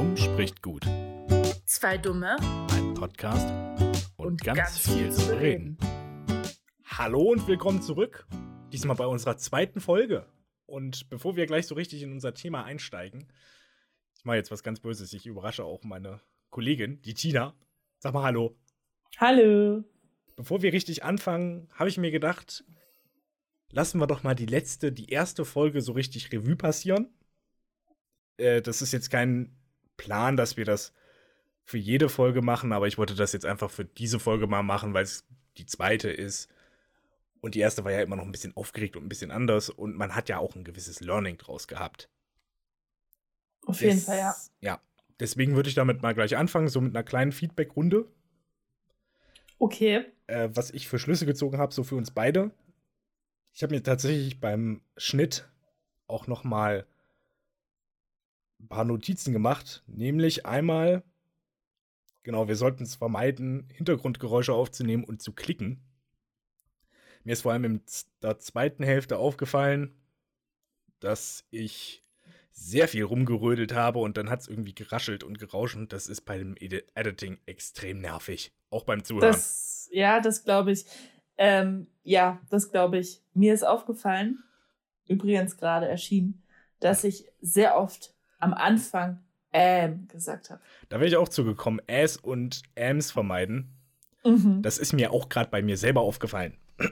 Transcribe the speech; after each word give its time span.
Dumm 0.00 0.16
spricht 0.16 0.62
gut. 0.62 0.86
Zwei 1.66 1.98
Dumme 1.98 2.36
Ein 2.70 2.94
Podcast 2.94 3.50
und, 4.16 4.28
und 4.28 4.42
ganz, 4.42 4.78
viel 4.78 5.12
zu 5.12 5.38
reden. 5.38 5.76
Hallo 6.86 7.20
und 7.20 7.46
willkommen 7.46 7.82
zurück. 7.82 8.26
Diesmal 8.72 8.96
bei 8.96 9.04
unserer 9.04 9.36
zweiten 9.36 9.78
Folge. 9.78 10.24
Und 10.64 11.10
bevor 11.10 11.36
wir 11.36 11.44
gleich 11.44 11.66
so 11.66 11.74
richtig 11.74 12.00
in 12.02 12.12
unser 12.12 12.32
Thema 12.32 12.64
einsteigen, 12.64 13.30
ich 14.16 14.24
mache 14.24 14.36
jetzt 14.36 14.50
was 14.50 14.62
ganz 14.62 14.80
Böses. 14.80 15.12
Ich 15.12 15.26
überrasche 15.26 15.64
auch 15.64 15.82
meine 15.82 16.22
Kollegin, 16.48 17.02
die 17.02 17.12
Tina. 17.12 17.54
Sag 17.98 18.14
mal 18.14 18.22
Hallo. 18.22 18.56
Hallo. 19.18 19.84
Bevor 20.34 20.62
wir 20.62 20.72
richtig 20.72 21.04
anfangen, 21.04 21.68
habe 21.74 21.90
ich 21.90 21.98
mir 21.98 22.10
gedacht, 22.10 22.64
lassen 23.70 24.00
wir 24.00 24.06
doch 24.06 24.22
mal 24.22 24.34
die 24.34 24.46
letzte, 24.46 24.92
die 24.92 25.10
erste 25.10 25.44
Folge 25.44 25.82
so 25.82 25.92
richtig 25.92 26.32
Revue 26.32 26.56
passieren. 26.56 27.12
Äh, 28.38 28.62
das 28.62 28.80
ist 28.80 28.92
jetzt 28.92 29.10
kein 29.10 29.59
Plan, 30.00 30.36
dass 30.36 30.56
wir 30.56 30.64
das 30.64 30.94
für 31.62 31.76
jede 31.76 32.08
Folge 32.08 32.40
machen, 32.40 32.72
aber 32.72 32.88
ich 32.88 32.96
wollte 32.96 33.14
das 33.14 33.34
jetzt 33.34 33.44
einfach 33.44 33.70
für 33.70 33.84
diese 33.84 34.18
Folge 34.18 34.46
mal 34.46 34.62
machen, 34.62 34.94
weil 34.94 35.04
es 35.04 35.26
die 35.58 35.66
zweite 35.66 36.10
ist. 36.10 36.48
Und 37.42 37.54
die 37.54 37.60
erste 37.60 37.84
war 37.84 37.92
ja 37.92 38.00
immer 38.00 38.16
noch 38.16 38.24
ein 38.24 38.32
bisschen 38.32 38.56
aufgeregt 38.56 38.96
und 38.96 39.04
ein 39.04 39.08
bisschen 39.10 39.30
anders 39.30 39.68
und 39.68 39.94
man 39.96 40.14
hat 40.14 40.30
ja 40.30 40.38
auch 40.38 40.56
ein 40.56 40.64
gewisses 40.64 41.00
Learning 41.00 41.36
draus 41.36 41.68
gehabt. 41.68 42.08
Auf 43.66 43.82
jeden 43.82 44.00
Fall, 44.00 44.18
ja. 44.18 44.34
Ja. 44.60 44.80
Deswegen 45.18 45.54
würde 45.54 45.68
ich 45.68 45.74
damit 45.74 46.00
mal 46.00 46.14
gleich 46.14 46.34
anfangen, 46.34 46.68
so 46.68 46.80
mit 46.80 46.96
einer 46.96 47.04
kleinen 47.04 47.32
Feedback-Runde. 47.32 48.06
Okay. 49.58 50.06
Äh, 50.28 50.48
was 50.54 50.70
ich 50.70 50.88
für 50.88 50.98
Schlüsse 50.98 51.26
gezogen 51.26 51.58
habe, 51.58 51.74
so 51.74 51.84
für 51.84 51.96
uns 51.96 52.10
beide. 52.10 52.52
Ich 53.52 53.62
habe 53.62 53.74
mir 53.74 53.82
tatsächlich 53.82 54.40
beim 54.40 54.80
Schnitt 54.96 55.46
auch 56.06 56.26
noch 56.26 56.42
mal 56.42 56.86
ein 58.60 58.68
paar 58.68 58.84
Notizen 58.84 59.32
gemacht. 59.32 59.82
Nämlich 59.86 60.46
einmal, 60.46 61.02
genau, 62.22 62.48
wir 62.48 62.56
sollten 62.56 62.84
es 62.84 62.94
vermeiden, 62.94 63.68
Hintergrundgeräusche 63.72 64.52
aufzunehmen 64.52 65.04
und 65.04 65.22
zu 65.22 65.32
klicken. 65.32 65.82
Mir 67.24 67.32
ist 67.32 67.42
vor 67.42 67.52
allem 67.52 67.64
in 67.64 67.82
der 68.22 68.38
zweiten 68.38 68.82
Hälfte 68.82 69.18
aufgefallen, 69.18 69.94
dass 71.00 71.46
ich 71.50 72.04
sehr 72.50 72.88
viel 72.88 73.04
rumgerödelt 73.04 73.74
habe 73.74 74.00
und 74.00 74.16
dann 74.16 74.28
hat 74.28 74.40
es 74.40 74.48
irgendwie 74.48 74.74
geraschelt 74.74 75.24
und 75.24 75.38
gerauscht 75.38 75.76
und 75.76 75.92
das 75.92 76.08
ist 76.08 76.22
bei 76.22 76.36
dem 76.36 76.56
Edi 76.58 76.82
Editing 76.94 77.38
extrem 77.46 78.00
nervig. 78.00 78.52
Auch 78.70 78.84
beim 78.84 79.04
Zuhören. 79.04 79.32
Das, 79.32 79.88
ja, 79.92 80.20
das 80.20 80.44
glaube 80.44 80.72
ich. 80.72 80.84
Ähm, 81.38 81.86
ja, 82.02 82.40
das 82.50 82.70
glaube 82.70 82.98
ich. 82.98 83.22
Mir 83.32 83.54
ist 83.54 83.64
aufgefallen, 83.64 84.42
übrigens 85.06 85.56
gerade 85.56 85.88
erschienen, 85.88 86.42
dass 86.80 87.04
ich 87.04 87.26
sehr 87.40 87.78
oft 87.78 88.14
am 88.40 88.54
Anfang 88.54 89.20
ähm 89.52 90.06
gesagt 90.08 90.50
habe. 90.50 90.60
Da 90.88 90.96
wäre 90.96 91.08
ich 91.08 91.16
auch 91.16 91.28
zugekommen, 91.28 91.80
Äs 91.86 92.16
und 92.16 92.62
Äms 92.74 93.10
vermeiden. 93.10 93.74
Mhm. 94.24 94.62
Das 94.62 94.78
ist 94.78 94.92
mir 94.92 95.12
auch 95.12 95.28
gerade 95.28 95.50
bei 95.50 95.62
mir 95.62 95.76
selber 95.76 96.02
aufgefallen. 96.02 96.56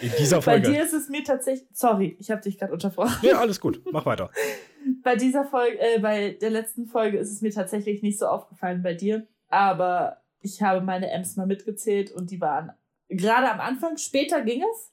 In 0.00 0.10
dieser 0.18 0.38
Bei 0.38 0.42
Folge. 0.42 0.72
dir 0.72 0.82
ist 0.82 0.92
es 0.92 1.08
mir 1.08 1.22
tatsächlich. 1.22 1.68
Sorry, 1.72 2.16
ich 2.18 2.30
habe 2.30 2.40
dich 2.42 2.58
gerade 2.58 2.72
unterbrochen. 2.72 3.14
Ja, 3.22 3.38
alles 3.38 3.60
gut. 3.60 3.80
Mach 3.92 4.04
weiter. 4.06 4.30
Bei 5.02 5.14
dieser 5.16 5.44
Folge, 5.44 5.78
äh, 5.78 5.98
bei 6.00 6.30
der 6.30 6.50
letzten 6.50 6.86
Folge 6.86 7.16
ist 7.18 7.30
es 7.30 7.40
mir 7.40 7.52
tatsächlich 7.52 8.02
nicht 8.02 8.18
so 8.18 8.26
aufgefallen 8.26 8.82
bei 8.82 8.92
dir. 8.94 9.26
Aber 9.48 10.22
ich 10.40 10.60
habe 10.62 10.80
meine 10.82 11.10
M's 11.10 11.36
mal 11.36 11.46
mitgezählt 11.46 12.10
und 12.10 12.30
die 12.30 12.40
waren 12.40 12.72
gerade 13.08 13.50
am 13.50 13.60
Anfang, 13.60 13.96
später 13.96 14.42
ging 14.42 14.62
es, 14.74 14.92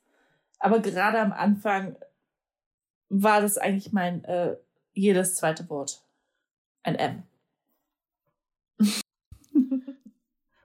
aber 0.59 0.79
gerade 0.79 1.19
am 1.19 1.33
Anfang 1.33 1.95
war 3.13 3.41
das 3.41 3.57
eigentlich 3.57 3.91
mein 3.91 4.23
äh, 4.23 4.55
jedes 4.93 5.35
zweite 5.35 5.69
Wort. 5.69 6.03
Ein 6.83 6.95
M. 6.95 7.23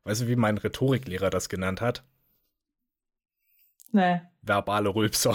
Weißt 0.05 0.23
du, 0.23 0.29
wie 0.29 0.37
mein 0.37 0.57
Rhetoriklehrer 0.57 1.29
das 1.31 1.49
genannt 1.49 1.81
hat? 1.81 2.05
Nee. 3.91 4.21
Verbale 4.43 4.95
Rülpser. 4.95 5.35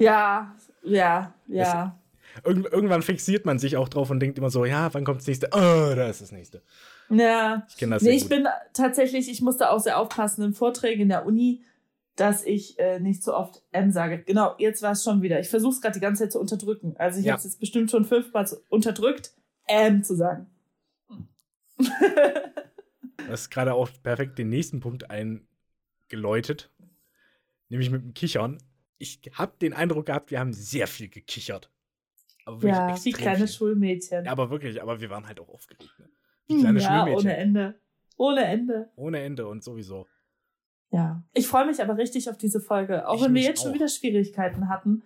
Ja, 0.00 0.56
ja, 0.82 1.32
ja. 1.46 1.96
Irgend 2.44 2.66
irgendwann 2.72 3.02
fixiert 3.02 3.44
man 3.46 3.58
sich 3.60 3.76
auch 3.76 3.88
drauf 3.88 4.10
und 4.10 4.20
denkt 4.20 4.38
immer 4.38 4.50
so, 4.50 4.64
ja, 4.64 4.92
wann 4.92 5.04
kommt 5.04 5.20
das 5.20 5.26
nächste? 5.28 5.48
Oh, 5.52 5.94
da 5.94 6.08
ist 6.08 6.20
das 6.20 6.32
nächste. 6.32 6.62
Ja. 7.08 7.66
Ich 7.68 7.76
kenne 7.76 7.94
das 7.94 8.02
Nee, 8.02 8.10
ich 8.10 8.22
gut. 8.22 8.30
bin 8.30 8.48
tatsächlich, 8.72 9.30
ich 9.30 9.40
musste 9.42 9.70
auch 9.70 9.78
sehr 9.80 9.98
aufpassen 9.98 10.42
in 10.42 10.54
Vorträgen 10.54 11.02
in 11.02 11.08
der 11.08 11.24
Uni, 11.26 11.62
dass 12.20 12.44
ich 12.44 12.78
äh, 12.78 13.00
nicht 13.00 13.22
so 13.22 13.34
oft 13.34 13.62
M 13.72 13.90
sage. 13.90 14.22
Genau, 14.22 14.54
jetzt 14.58 14.82
war 14.82 14.92
es 14.92 15.02
schon 15.02 15.22
wieder. 15.22 15.40
Ich 15.40 15.48
versuche 15.48 15.72
es 15.72 15.80
gerade 15.80 15.94
die 15.94 16.00
ganze 16.00 16.24
Zeit 16.24 16.32
zu 16.32 16.40
unterdrücken. 16.40 16.94
Also 16.98 17.18
ich 17.20 17.26
Ja. 17.26 17.32
habe 17.32 17.38
es 17.38 17.44
jetzt 17.44 17.58
bestimmt 17.60 17.90
schon 17.90 18.04
fünfmal 18.04 18.46
unterdrückt, 18.68 19.32
M 19.66 20.02
zu 20.02 20.14
sagen. 20.14 20.46
Das 23.28 23.42
ist 23.42 23.50
gerade 23.50 23.74
auch 23.74 23.88
perfekt 24.02 24.38
den 24.38 24.48
nächsten 24.48 24.80
Punkt 24.80 25.08
eingeläutet. 25.10 26.72
Nämlich 27.68 27.90
mit 27.90 28.02
dem 28.02 28.14
Kichern. 28.14 28.58
Ich 28.98 29.20
habe 29.34 29.52
den 29.60 29.72
Eindruck 29.72 30.06
gehabt, 30.06 30.30
wir 30.30 30.40
haben 30.40 30.52
sehr 30.52 30.86
viel 30.88 31.08
gekichert. 31.08 31.70
Aber 32.44 32.66
ja, 32.66 32.96
wie 33.04 33.12
kleine 33.12 33.38
viel. 33.46 33.48
Schulmädchen. 33.48 34.24
Ja, 34.24 34.32
aber 34.32 34.50
wirklich, 34.50 34.82
aber 34.82 35.00
wir 35.00 35.10
waren 35.10 35.26
halt 35.28 35.38
auch 35.38 35.48
aufgeregt. 35.48 35.94
Ne? 35.98 36.08
Wie 36.48 36.60
kleine 36.60 36.80
ja, 36.80 36.88
Schulmädchen. 37.04 37.18
ohne 37.20 37.36
Ende. 37.36 37.80
Ohne 38.16 38.44
Ende. 38.44 38.90
Ohne 38.96 39.20
Ende 39.20 39.46
und 39.46 39.62
sowieso. 39.62 40.06
Ja. 40.90 41.22
Ich 41.32 41.46
freue 41.46 41.66
mich 41.66 41.80
aber 41.82 41.96
richtig 41.96 42.28
auf 42.30 42.36
diese 42.36 42.60
Folge. 42.60 43.06
Auch 43.08 43.16
Ich 43.16 43.22
wenn 43.22 43.34
wir 43.34 43.42
jetzt 43.42 43.62
schon 43.62 43.70
auch. 43.70 43.74
wieder 43.74 43.88
Schwierigkeiten 43.88 44.68
hatten, 44.68 45.02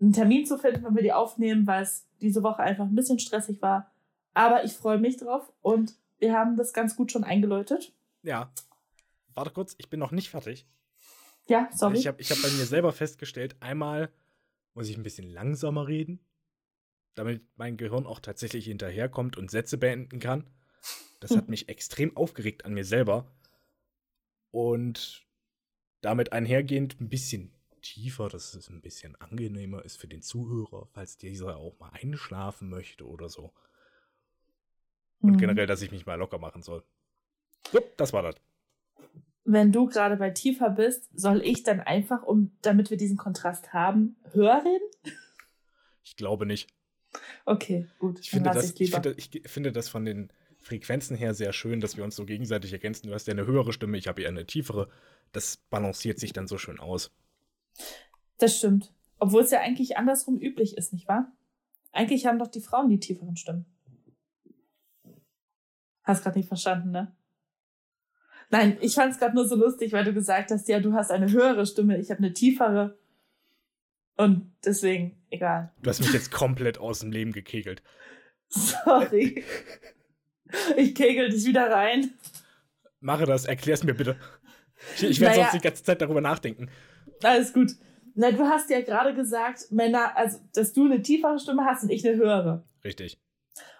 einen 0.00 0.12
Termin 0.12 0.46
zu 0.46 0.58
finden, 0.58 0.84
wenn 0.84 0.94
wir 0.94 1.02
die 1.02 1.12
aufnehmen, 1.12 1.66
weil 1.66 1.82
es 1.82 2.06
diese 2.20 2.42
Woche 2.42 2.60
einfach 2.60 2.84
ein 2.84 2.94
bisschen 2.94 3.18
stressig 3.18 3.62
war. 3.62 3.90
Aber 4.34 4.64
ich 4.64 4.72
freue 4.72 4.98
mich 4.98 5.16
drauf 5.16 5.52
und 5.62 5.94
wir 6.18 6.32
haben 6.32 6.56
das 6.56 6.72
ganz 6.72 6.96
gut 6.96 7.12
schon 7.12 7.24
eingeläutet. 7.24 7.92
Ja. 8.22 8.52
Warte 9.34 9.50
kurz, 9.52 9.74
ich 9.78 9.88
bin 9.88 10.00
noch 10.00 10.10
nicht 10.10 10.30
fertig. 10.30 10.66
Ja, 11.46 11.68
sorry. 11.72 11.96
Ich 11.96 12.06
habe 12.06 12.20
ich 12.20 12.30
hab 12.30 12.42
bei 12.42 12.50
mir 12.50 12.66
selber 12.66 12.92
festgestellt, 12.92 13.56
einmal 13.60 14.10
muss 14.74 14.88
ich 14.88 14.96
ein 14.96 15.02
bisschen 15.02 15.28
langsamer 15.32 15.86
reden, 15.88 16.20
damit 17.14 17.42
mein 17.56 17.76
Gehirn 17.76 18.06
auch 18.06 18.20
tatsächlich 18.20 18.66
hinterherkommt 18.66 19.36
und 19.36 19.50
Sätze 19.50 19.78
beenden 19.78 20.18
kann. 20.18 20.44
Das 21.20 21.36
hat 21.36 21.48
mich 21.48 21.68
extrem 21.68 22.16
aufgeregt 22.16 22.64
an 22.64 22.74
mir 22.74 22.84
selber. 22.84 23.26
Und 24.50 25.26
damit 26.00 26.32
einhergehend 26.32 27.00
ein 27.00 27.08
bisschen 27.08 27.52
tiefer, 27.82 28.28
dass 28.28 28.54
es 28.54 28.68
ein 28.68 28.80
bisschen 28.80 29.16
angenehmer 29.16 29.84
ist 29.84 29.96
für 29.96 30.08
den 30.08 30.22
Zuhörer, 30.22 30.88
falls 30.92 31.16
dieser 31.16 31.56
auch 31.56 31.78
mal 31.78 31.90
einschlafen 31.90 32.68
möchte 32.68 33.06
oder 33.06 33.28
so. 33.28 33.52
Und 35.20 35.32
Mhm. 35.32 35.38
generell, 35.38 35.66
dass 35.66 35.82
ich 35.82 35.90
mich 35.90 36.06
mal 36.06 36.14
locker 36.16 36.38
machen 36.38 36.62
soll. 36.62 36.82
So, 37.72 37.80
das 37.96 38.12
war 38.12 38.22
das. 38.22 38.36
Wenn 39.44 39.72
du 39.72 39.86
gerade 39.86 40.16
bei 40.16 40.30
tiefer 40.30 40.70
bist, 40.70 41.08
soll 41.14 41.42
ich 41.42 41.62
dann 41.62 41.80
einfach, 41.80 42.22
um, 42.22 42.52
damit 42.60 42.90
wir 42.90 42.96
diesen 42.96 43.16
Kontrast 43.16 43.72
haben, 43.72 44.16
höher 44.32 44.62
reden? 44.64 45.16
Ich 46.04 46.16
glaube 46.16 46.44
nicht. 46.46 46.68
Okay, 47.46 47.86
gut. 47.98 48.20
Ich 48.20 48.30
finde, 48.30 48.50
das, 48.50 48.72
ich, 48.72 48.78
lieber. 48.78 49.02
finde, 49.02 49.14
ich 49.16 49.42
finde 49.46 49.72
das 49.72 49.88
von 49.88 50.04
den 50.04 50.30
Frequenzen 50.68 51.16
her 51.16 51.32
sehr 51.32 51.52
schön, 51.54 51.80
dass 51.80 51.96
wir 51.96 52.04
uns 52.04 52.14
so 52.14 52.26
gegenseitig 52.26 52.72
ergänzen. 52.72 53.06
Du 53.06 53.14
hast 53.14 53.26
ja 53.26 53.32
eine 53.32 53.46
höhere 53.46 53.72
Stimme, 53.72 53.96
ich 53.96 54.06
habe 54.06 54.20
eher 54.20 54.28
eine 54.28 54.46
tiefere. 54.46 54.88
Das 55.32 55.56
balanciert 55.56 56.18
sich 56.18 56.34
dann 56.34 56.46
so 56.46 56.58
schön 56.58 56.78
aus. 56.78 57.10
Das 58.36 58.58
stimmt. 58.58 58.92
Obwohl 59.18 59.42
es 59.42 59.50
ja 59.50 59.60
eigentlich 59.60 59.96
andersrum 59.96 60.38
üblich 60.38 60.76
ist, 60.76 60.92
nicht 60.92 61.08
wahr? 61.08 61.32
Eigentlich 61.92 62.26
haben 62.26 62.38
doch 62.38 62.48
die 62.48 62.60
Frauen 62.60 62.90
die 62.90 63.00
tieferen 63.00 63.36
Stimmen. 63.36 63.64
Hast 66.02 66.22
gerade 66.22 66.38
nicht 66.38 66.48
verstanden, 66.48 66.90
ne? 66.90 67.16
Nein, 68.50 68.76
ich 68.80 68.94
fand 68.94 69.12
es 69.12 69.18
gerade 69.18 69.34
nur 69.34 69.46
so 69.46 69.56
lustig, 69.56 69.92
weil 69.92 70.04
du 70.04 70.12
gesagt 70.12 70.50
hast, 70.50 70.68
ja, 70.68 70.80
du 70.80 70.92
hast 70.92 71.10
eine 71.10 71.32
höhere 71.32 71.66
Stimme, 71.66 71.98
ich 71.98 72.10
habe 72.10 72.18
eine 72.18 72.32
tiefere. 72.32 72.98
Und 74.16 74.52
deswegen, 74.64 75.16
egal. 75.30 75.72
Du 75.82 75.88
hast 75.88 76.00
mich 76.00 76.12
jetzt 76.12 76.30
komplett 76.30 76.78
aus 76.78 77.00
dem 77.00 77.10
Leben 77.10 77.32
gekegelt. 77.32 77.82
Sorry. 78.48 79.44
Ich 80.76 80.94
kegel 80.94 81.28
dich 81.30 81.44
wieder 81.44 81.70
rein. 81.70 82.10
Mache 83.00 83.26
das, 83.26 83.44
erklär's 83.44 83.84
mir 83.84 83.94
bitte. 83.94 84.16
Ich, 84.96 85.04
ich 85.04 85.20
werde 85.20 85.36
Naja. 85.36 85.50
sonst 85.50 85.62
die 85.62 85.66
ganze 85.68 85.82
Zeit 85.84 86.00
darüber 86.00 86.20
nachdenken. 86.20 86.68
Alles 87.22 87.52
gut. 87.52 87.72
Na, 88.14 88.30
du 88.32 88.44
hast 88.44 88.70
ja 88.70 88.80
gerade 88.80 89.14
gesagt, 89.14 89.70
Männer, 89.70 90.16
also, 90.16 90.38
dass 90.54 90.72
du 90.72 90.84
eine 90.86 91.02
tiefere 91.02 91.38
Stimme 91.38 91.64
hast 91.64 91.82
und 91.84 91.90
ich 91.90 92.06
eine 92.06 92.16
höhere. 92.16 92.64
Richtig. 92.84 93.20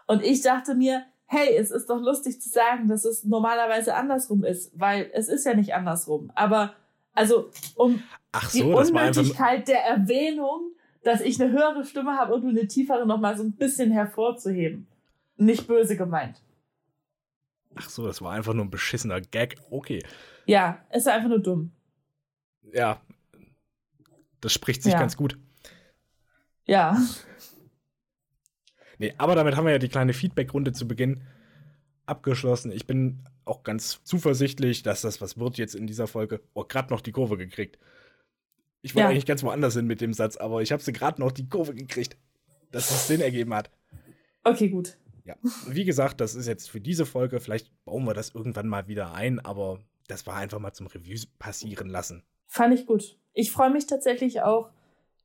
Und 0.07 0.23
ich 0.25 0.43
dachte 0.43 0.75
mir, 0.75 1.05
hey, 1.27 1.57
es 1.57 1.71
ist 1.71 1.87
doch 1.91 2.01
lustig 2.01 2.41
zu 2.41 2.49
sagen, 2.49 2.89
dass 2.89 3.05
es 3.05 3.25
normalerweise 3.25 3.95
andersrum 3.95 4.45
ist, 4.45 4.71
weil 4.79 5.11
es 5.13 5.29
ist 5.29 5.45
ja 5.45 5.55
nicht 5.55 5.75
andersrum. 5.75 6.31
Aber, 6.35 6.75
also, 7.15 7.51
um 7.77 8.03
Ach 8.33 8.51
die 8.51 8.59
so, 8.59 8.65
nur- 8.71 8.81
Unnötigkeit 8.81 9.67
der 9.69 9.85
Erwähnung, 9.85 10.73
dass 11.03 11.21
ich 11.21 11.41
eine 11.41 11.53
höhere 11.53 11.85
Stimme 11.85 12.17
habe 12.17 12.35
und 12.35 12.43
du 12.43 12.49
eine 12.49 12.67
tiefere, 12.69 13.07
nochmal 13.07 13.37
so 13.37 13.43
ein 13.45 13.53
bisschen 13.53 13.91
hervorzuheben. 13.91 14.87
Nicht 15.37 15.67
böse 15.69 15.97
gemeint. 15.97 16.43
Ach 17.79 17.89
so, 17.89 18.07
das 18.07 18.21
war 18.23 18.33
einfach 18.33 18.55
nur 18.55 18.65
ein 18.65 18.71
beschissener 18.71 19.21
Gag. 19.21 19.57
Okay. 19.71 20.03
Ja, 20.47 20.85
ist 20.93 21.09
einfach 21.09 21.29
nur 21.29 21.41
dumm. 21.41 21.73
Ja. 22.73 23.01
Das 24.41 24.53
spricht 24.53 24.83
sich 24.83 24.93
Ja. 24.93 24.99
ganz 24.99 25.17
gut. 25.17 25.39
Ja. 26.67 26.99
Nee, 28.99 29.15
aber 29.17 29.35
damit 29.35 29.57
haben 29.57 29.65
wir 29.65 29.73
ja 29.73 29.79
die 29.79 29.89
kleine 29.89 30.13
Feedback-Runde 30.13 30.73
zu 30.73 30.89
Beginn 30.89 31.23
abgeschlossen. 32.07 32.73
Ich 32.73 32.87
bin 32.87 33.25
auch 33.45 33.63
ganz 33.63 34.03
zuversichtlich, 34.05 34.83
dass 34.83 35.03
das 35.03 35.21
was 35.21 35.39
wird 35.39 35.57
jetzt 35.59 35.75
in 35.75 35.87
dieser 35.87 36.07
Folge. 36.07 36.41
Oh, 36.55 36.65
gerade 36.65 36.93
noch 36.93 37.01
die 37.01 37.13
Kurve 37.13 37.37
gekriegt. 37.37 37.79
Ich 38.83 38.95
wollte 38.95 39.05
ja. 39.05 39.11
eigentlich 39.11 39.27
ganz 39.27 39.43
woanders 39.43 39.75
hin 39.75 39.87
mit 39.87 40.01
dem 40.01 40.13
Satz, 40.13 40.37
aber 40.37 40.63
ich 40.63 40.73
habe 40.73 40.83
sie 40.83 40.93
gerade 40.93 41.21
noch 41.21 41.33
die 41.33 41.49
Kurve 41.49 41.75
gekriegt, 41.75 42.17
dass 42.71 42.91
es 42.91 43.07
Sinn 43.07 43.21
ergeben 43.21 43.55
hat. 43.55 43.71
Okay, 44.45 44.69
gut. 44.69 44.97
Ja, 45.29 45.37
wie 45.67 45.85
gesagt, 45.85 46.21
das 46.23 46.35
ist 46.35 46.47
jetzt 46.47 46.71
für 46.71 46.81
diese 46.81 47.05
Folge. 47.05 47.39
Vielleicht 47.39 47.71
bauen 47.85 48.05
wir 48.05 48.15
das 48.15 48.35
irgendwann 48.35 48.67
mal 48.67 48.89
wieder 48.89 49.13
ein, 49.13 49.39
aber 49.41 49.79
das 50.07 50.27
war 50.27 50.37
einfach 50.37 50.59
mal 50.59 50.73
zum 50.73 50.87
Review 50.87 51.19
passieren 51.39 51.89
lassen. 51.89 52.23
Fand 52.47 52.75
ich 52.75 52.87
gut. 52.87 53.19
Ich 53.35 53.53
freue 53.53 53.71
mich 53.71 53.87
tatsächlich 53.87 54.41
auch 54.41 54.71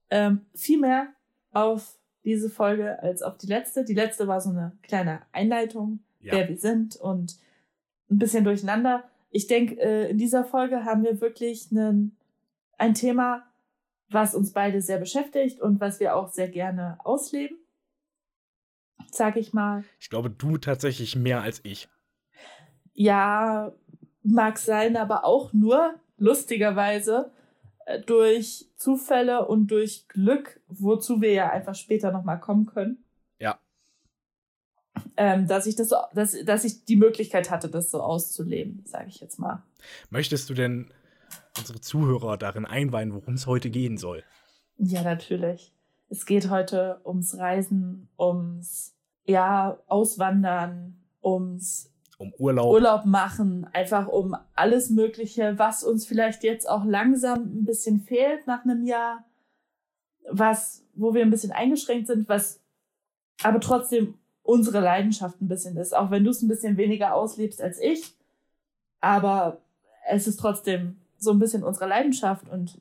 ähm, 0.10 0.42
viel 0.54 0.80
mehr 0.80 1.08
auf 1.52 1.98
diese 2.26 2.50
Folge 2.50 3.02
als 3.02 3.22
auf 3.22 3.38
die 3.38 3.48
letzte. 3.48 3.86
Die 3.86 3.94
letzte 3.94 4.28
war 4.28 4.42
so 4.42 4.50
eine 4.50 4.78
kleine 4.82 5.22
Einleitung, 5.32 6.00
ja. 6.20 6.34
wer 6.34 6.50
wir 6.50 6.58
sind 6.58 6.98
und 6.98 7.38
ein 8.12 8.20
bisschen 8.20 8.44
durcheinander. 8.44 9.10
Ich 9.30 9.48
denke, 9.48 9.80
äh, 9.80 10.10
in 10.10 10.18
dieser 10.18 10.44
Folge 10.44 10.84
haben 10.84 11.04
wir 11.04 11.22
wirklich 11.22 11.72
einen, 11.72 12.18
ein 12.78 12.94
Thema, 12.94 13.46
was 14.10 14.36
uns 14.36 14.52
beide 14.52 14.82
sehr 14.82 15.00
beschäftigt 15.00 15.62
und 15.62 15.80
was 15.80 16.00
wir 16.00 16.16
auch 16.16 16.28
sehr 16.28 16.50
gerne 16.50 16.98
ausleben. 17.04 17.58
Sag 19.12 19.38
ich 19.38 19.54
mal. 19.54 19.84
Ich 20.00 20.10
glaube, 20.10 20.30
du 20.30 20.58
tatsächlich 20.58 21.16
mehr 21.16 21.42
als 21.42 21.62
ich. 21.64 21.88
Ja, 22.94 23.74
mag 24.24 24.58
sein, 24.58 24.98
aber 24.98 25.26
auch 25.26 25.54
nur 25.54 25.96
lustigerweise 26.18 27.32
äh, 27.86 28.00
durch 28.02 28.70
Zufälle 28.76 29.48
und 29.48 29.68
durch 29.68 30.08
Glück, 30.08 30.62
wozu 30.68 31.22
wir 31.22 31.34
ja 31.34 31.50
einfach 31.50 31.76
später 31.76 32.12
nochmal 32.12 32.40
kommen 32.40 32.66
können. 32.66 33.04
Ja. 33.40 33.60
Ähm, 35.18 35.48
dass 35.48 35.66
ich 35.66 35.76
das 35.76 35.90
so, 35.90 35.98
dass, 36.14 36.36
dass 36.46 36.64
ich 36.64 36.86
die 36.86 36.96
Möglichkeit 36.96 37.50
hatte, 37.50 37.70
das 37.70 37.92
so 37.92 38.02
auszuleben, 38.02 38.84
sage 38.86 39.10
ich 39.10 39.20
jetzt 39.20 39.40
mal. 39.40 39.64
Möchtest 40.10 40.50
du 40.50 40.54
denn 40.54 40.92
unsere 41.58 41.82
Zuhörer 41.82 42.38
darin 42.38 42.66
einweihen, 42.66 43.14
worum 43.14 43.36
es 43.36 43.48
heute 43.48 43.70
gehen 43.70 43.98
soll? 43.98 44.24
Ja, 44.78 45.04
natürlich. 45.04 45.74
Es 46.10 46.26
geht 46.26 46.50
heute 46.50 47.02
ums 47.06 47.38
Reisen, 47.38 48.10
ums 48.18 48.96
ja, 49.26 49.80
Auswandern, 49.88 51.02
ums 51.24 51.94
um 52.18 52.34
Urlaub. 52.38 52.72
Urlaub 52.72 53.06
machen, 53.06 53.68
einfach 53.74 54.08
um 54.08 54.36
alles 54.56 54.90
Mögliche, 54.90 55.58
was 55.58 55.84
uns 55.84 56.06
vielleicht 56.06 56.44
jetzt 56.44 56.70
auch 56.70 56.86
langsam 56.86 57.42
ein 57.44 57.66
bisschen 57.66 58.00
fehlt 58.02 58.46
nach 58.48 58.64
einem 58.64 58.86
Jahr, 58.86 59.26
was, 60.30 60.86
wo 60.94 61.14
wir 61.14 61.22
ein 61.22 61.32
bisschen 61.32 61.52
eingeschränkt 61.52 62.08
sind, 62.08 62.30
was 62.30 62.62
aber 63.44 63.60
trotzdem 63.60 64.16
unsere 64.44 64.80
Leidenschaft 64.80 65.42
ein 65.42 65.48
bisschen 65.48 65.78
ist, 65.78 65.96
auch 65.96 66.12
wenn 66.12 66.24
du 66.24 66.30
es 66.30 66.42
ein 66.42 66.48
bisschen 66.48 66.78
weniger 66.78 67.16
auslebst 67.16 67.62
als 67.62 67.80
ich, 67.80 68.16
aber 69.00 69.62
es 70.08 70.28
ist 70.28 70.40
trotzdem 70.40 70.98
so 71.18 71.32
ein 71.32 71.40
bisschen 71.40 71.64
unsere 71.64 71.88
Leidenschaft 71.88 72.48
und 72.50 72.80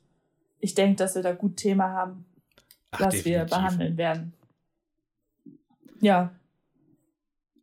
ich 0.59 0.75
denke, 0.75 0.97
dass 0.97 1.15
wir 1.15 1.21
da 1.21 1.33
gut 1.33 1.57
Thema 1.57 1.89
haben, 1.89 2.25
Ach, 2.93 3.01
was 3.01 3.15
definitiv. 3.15 3.31
wir 3.31 3.45
behandeln 3.45 3.97
werden. 3.97 4.33
Ja. 5.99 6.35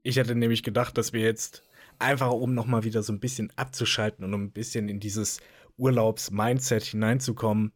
Ich 0.02 0.16
hätte 0.16 0.34
nämlich 0.34 0.62
gedacht, 0.62 0.96
dass 0.98 1.12
wir 1.12 1.20
jetzt 1.20 1.62
einfach, 1.98 2.32
um 2.32 2.54
nochmal 2.54 2.84
wieder 2.84 3.02
so 3.02 3.12
ein 3.12 3.20
bisschen 3.20 3.52
abzuschalten 3.56 4.24
und 4.24 4.34
um 4.34 4.44
ein 4.44 4.52
bisschen 4.52 4.88
in 4.88 5.00
dieses 5.00 5.40
Urlaubs-Mindset 5.76 6.82
hineinzukommen, 6.84 7.72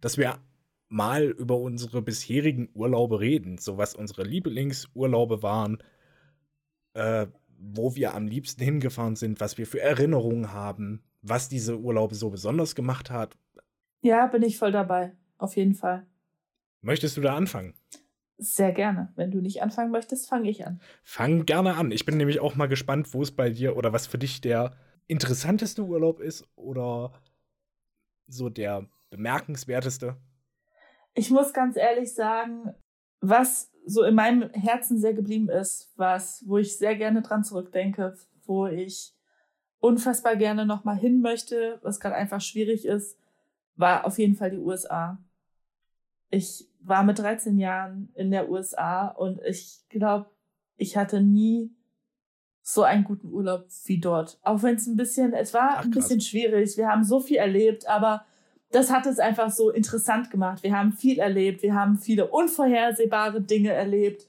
dass 0.00 0.18
wir 0.18 0.38
mal 0.88 1.24
über 1.24 1.58
unsere 1.58 2.02
bisherigen 2.02 2.68
Urlaube 2.74 3.20
reden, 3.20 3.58
so 3.58 3.78
was 3.78 3.94
unsere 3.94 4.22
Lieblingsurlaube 4.22 5.42
waren, 5.42 5.78
äh, 6.92 7.26
wo 7.58 7.96
wir 7.96 8.14
am 8.14 8.26
liebsten 8.26 8.62
hingefahren 8.62 9.16
sind, 9.16 9.40
was 9.40 9.58
wir 9.58 9.66
für 9.66 9.80
Erinnerungen 9.80 10.52
haben, 10.52 11.02
was 11.22 11.48
diese 11.48 11.78
Urlaube 11.78 12.14
so 12.14 12.30
besonders 12.30 12.74
gemacht 12.74 13.10
hat. 13.10 13.36
Ja, 14.02 14.26
bin 14.26 14.42
ich 14.42 14.58
voll 14.58 14.72
dabei, 14.72 15.12
auf 15.38 15.56
jeden 15.56 15.74
Fall. 15.74 16.06
Möchtest 16.84 17.16
du 17.16 17.22
da 17.22 17.34
anfangen? 17.34 17.72
Sehr 18.36 18.72
gerne. 18.72 19.10
Wenn 19.16 19.30
du 19.30 19.40
nicht 19.40 19.62
anfangen 19.62 19.90
möchtest, 19.90 20.28
fange 20.28 20.50
ich 20.50 20.66
an. 20.66 20.80
Fang 21.02 21.46
gerne 21.46 21.76
an. 21.76 21.90
Ich 21.90 22.04
bin 22.04 22.18
nämlich 22.18 22.40
auch 22.40 22.56
mal 22.56 22.66
gespannt, 22.66 23.14
wo 23.14 23.22
es 23.22 23.30
bei 23.30 23.48
dir 23.48 23.76
oder 23.76 23.94
was 23.94 24.06
für 24.06 24.18
dich 24.18 24.42
der 24.42 24.76
interessanteste 25.06 25.82
Urlaub 25.82 26.20
ist 26.20 26.46
oder 26.56 27.12
so 28.26 28.50
der 28.50 28.86
bemerkenswerteste. 29.08 30.16
Ich 31.14 31.30
muss 31.30 31.54
ganz 31.54 31.76
ehrlich 31.76 32.12
sagen, 32.12 32.74
was 33.20 33.72
so 33.86 34.02
in 34.02 34.14
meinem 34.14 34.50
Herzen 34.50 34.98
sehr 34.98 35.14
geblieben 35.14 35.48
ist, 35.48 35.90
was, 35.96 36.42
wo 36.46 36.58
ich 36.58 36.76
sehr 36.76 36.96
gerne 36.96 37.22
dran 37.22 37.44
zurückdenke, 37.44 38.14
wo 38.44 38.66
ich 38.66 39.14
unfassbar 39.78 40.36
gerne 40.36 40.66
nochmal 40.66 40.96
hin 40.96 41.22
möchte, 41.22 41.78
was 41.82 41.98
gerade 41.98 42.16
einfach 42.16 42.42
schwierig 42.42 42.84
ist, 42.84 43.18
war 43.76 44.04
auf 44.04 44.18
jeden 44.18 44.34
Fall 44.34 44.50
die 44.50 44.58
USA. 44.58 45.18
Ich 46.30 46.68
war 46.86 47.02
mit 47.02 47.18
13 47.18 47.58
Jahren 47.58 48.10
in 48.14 48.30
der 48.30 48.50
USA 48.50 49.08
und 49.08 49.40
ich 49.42 49.80
glaube, 49.88 50.26
ich 50.76 50.96
hatte 50.96 51.20
nie 51.20 51.70
so 52.62 52.82
einen 52.82 53.04
guten 53.04 53.30
Urlaub 53.30 53.66
wie 53.84 53.98
dort. 53.98 54.38
Auch 54.42 54.62
wenn 54.62 54.76
es 54.76 54.86
ein 54.86 54.96
bisschen, 54.96 55.34
es 55.34 55.52
war 55.52 55.76
Ach, 55.76 55.84
ein 55.84 55.90
bisschen 55.90 56.20
schwierig. 56.20 56.76
Wir 56.76 56.88
haben 56.88 57.04
so 57.04 57.20
viel 57.20 57.36
erlebt, 57.36 57.86
aber 57.86 58.24
das 58.70 58.90
hat 58.90 59.06
es 59.06 59.18
einfach 59.18 59.50
so 59.50 59.70
interessant 59.70 60.30
gemacht. 60.30 60.62
Wir 60.62 60.76
haben 60.76 60.92
viel 60.92 61.18
erlebt, 61.18 61.62
wir 61.62 61.74
haben 61.74 61.98
viele 61.98 62.28
unvorhersehbare 62.28 63.42
Dinge 63.42 63.72
erlebt. 63.72 64.26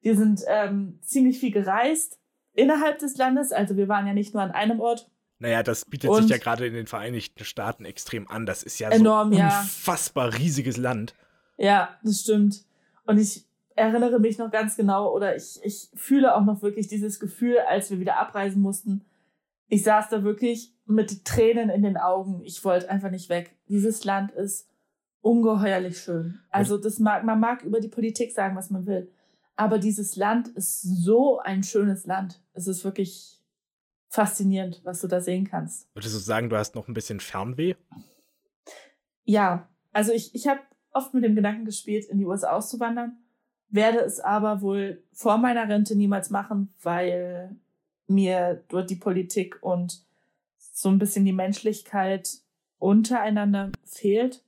Wir 0.00 0.16
sind 0.16 0.42
ähm, 0.48 0.98
ziemlich 1.02 1.38
viel 1.38 1.52
gereist 1.52 2.18
innerhalb 2.52 2.98
des 2.98 3.16
Landes. 3.16 3.52
Also 3.52 3.76
wir 3.76 3.88
waren 3.88 4.06
ja 4.06 4.12
nicht 4.12 4.34
nur 4.34 4.42
an 4.42 4.50
einem 4.50 4.80
Ort. 4.80 5.08
Naja, 5.38 5.62
das 5.62 5.84
bietet 5.84 6.12
sich 6.14 6.28
ja 6.28 6.38
gerade 6.38 6.66
in 6.66 6.74
den 6.74 6.86
Vereinigten 6.86 7.44
Staaten 7.44 7.84
extrem 7.84 8.28
an. 8.28 8.46
Das 8.46 8.62
ist 8.62 8.78
ja 8.78 8.90
enorm, 8.90 9.32
so 9.32 9.38
ein 9.38 9.46
unfassbar 9.46 10.30
ja. 10.30 10.36
riesiges 10.38 10.76
Land. 10.76 11.14
Ja, 11.56 11.98
das 12.02 12.20
stimmt. 12.20 12.64
Und 13.06 13.18
ich 13.18 13.46
erinnere 13.74 14.18
mich 14.18 14.38
noch 14.38 14.50
ganz 14.50 14.76
genau 14.76 15.14
oder 15.14 15.36
ich, 15.36 15.60
ich 15.62 15.88
fühle 15.94 16.34
auch 16.34 16.44
noch 16.44 16.62
wirklich 16.62 16.88
dieses 16.88 17.20
Gefühl, 17.20 17.58
als 17.68 17.90
wir 17.90 18.00
wieder 18.00 18.16
abreisen 18.18 18.62
mussten. 18.62 19.04
Ich 19.68 19.82
saß 19.82 20.08
da 20.08 20.22
wirklich 20.22 20.72
mit 20.86 21.24
Tränen 21.24 21.70
in 21.70 21.82
den 21.82 21.96
Augen. 21.96 22.42
Ich 22.44 22.64
wollte 22.64 22.88
einfach 22.88 23.10
nicht 23.10 23.28
weg. 23.28 23.56
Dieses 23.68 24.04
Land 24.04 24.32
ist 24.32 24.68
ungeheuerlich 25.20 25.98
schön. 25.98 26.40
Also 26.50 26.78
das 26.78 26.98
mag, 26.98 27.24
man 27.24 27.40
mag 27.40 27.62
über 27.62 27.80
die 27.80 27.88
Politik 27.88 28.32
sagen, 28.32 28.56
was 28.56 28.70
man 28.70 28.86
will. 28.86 29.12
Aber 29.56 29.78
dieses 29.78 30.16
Land 30.16 30.48
ist 30.48 30.82
so 30.82 31.38
ein 31.40 31.62
schönes 31.62 32.06
Land. 32.06 32.40
Es 32.52 32.66
ist 32.66 32.84
wirklich 32.84 33.42
faszinierend, 34.08 34.80
was 34.84 35.00
du 35.00 35.08
da 35.08 35.20
sehen 35.20 35.46
kannst. 35.48 35.88
Würdest 35.94 36.14
du 36.14 36.18
sagen, 36.18 36.48
du 36.48 36.56
hast 36.56 36.74
noch 36.74 36.88
ein 36.88 36.94
bisschen 36.94 37.20
Fernweh? 37.20 37.74
Ja, 39.24 39.68
also 39.92 40.12
ich, 40.12 40.34
ich 40.34 40.46
habe 40.46 40.60
oft 40.96 41.14
mit 41.14 41.24
dem 41.24 41.34
Gedanken 41.34 41.64
gespielt, 41.64 42.06
in 42.06 42.18
die 42.18 42.26
USA 42.26 42.52
auszuwandern, 42.52 43.16
werde 43.68 43.98
es 43.98 44.20
aber 44.20 44.60
wohl 44.60 45.02
vor 45.12 45.38
meiner 45.38 45.68
Rente 45.68 45.96
niemals 45.96 46.30
machen, 46.30 46.72
weil 46.82 47.56
mir 48.06 48.62
dort 48.68 48.90
die 48.90 48.96
Politik 48.96 49.58
und 49.60 50.02
so 50.58 50.88
ein 50.88 50.98
bisschen 50.98 51.24
die 51.24 51.32
Menschlichkeit 51.32 52.38
untereinander 52.78 53.72
fehlt. 53.84 54.42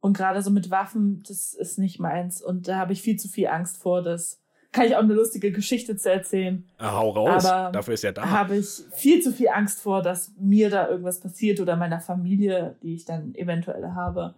Und 0.00 0.16
gerade 0.16 0.42
so 0.42 0.50
mit 0.50 0.70
Waffen, 0.70 1.22
das 1.26 1.54
ist 1.54 1.78
nicht 1.78 1.98
meins. 1.98 2.42
Und 2.42 2.68
da 2.68 2.76
habe 2.76 2.92
ich 2.92 3.02
viel 3.02 3.18
zu 3.18 3.28
viel 3.28 3.48
Angst 3.48 3.78
vor, 3.78 4.02
das 4.02 4.40
kann 4.72 4.86
ich 4.86 4.94
auch 4.94 5.02
eine 5.02 5.14
lustige 5.14 5.52
Geschichte 5.52 5.96
zu 5.96 6.12
erzählen. 6.12 6.68
Ah, 6.78 6.92
hau 6.92 7.10
raus, 7.10 7.46
Aber 7.46 7.72
dafür 7.72 7.94
ist 7.94 8.04
ja 8.04 8.12
da. 8.12 8.28
Habe 8.28 8.56
ich 8.56 8.82
viel 8.92 9.22
zu 9.22 9.32
viel 9.32 9.48
Angst 9.48 9.80
vor, 9.80 10.02
dass 10.02 10.32
mir 10.38 10.68
da 10.68 10.88
irgendwas 10.88 11.18
passiert 11.18 11.60
oder 11.60 11.76
meiner 11.76 12.00
Familie, 12.00 12.76
die 12.82 12.94
ich 12.94 13.04
dann 13.04 13.34
eventuell 13.34 13.92
habe. 13.92 14.34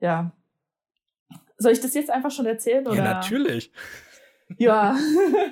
Ja, 0.00 0.32
soll 1.56 1.72
ich 1.72 1.80
das 1.80 1.94
jetzt 1.94 2.10
einfach 2.10 2.30
schon 2.30 2.46
erzählen? 2.46 2.86
Oder? 2.86 2.96
Ja, 2.96 3.04
natürlich. 3.04 3.72
Ja, 4.58 4.96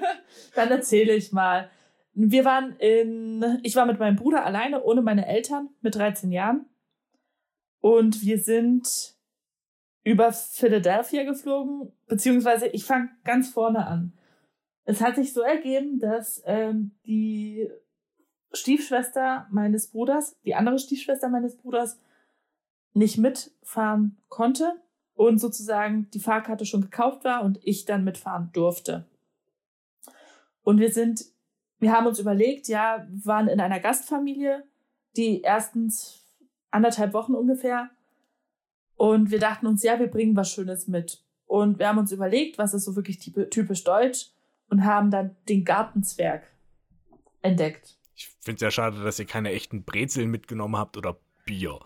dann 0.55 0.71
erzähle 0.71 1.15
ich 1.15 1.33
mal. 1.33 1.71
Wir 2.15 2.45
waren 2.45 2.77
in, 2.77 3.61
ich 3.63 3.75
war 3.75 3.87
mit 3.87 3.99
meinem 3.99 4.17
Bruder 4.17 4.45
alleine, 4.45 4.83
ohne 4.83 5.01
meine 5.03 5.27
Eltern, 5.27 5.71
mit 5.81 5.95
13 5.95 6.31
Jahren. 6.31 6.67
Und 7.81 8.23
wir 8.23 8.39
sind 8.39 9.17
über 10.05 10.33
Philadelphia 10.33 11.25
geflogen, 11.25 11.93
beziehungsweise 12.07 12.67
ich 12.67 12.85
fange 12.85 13.11
ganz 13.25 13.49
vorne 13.49 13.87
an. 13.87 14.13
Es 14.85 15.01
hat 15.01 15.15
sich 15.15 15.33
so 15.33 15.41
ergeben, 15.41 16.01
dass 16.01 16.43
ähm, 16.45 16.93
die 17.07 17.71
Stiefschwester 18.53 19.47
meines 19.51 19.89
Bruders, 19.89 20.37
die 20.45 20.55
andere 20.55 20.79
Stiefschwester 20.79 21.29
meines 21.29 21.57
Bruders, 21.57 21.99
nicht 22.93 23.17
mitfahren 23.17 24.19
konnte 24.29 24.75
und 25.27 25.39
sozusagen 25.39 26.11
die 26.11 26.19
Fahrkarte 26.19 26.67
schon 26.67 26.81
gekauft 26.81 27.25
war 27.25 27.45
und 27.45 27.61
ich 27.63 27.85
dann 27.85 28.03
mitfahren 28.03 28.51
durfte. 28.53 29.07
Und 30.65 30.81
wir 30.81 30.93
sind, 30.93 31.25
wir 31.79 31.93
haben 31.93 32.07
uns 32.07 32.19
überlegt, 32.19 32.67
ja, 32.67 33.07
wir 33.09 33.27
waren 33.27 33.49
in 33.49 33.61
einer 33.61 33.79
Gastfamilie, 33.79 34.65
die 35.17 35.43
erstens 35.43 36.25
anderthalb 36.73 37.13
Wochen 37.13 37.35
ungefähr. 37.35 37.91
Und 38.97 39.31
wir 39.31 39.39
dachten 39.39 39.67
uns, 39.67 39.83
ja, 39.83 39.99
wir 40.01 40.09
bringen 40.09 40.37
was 40.37 40.51
Schönes 40.51 40.89
mit. 40.89 41.23
und 41.47 41.79
wir 41.79 41.87
haben 41.87 41.99
uns 41.99 42.13
überlegt, 42.13 42.57
was 42.59 42.73
ist 42.73 42.85
so 42.85 42.97
wirklich 42.97 43.19
typisch 43.19 43.85
deutsch 43.85 44.31
und 44.71 44.85
haben 44.85 45.11
dann 45.11 45.37
den 45.49 45.65
Gartenzwerg 45.65 46.45
entdeckt. 47.43 47.99
Ich 48.17 48.29
finde 48.41 48.57
es 48.57 48.63
ja 48.63 48.71
schade, 48.71 49.05
dass 49.05 49.19
ihr 49.19 49.27
keine 49.27 49.51
echten 49.51 49.85
Brezeln 49.85 50.31
mitgenommen 50.31 50.77
habt 50.77 50.97
oder 50.97 51.19
Bier. 51.45 51.79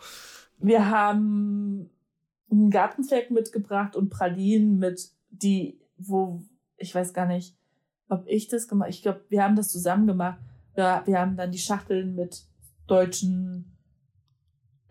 Wir 0.59 0.89
haben 0.89 1.91
einen 2.51 2.71
Gartenzwerg 2.71 3.31
mitgebracht 3.31 3.97
und 3.97 4.11
Pralinen 4.11 4.79
mit, 4.79 5.11
die, 5.31 5.81
wo, 5.97 6.43
ich 6.77 6.95
weiß 6.95 7.13
gar 7.13 7.27
nicht, 7.27 7.57
ob 8.09 8.27
ich 8.27 8.49
das 8.49 8.69
gemacht 8.69 8.91
Ich 8.91 9.03
glaube, 9.03 9.25
wir 9.29 9.43
haben 9.43 9.57
das 9.57 9.71
zusammen 9.71 10.07
gemacht. 10.07 10.39
Ja, 10.77 11.03
wir 11.07 11.19
haben 11.19 11.37
dann 11.37 11.51
die 11.51 11.59
Schachteln 11.59 12.15
mit 12.15 12.45
deutschen 12.87 13.77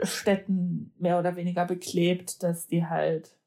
Städten 0.02 0.94
mehr 0.98 1.20
oder 1.20 1.36
weniger 1.36 1.66
beklebt, 1.66 2.44
dass 2.44 2.68
die 2.68 2.86
halt 2.86 3.38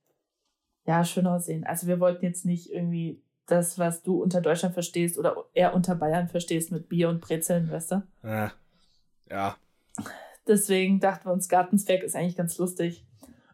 ja 0.87 1.05
schön 1.05 1.27
aussehen. 1.27 1.65
Also 1.65 1.87
wir 1.87 2.00
wollten 2.00 2.25
jetzt 2.25 2.47
nicht 2.47 2.71
irgendwie 2.73 3.23
das, 3.47 3.79
was 3.79 4.03
du 4.03 4.23
unter 4.23 4.41
Deutschland 4.41 4.75
verstehst 4.75 5.19
oder 5.19 5.45
eher 5.53 5.75
unter 5.75 5.95
Bayern 5.95 6.29
verstehst 6.29 6.71
mit 6.71 6.88
Bier 6.88 7.09
und 7.09 7.21
Brezeln, 7.21 7.71
weißt 7.71 7.93
du? 7.93 8.03
Ja. 8.23 8.53
ja. 9.29 9.57
Deswegen 10.47 11.00
dachten 11.00 11.27
wir 11.27 11.33
uns, 11.33 11.49
Gartenzwerg 11.49 12.03
ist 12.03 12.17
eigentlich 12.17 12.37
ganz 12.37 12.57
lustig. 12.59 13.05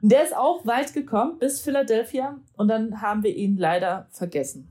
Und 0.05 0.13
der 0.13 0.23
ist 0.23 0.37
auch 0.37 0.67
weit 0.67 0.93
gekommen 0.93 1.39
bis 1.39 1.63
Philadelphia 1.63 2.39
und 2.59 2.69
dann 2.69 3.01
haben 3.01 3.23
wir 3.23 3.35
ihn 3.35 3.57
leider 3.57 4.07
vergessen. 4.11 4.71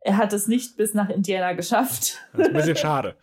Er 0.00 0.18
hat 0.18 0.34
es 0.34 0.48
nicht 0.48 0.76
bis 0.76 0.92
nach 0.92 1.08
Indiana 1.08 1.54
geschafft. 1.54 2.18
Das 2.34 2.40
ist 2.42 2.46
ein 2.48 2.52
bisschen 2.52 2.76
schade. 2.76 3.16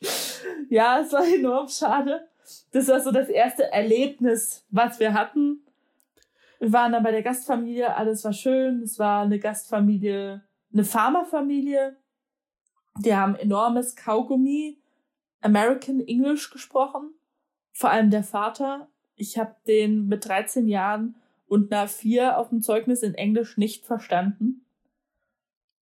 ja, 0.70 1.00
es 1.00 1.12
war 1.12 1.26
enorm 1.26 1.66
schade. 1.66 2.28
Das 2.70 2.86
war 2.86 3.00
so 3.00 3.10
das 3.10 3.28
erste 3.28 3.64
Erlebnis, 3.72 4.64
was 4.70 5.00
wir 5.00 5.12
hatten. 5.12 5.66
Wir 6.60 6.72
waren 6.72 6.92
dann 6.92 7.02
bei 7.02 7.10
der 7.10 7.24
Gastfamilie, 7.24 7.92
alles 7.92 8.22
war 8.22 8.32
schön. 8.32 8.82
Es 8.82 8.96
war 9.00 9.22
eine 9.22 9.40
Gastfamilie, 9.40 10.44
eine 10.72 10.84
Farmerfamilie. 10.84 11.96
Die 13.00 13.16
haben 13.16 13.34
enormes 13.34 13.96
Kaugummi, 13.96 14.80
American 15.40 15.98
English 15.98 16.48
gesprochen. 16.50 17.12
Vor 17.72 17.90
allem 17.90 18.10
der 18.10 18.22
Vater. 18.22 18.86
Ich 19.20 19.36
habe 19.36 19.54
den 19.66 20.08
mit 20.08 20.24
13 20.24 20.66
Jahren 20.66 21.14
und 21.46 21.70
einer 21.70 21.88
4 21.88 22.38
auf 22.38 22.48
dem 22.48 22.62
Zeugnis 22.62 23.02
in 23.02 23.14
Englisch 23.14 23.58
nicht 23.58 23.84
verstanden. 23.84 24.64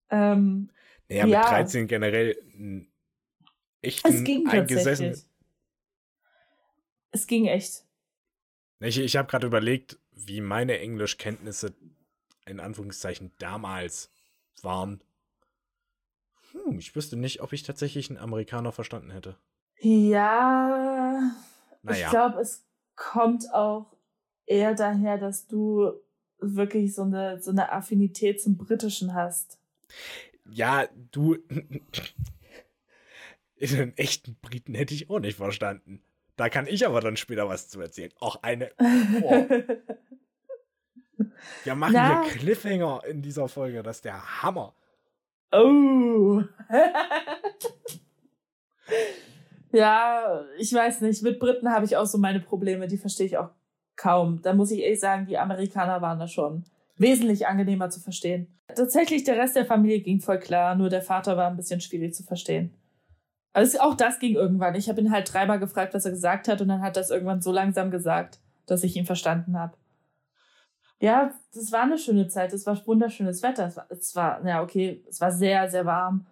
Ähm, 0.09 0.69
naja, 1.07 1.23
mit 1.23 1.33
ja. 1.33 1.41
13 1.47 1.87
generell 1.87 2.35
echt 3.81 4.05
es 4.05 4.23
ging 4.25 4.45
eingesessen. 4.49 5.15
Es 7.11 7.27
ging 7.27 7.45
echt. 7.45 7.85
Ich, 8.81 8.99
ich 8.99 9.15
habe 9.15 9.29
gerade 9.29 9.47
überlegt, 9.47 9.97
wie 10.11 10.41
meine 10.41 10.79
Englischkenntnisse 10.79 11.73
in 12.45 12.59
Anführungszeichen 12.59 13.31
damals 13.37 14.11
waren. 14.63 15.01
Hm, 16.51 16.77
ich 16.77 16.93
wüsste 16.93 17.15
nicht, 17.15 17.41
ob 17.41 17.53
ich 17.53 17.63
tatsächlich 17.63 18.09
einen 18.09 18.19
Amerikaner 18.19 18.73
verstanden 18.73 19.11
hätte. 19.11 19.37
Ja, 19.79 21.31
naja. 21.83 22.05
ich 22.05 22.09
glaube, 22.11 22.39
es 22.41 22.68
kommt 22.99 23.51
auch 23.53 23.95
eher 24.45 24.75
daher, 24.75 25.17
dass 25.17 25.47
du 25.47 25.93
wirklich 26.39 26.93
so 26.93 27.01
eine, 27.03 27.41
so 27.41 27.49
eine 27.51 27.71
Affinität 27.71 28.41
zum 28.41 28.57
Britischen 28.57 29.13
hast. 29.13 29.57
Ja, 30.49 30.87
du. 31.11 31.37
einen 33.61 33.97
echten 33.97 34.35
Briten 34.41 34.73
hätte 34.75 34.93
ich 34.93 35.09
auch 35.09 35.19
nicht 35.19 35.37
verstanden. 35.37 36.01
Da 36.35 36.49
kann 36.49 36.67
ich 36.67 36.85
aber 36.85 37.01
dann 37.01 37.17
später 37.17 37.49
was 37.49 37.67
zu 37.67 37.81
erzählen. 37.81 38.13
Auch 38.19 38.43
eine. 38.43 38.71
Oh. 38.77 39.47
Wir 41.63 41.75
machen 41.75 41.93
Na. 41.93 42.23
hier 42.23 42.31
Cliffhanger 42.33 43.03
in 43.05 43.21
dieser 43.21 43.49
Folge. 43.49 43.83
Das 43.83 43.97
ist 43.97 44.05
der 44.05 44.41
Hammer. 44.41 44.73
Oh. 45.51 46.43
ja, 49.71 50.43
ich 50.57 50.73
weiß 50.73 51.01
nicht. 51.01 51.21
Mit 51.23 51.39
Briten 51.39 51.71
habe 51.71 51.85
ich 51.85 51.97
auch 51.97 52.05
so 52.05 52.17
meine 52.17 52.39
Probleme. 52.39 52.87
Die 52.87 52.97
verstehe 52.97 53.25
ich 53.25 53.37
auch 53.37 53.49
kaum. 53.95 54.41
Da 54.41 54.53
muss 54.53 54.71
ich 54.71 54.79
ehrlich 54.79 54.99
sagen, 54.99 55.25
die 55.25 55.37
Amerikaner 55.37 56.01
waren 56.01 56.19
da 56.19 56.27
schon 56.27 56.63
wesentlich 56.97 57.47
angenehmer 57.47 57.89
zu 57.89 57.99
verstehen. 57.99 58.59
Tatsächlich, 58.75 59.23
der 59.23 59.37
Rest 59.37 59.55
der 59.55 59.65
Familie 59.65 60.01
ging 60.01 60.19
voll 60.19 60.39
klar. 60.39 60.75
Nur 60.75 60.89
der 60.89 61.01
Vater 61.01 61.37
war 61.37 61.49
ein 61.49 61.57
bisschen 61.57 61.81
schwierig 61.81 62.13
zu 62.13 62.23
verstehen. 62.23 62.73
Also 63.53 63.79
auch 63.79 63.95
das 63.95 64.19
ging 64.19 64.35
irgendwann. 64.35 64.75
Ich 64.75 64.89
habe 64.89 65.01
ihn 65.01 65.11
halt 65.11 65.33
dreimal 65.33 65.59
gefragt, 65.59 65.93
was 65.93 66.05
er 66.05 66.11
gesagt 66.11 66.47
hat, 66.47 66.61
und 66.61 66.67
dann 66.67 66.81
hat 66.81 66.97
er 66.97 67.01
es 67.01 67.09
irgendwann 67.09 67.41
so 67.41 67.51
langsam 67.51 67.89
gesagt, 67.89 68.39
dass 68.67 68.83
ich 68.83 68.95
ihn 68.95 69.05
verstanden 69.05 69.57
habe. 69.57 69.75
Ja, 70.99 71.31
das 71.53 71.71
war 71.71 71.83
eine 71.83 71.97
schöne 71.97 72.27
Zeit. 72.27 72.53
Es 72.53 72.65
war 72.65 72.85
wunderschönes 72.85 73.41
Wetter. 73.41 73.67
Es 73.67 73.77
war, 73.77 73.85
es 73.89 74.15
war, 74.15 74.45
ja, 74.45 74.61
okay, 74.61 75.03
es 75.07 75.19
war 75.21 75.31
sehr, 75.31 75.69
sehr 75.69 75.85
warm. 75.85 76.27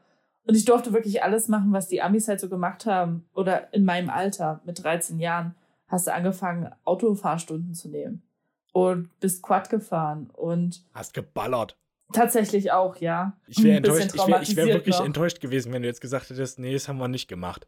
Und 0.47 0.55
ich 0.55 0.65
durfte 0.65 0.93
wirklich 0.93 1.23
alles 1.23 1.49
machen, 1.49 1.73
was 1.73 1.89
die 1.89 2.01
Amis 2.01 2.27
halt 2.27 2.39
so 2.39 2.47
gemacht 2.47 2.85
haben. 2.85 3.25
Oder 3.33 3.73
in 3.73 3.83
meinem 3.83 4.09
Alter, 4.09 4.61
mit 4.65 4.81
13 4.81 5.19
Jahren, 5.19 5.55
hast 5.87 6.07
du 6.07 6.13
angefangen, 6.13 6.71
Autofahrstunden 6.85 7.73
zu 7.73 7.89
nehmen. 7.89 8.23
Und 8.71 9.09
bist 9.19 9.43
Quad 9.43 9.69
gefahren 9.69 10.29
und. 10.33 10.85
Hast 10.93 11.13
geballert. 11.13 11.77
Tatsächlich 12.13 12.71
auch, 12.71 12.95
ja. 12.97 13.37
Ich 13.47 13.61
wäre 13.61 13.77
enttäuscht, 13.77 14.13
ich 14.15 14.55
wäre 14.55 14.67
wär 14.67 14.75
wirklich 14.75 14.97
noch. 14.97 15.05
enttäuscht 15.05 15.41
gewesen, 15.41 15.73
wenn 15.73 15.81
du 15.81 15.89
jetzt 15.89 15.99
gesagt 15.99 16.29
hättest, 16.29 16.59
nee, 16.59 16.71
das 16.71 16.87
haben 16.87 16.99
wir 16.99 17.09
nicht 17.09 17.27
gemacht. 17.27 17.67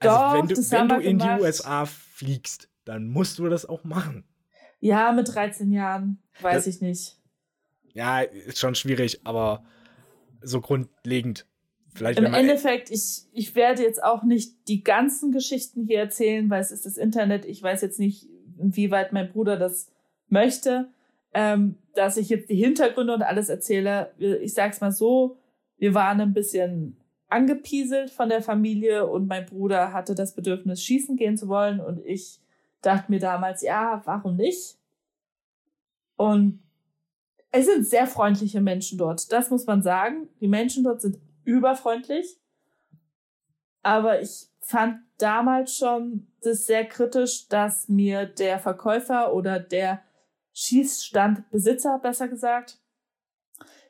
Also 0.00 0.16
Doch, 0.16 0.34
wenn 0.34 0.48
du, 0.48 0.56
wenn 0.56 0.88
du 0.88 0.96
in 0.96 1.18
gemacht. 1.18 1.38
die 1.38 1.44
USA 1.44 1.86
fliegst, 1.86 2.68
dann 2.84 3.08
musst 3.08 3.38
du 3.38 3.48
das 3.48 3.64
auch 3.64 3.84
machen. 3.84 4.24
Ja, 4.80 5.12
mit 5.12 5.32
13 5.32 5.70
Jahren, 5.70 6.20
weiß 6.40 6.64
das, 6.64 6.74
ich 6.74 6.80
nicht. 6.80 7.16
Ja, 7.92 8.20
ist 8.20 8.58
schon 8.58 8.74
schwierig, 8.74 9.20
aber 9.24 9.62
so 10.40 10.60
grundlegend. 10.60 11.46
Vielleicht 11.94 12.18
Im 12.18 12.32
Endeffekt, 12.32 12.90
ich, 12.90 13.24
ich 13.32 13.54
werde 13.54 13.82
jetzt 13.82 14.02
auch 14.02 14.22
nicht 14.22 14.68
die 14.68 14.82
ganzen 14.82 15.30
Geschichten 15.30 15.84
hier 15.84 15.98
erzählen, 15.98 16.48
weil 16.48 16.60
es 16.60 16.70
ist 16.70 16.86
das 16.86 16.96
Internet. 16.96 17.44
Ich 17.44 17.62
weiß 17.62 17.82
jetzt 17.82 17.98
nicht, 17.98 18.28
inwieweit 18.58 19.12
mein 19.12 19.30
Bruder 19.30 19.56
das 19.58 19.90
möchte 20.28 20.88
ähm, 21.34 21.76
dass 21.94 22.16
ich 22.16 22.28
jetzt 22.28 22.50
die 22.50 22.56
Hintergründe 22.56 23.14
und 23.14 23.22
alles 23.22 23.48
erzähle. 23.48 24.12
Ich 24.18 24.54
sag's 24.54 24.80
mal 24.80 24.92
so, 24.92 25.36
wir 25.78 25.94
waren 25.94 26.20
ein 26.20 26.32
bisschen 26.32 26.96
angepieselt 27.28 28.10
von 28.10 28.28
der 28.28 28.42
Familie 28.42 29.06
und 29.06 29.26
mein 29.26 29.46
Bruder 29.46 29.92
hatte 29.92 30.14
das 30.14 30.34
Bedürfnis, 30.34 30.82
schießen 30.82 31.16
gehen 31.16 31.36
zu 31.36 31.48
wollen 31.48 31.80
und 31.80 32.04
ich 32.04 32.40
dachte 32.82 33.10
mir 33.10 33.20
damals, 33.20 33.62
ja, 33.62 34.02
warum 34.04 34.36
nicht? 34.36 34.76
Und 36.16 36.60
es 37.50 37.66
sind 37.66 37.86
sehr 37.86 38.06
freundliche 38.06 38.60
Menschen 38.60 38.98
dort, 38.98 39.32
das 39.32 39.50
muss 39.50 39.66
man 39.66 39.82
sagen. 39.82 40.28
Die 40.40 40.48
Menschen 40.48 40.84
dort 40.84 41.00
sind 41.00 41.18
überfreundlich. 41.44 42.38
Aber 43.82 44.20
ich 44.20 44.46
fand 44.60 45.00
damals 45.18 45.76
schon 45.76 46.26
das 46.40 46.66
sehr 46.66 46.86
kritisch, 46.86 47.48
dass 47.48 47.88
mir 47.88 48.26
der 48.26 48.58
Verkäufer 48.58 49.34
oder 49.34 49.58
der 49.60 50.02
Schießstandbesitzer, 50.54 51.98
besser 51.98 52.28
gesagt, 52.28 52.78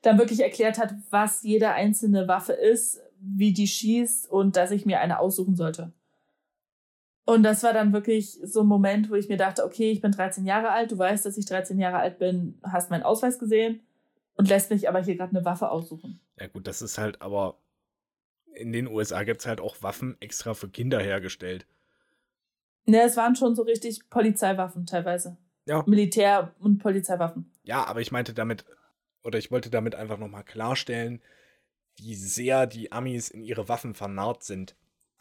dann 0.02 0.18
wirklich 0.18 0.40
erklärt 0.40 0.78
hat, 0.78 0.94
was 1.10 1.42
jede 1.42 1.70
einzelne 1.70 2.26
Waffe 2.28 2.52
ist, 2.52 3.00
wie 3.20 3.52
die 3.52 3.68
schießt 3.68 4.30
und 4.30 4.56
dass 4.56 4.70
ich 4.70 4.86
mir 4.86 5.00
eine 5.00 5.20
aussuchen 5.20 5.56
sollte. 5.56 5.92
Und 7.24 7.44
das 7.44 7.62
war 7.62 7.72
dann 7.72 7.92
wirklich 7.92 8.40
so 8.42 8.62
ein 8.62 8.66
Moment, 8.66 9.08
wo 9.08 9.14
ich 9.14 9.28
mir 9.28 9.36
dachte, 9.36 9.64
okay, 9.64 9.92
ich 9.92 10.00
bin 10.00 10.10
13 10.10 10.44
Jahre 10.44 10.70
alt, 10.70 10.90
du 10.90 10.98
weißt, 10.98 11.24
dass 11.24 11.36
ich 11.36 11.46
13 11.46 11.78
Jahre 11.78 11.98
alt 11.98 12.18
bin, 12.18 12.58
hast 12.64 12.90
meinen 12.90 13.04
Ausweis 13.04 13.38
gesehen 13.38 13.80
und 14.34 14.48
lässt 14.48 14.70
mich 14.70 14.88
aber 14.88 15.02
hier 15.02 15.16
gerade 15.16 15.36
eine 15.36 15.44
Waffe 15.44 15.70
aussuchen. 15.70 16.20
Ja 16.38 16.46
gut, 16.46 16.66
das 16.66 16.82
ist 16.82 16.98
halt 16.98 17.20
aber 17.22 17.58
in 18.54 18.72
den 18.72 18.86
USA 18.86 19.24
gibt 19.24 19.40
es 19.40 19.46
halt 19.46 19.60
auch 19.60 19.82
Waffen 19.82 20.16
extra 20.20 20.54
für 20.54 20.68
Kinder 20.68 21.00
hergestellt. 21.00 21.66
Ne, 22.84 23.02
es 23.02 23.16
waren 23.16 23.36
schon 23.36 23.54
so 23.54 23.62
richtig 23.62 24.08
Polizeiwaffen 24.10 24.86
teilweise. 24.86 25.36
Ja. 25.66 25.82
Militär- 25.86 26.52
und 26.58 26.78
Polizeiwaffen. 26.78 27.50
Ja, 27.62 27.84
aber 27.84 28.00
ich 28.00 28.10
meinte 28.10 28.34
damit, 28.34 28.64
oder 29.22 29.38
ich 29.38 29.50
wollte 29.50 29.70
damit 29.70 29.94
einfach 29.94 30.18
nochmal 30.18 30.44
klarstellen, 30.44 31.22
wie 31.96 32.14
sehr 32.14 32.66
die 32.66 32.90
Amis 32.90 33.28
in 33.30 33.42
ihre 33.42 33.68
Waffen 33.68 33.94
vernarrt 33.94 34.42
sind. 34.42 34.74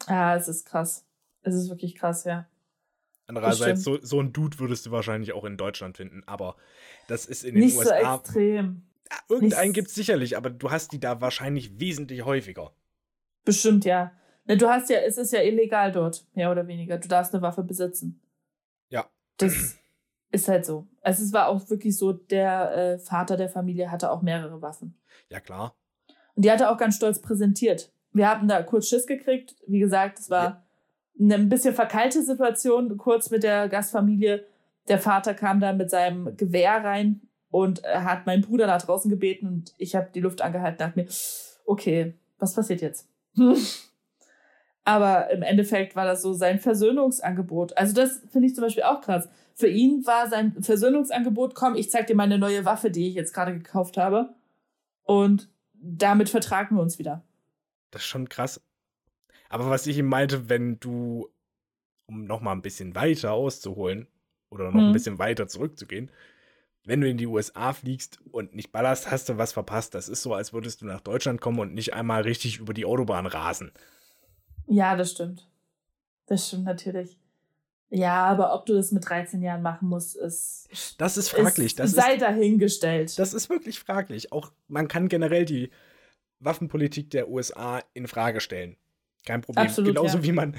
Ja, 0.08 0.34
es 0.34 0.48
ist 0.48 0.66
krass. 0.66 1.06
Es 1.42 1.54
ist 1.54 1.68
wirklich 1.68 1.94
krass, 1.94 2.24
ja. 2.24 2.48
Andererseits, 3.26 3.84
so, 3.84 3.98
so 4.02 4.20
ein 4.20 4.32
Dude 4.32 4.58
würdest 4.58 4.86
du 4.86 4.90
wahrscheinlich 4.90 5.32
auch 5.32 5.44
in 5.44 5.56
Deutschland 5.56 5.96
finden, 5.96 6.22
aber 6.26 6.56
das 7.06 7.26
ist 7.26 7.44
in 7.44 7.54
den 7.54 7.64
Nicht 7.64 7.76
USA. 7.76 7.94
Nicht 7.94 8.04
so 8.04 8.14
extrem. 8.16 8.82
Irgendeinen 9.28 9.72
gibt 9.72 9.88
es 9.88 9.94
sicherlich, 9.94 10.36
aber 10.36 10.50
du 10.50 10.70
hast 10.70 10.92
die 10.92 11.00
da 11.00 11.20
wahrscheinlich 11.20 11.78
wesentlich 11.78 12.24
häufiger. 12.24 12.72
Bestimmt, 13.44 13.84
ja. 13.84 14.12
Du 14.46 14.68
hast 14.68 14.90
ja, 14.90 14.98
es 14.98 15.18
ist 15.18 15.32
ja 15.32 15.40
illegal 15.40 15.92
dort, 15.92 16.26
mehr 16.34 16.50
oder 16.50 16.66
weniger. 16.66 16.98
Du 16.98 17.08
darfst 17.08 17.32
eine 17.32 17.42
Waffe 17.42 17.62
besitzen. 17.62 18.20
Ja. 18.88 19.06
Das 19.36 19.78
ist 20.30 20.48
halt 20.48 20.66
so. 20.66 20.88
Also 21.00 21.22
es 21.22 21.32
war 21.32 21.48
auch 21.48 21.68
wirklich 21.70 21.96
so, 21.96 22.12
der 22.12 22.76
äh, 22.76 22.98
Vater 22.98 23.36
der 23.36 23.48
Familie 23.48 23.90
hatte 23.90 24.10
auch 24.10 24.22
mehrere 24.22 24.60
Waffen. 24.60 24.96
Ja, 25.28 25.40
klar. 25.40 25.76
Und 26.34 26.44
die 26.44 26.50
hat 26.50 26.60
er 26.60 26.72
auch 26.72 26.78
ganz 26.78 26.96
stolz 26.96 27.20
präsentiert. 27.20 27.92
Wir 28.12 28.28
haben 28.28 28.48
da 28.48 28.62
kurz 28.62 28.88
Schiss 28.88 29.06
gekriegt. 29.06 29.56
Wie 29.66 29.78
gesagt, 29.78 30.18
es 30.18 30.30
war 30.30 30.44
ja. 30.44 30.64
eine 31.20 31.34
ein 31.36 31.48
bisschen 31.48 31.74
verkeilte 31.74 32.22
Situation, 32.22 32.96
kurz 32.96 33.30
mit 33.30 33.42
der 33.42 33.68
Gastfamilie. 33.68 34.46
Der 34.88 34.98
Vater 34.98 35.34
kam 35.34 35.60
da 35.60 35.72
mit 35.72 35.90
seinem 35.90 36.36
Gewehr 36.36 36.84
rein 36.84 37.28
und 37.52 37.84
er 37.84 38.04
hat 38.04 38.26
meinen 38.26 38.42
Bruder 38.42 38.66
nach 38.66 38.80
draußen 38.80 39.10
gebeten 39.10 39.46
und 39.46 39.74
ich 39.76 39.94
habe 39.94 40.08
die 40.12 40.20
Luft 40.20 40.40
angehalten, 40.40 40.78
dachte 40.78 40.98
mir, 40.98 41.06
okay, 41.66 42.14
was 42.38 42.54
passiert 42.54 42.80
jetzt? 42.80 43.06
Aber 44.84 45.30
im 45.30 45.42
Endeffekt 45.42 45.94
war 45.94 46.06
das 46.06 46.22
so 46.22 46.32
sein 46.32 46.58
Versöhnungsangebot. 46.58 47.76
Also 47.76 47.94
das 47.94 48.22
finde 48.32 48.48
ich 48.48 48.54
zum 48.54 48.64
Beispiel 48.64 48.82
auch 48.82 49.02
krass. 49.02 49.28
Für 49.54 49.68
ihn 49.68 50.04
war 50.06 50.28
sein 50.28 50.60
Versöhnungsangebot, 50.62 51.54
komm, 51.54 51.76
ich 51.76 51.90
zeig 51.90 52.06
dir 52.06 52.16
meine 52.16 52.38
neue 52.38 52.64
Waffe, 52.64 52.90
die 52.90 53.06
ich 53.06 53.14
jetzt 53.14 53.34
gerade 53.34 53.52
gekauft 53.52 53.98
habe. 53.98 54.34
Und 55.04 55.50
damit 55.74 56.30
vertragen 56.30 56.76
wir 56.76 56.82
uns 56.82 56.98
wieder. 56.98 57.22
Das 57.90 58.00
ist 58.00 58.08
schon 58.08 58.30
krass. 58.30 58.62
Aber 59.50 59.68
was 59.68 59.86
ich 59.86 59.98
ihm 59.98 60.06
meinte, 60.06 60.48
wenn 60.48 60.80
du, 60.80 61.28
um 62.06 62.24
noch 62.24 62.40
mal 62.40 62.52
ein 62.52 62.62
bisschen 62.62 62.94
weiter 62.94 63.32
auszuholen 63.32 64.08
oder 64.48 64.64
noch 64.70 64.80
hm. 64.80 64.86
ein 64.86 64.92
bisschen 64.92 65.18
weiter 65.18 65.46
zurückzugehen, 65.48 66.10
wenn 66.84 67.00
du 67.00 67.08
in 67.08 67.16
die 67.16 67.26
USA 67.26 67.72
fliegst 67.72 68.18
und 68.30 68.54
nicht 68.54 68.72
ballerst, 68.72 69.10
hast 69.10 69.28
du 69.28 69.38
was 69.38 69.52
verpasst. 69.52 69.94
Das 69.94 70.08
ist 70.08 70.22
so, 70.22 70.34
als 70.34 70.52
würdest 70.52 70.82
du 70.82 70.86
nach 70.86 71.00
Deutschland 71.00 71.40
kommen 71.40 71.60
und 71.60 71.74
nicht 71.74 71.94
einmal 71.94 72.22
richtig 72.22 72.58
über 72.58 72.74
die 72.74 72.84
Autobahn 72.84 73.26
rasen. 73.26 73.72
Ja, 74.66 74.96
das 74.96 75.12
stimmt. 75.12 75.48
Das 76.26 76.48
stimmt 76.48 76.64
natürlich. 76.64 77.18
Ja, 77.94 78.24
aber 78.24 78.54
ob 78.54 78.64
du 78.64 78.72
das 78.74 78.90
mit 78.90 79.06
13 79.06 79.42
Jahren 79.42 79.60
machen 79.60 79.88
musst, 79.88 80.16
ist. 80.16 80.94
Das 80.98 81.18
ist 81.18 81.28
fraglich. 81.28 81.74
Das 81.74 81.92
sei 81.92 82.14
ist, 82.14 82.22
dahingestellt. 82.22 83.18
Das 83.18 83.34
ist 83.34 83.50
wirklich 83.50 83.78
fraglich. 83.78 84.32
Auch 84.32 84.50
man 84.66 84.88
kann 84.88 85.08
generell 85.08 85.44
die 85.44 85.70
Waffenpolitik 86.40 87.10
der 87.10 87.28
USA 87.28 87.80
in 87.92 88.08
Frage 88.08 88.40
stellen. 88.40 88.76
Kein 89.26 89.42
Problem. 89.42 89.66
Absolut, 89.66 89.94
Genauso 89.94 90.18
ja. 90.18 90.24
wie 90.24 90.32
man 90.32 90.56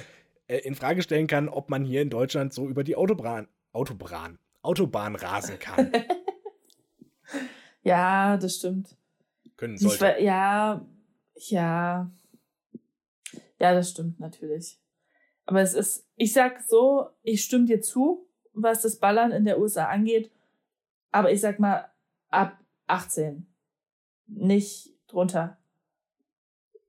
äh, 0.47 0.59
in 0.59 0.75
Frage 0.75 1.01
stellen 1.01 1.25
kann, 1.25 1.49
ob 1.49 1.71
man 1.71 1.83
hier 1.83 2.03
in 2.03 2.11
Deutschland 2.11 2.53
so 2.53 2.69
über 2.69 2.83
die 2.83 2.95
Autobahn, 2.95 3.47
Autobahn, 3.71 4.37
Autobahn 4.63 5.15
rasen 5.15 5.59
kann. 5.59 5.91
ja, 7.83 8.37
das 8.37 8.55
stimmt. 8.55 8.95
Können 9.57 9.77
sollte. 9.77 10.15
Ich, 10.17 10.23
ja, 10.25 10.85
ja. 11.35 12.11
Ja, 13.59 13.73
das 13.73 13.91
stimmt 13.91 14.19
natürlich. 14.19 14.79
Aber 15.45 15.61
es 15.61 15.73
ist, 15.73 16.07
ich 16.15 16.33
sag 16.33 16.61
so, 16.61 17.09
ich 17.21 17.43
stimme 17.43 17.65
dir 17.65 17.81
zu, 17.81 18.27
was 18.53 18.81
das 18.81 18.97
Ballern 18.99 19.31
in 19.31 19.45
der 19.45 19.59
USA 19.59 19.85
angeht. 19.85 20.31
Aber 21.11 21.31
ich 21.31 21.41
sag 21.41 21.59
mal, 21.59 21.91
ab 22.29 22.57
18. 22.87 23.45
Nicht 24.27 24.93
drunter. 25.07 25.57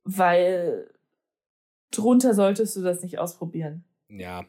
Weil 0.04 0.90
drunter 1.90 2.34
solltest 2.34 2.76
du 2.76 2.82
das 2.82 3.02
nicht 3.02 3.18
ausprobieren. 3.18 3.84
Ja. 4.08 4.46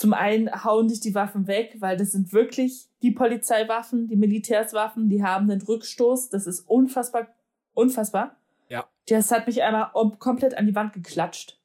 Zum 0.00 0.14
einen 0.14 0.64
hauen 0.64 0.88
dich 0.88 1.00
die 1.00 1.14
Waffen 1.14 1.46
weg, 1.46 1.76
weil 1.80 1.98
das 1.98 2.12
sind 2.12 2.32
wirklich 2.32 2.88
die 3.02 3.10
Polizeiwaffen, 3.10 4.08
die 4.08 4.16
Militärswaffen, 4.16 5.10
die 5.10 5.22
haben 5.22 5.50
einen 5.50 5.60
Rückstoß. 5.60 6.30
Das 6.30 6.46
ist 6.46 6.60
unfassbar, 6.60 7.28
unfassbar. 7.74 8.34
Ja. 8.70 8.88
Das 9.08 9.30
hat 9.30 9.46
mich 9.46 9.62
einmal 9.62 9.90
komplett 10.18 10.56
an 10.56 10.66
die 10.66 10.74
Wand 10.74 10.94
geklatscht. 10.94 11.60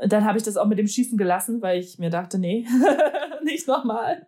Und 0.00 0.10
dann 0.10 0.24
habe 0.24 0.38
ich 0.38 0.44
das 0.44 0.56
auch 0.56 0.64
mit 0.64 0.78
dem 0.78 0.86
Schießen 0.86 1.18
gelassen, 1.18 1.60
weil 1.60 1.80
ich 1.80 1.98
mir 1.98 2.08
dachte, 2.08 2.38
nee, 2.38 2.66
nicht 3.44 3.68
nochmal. 3.68 4.26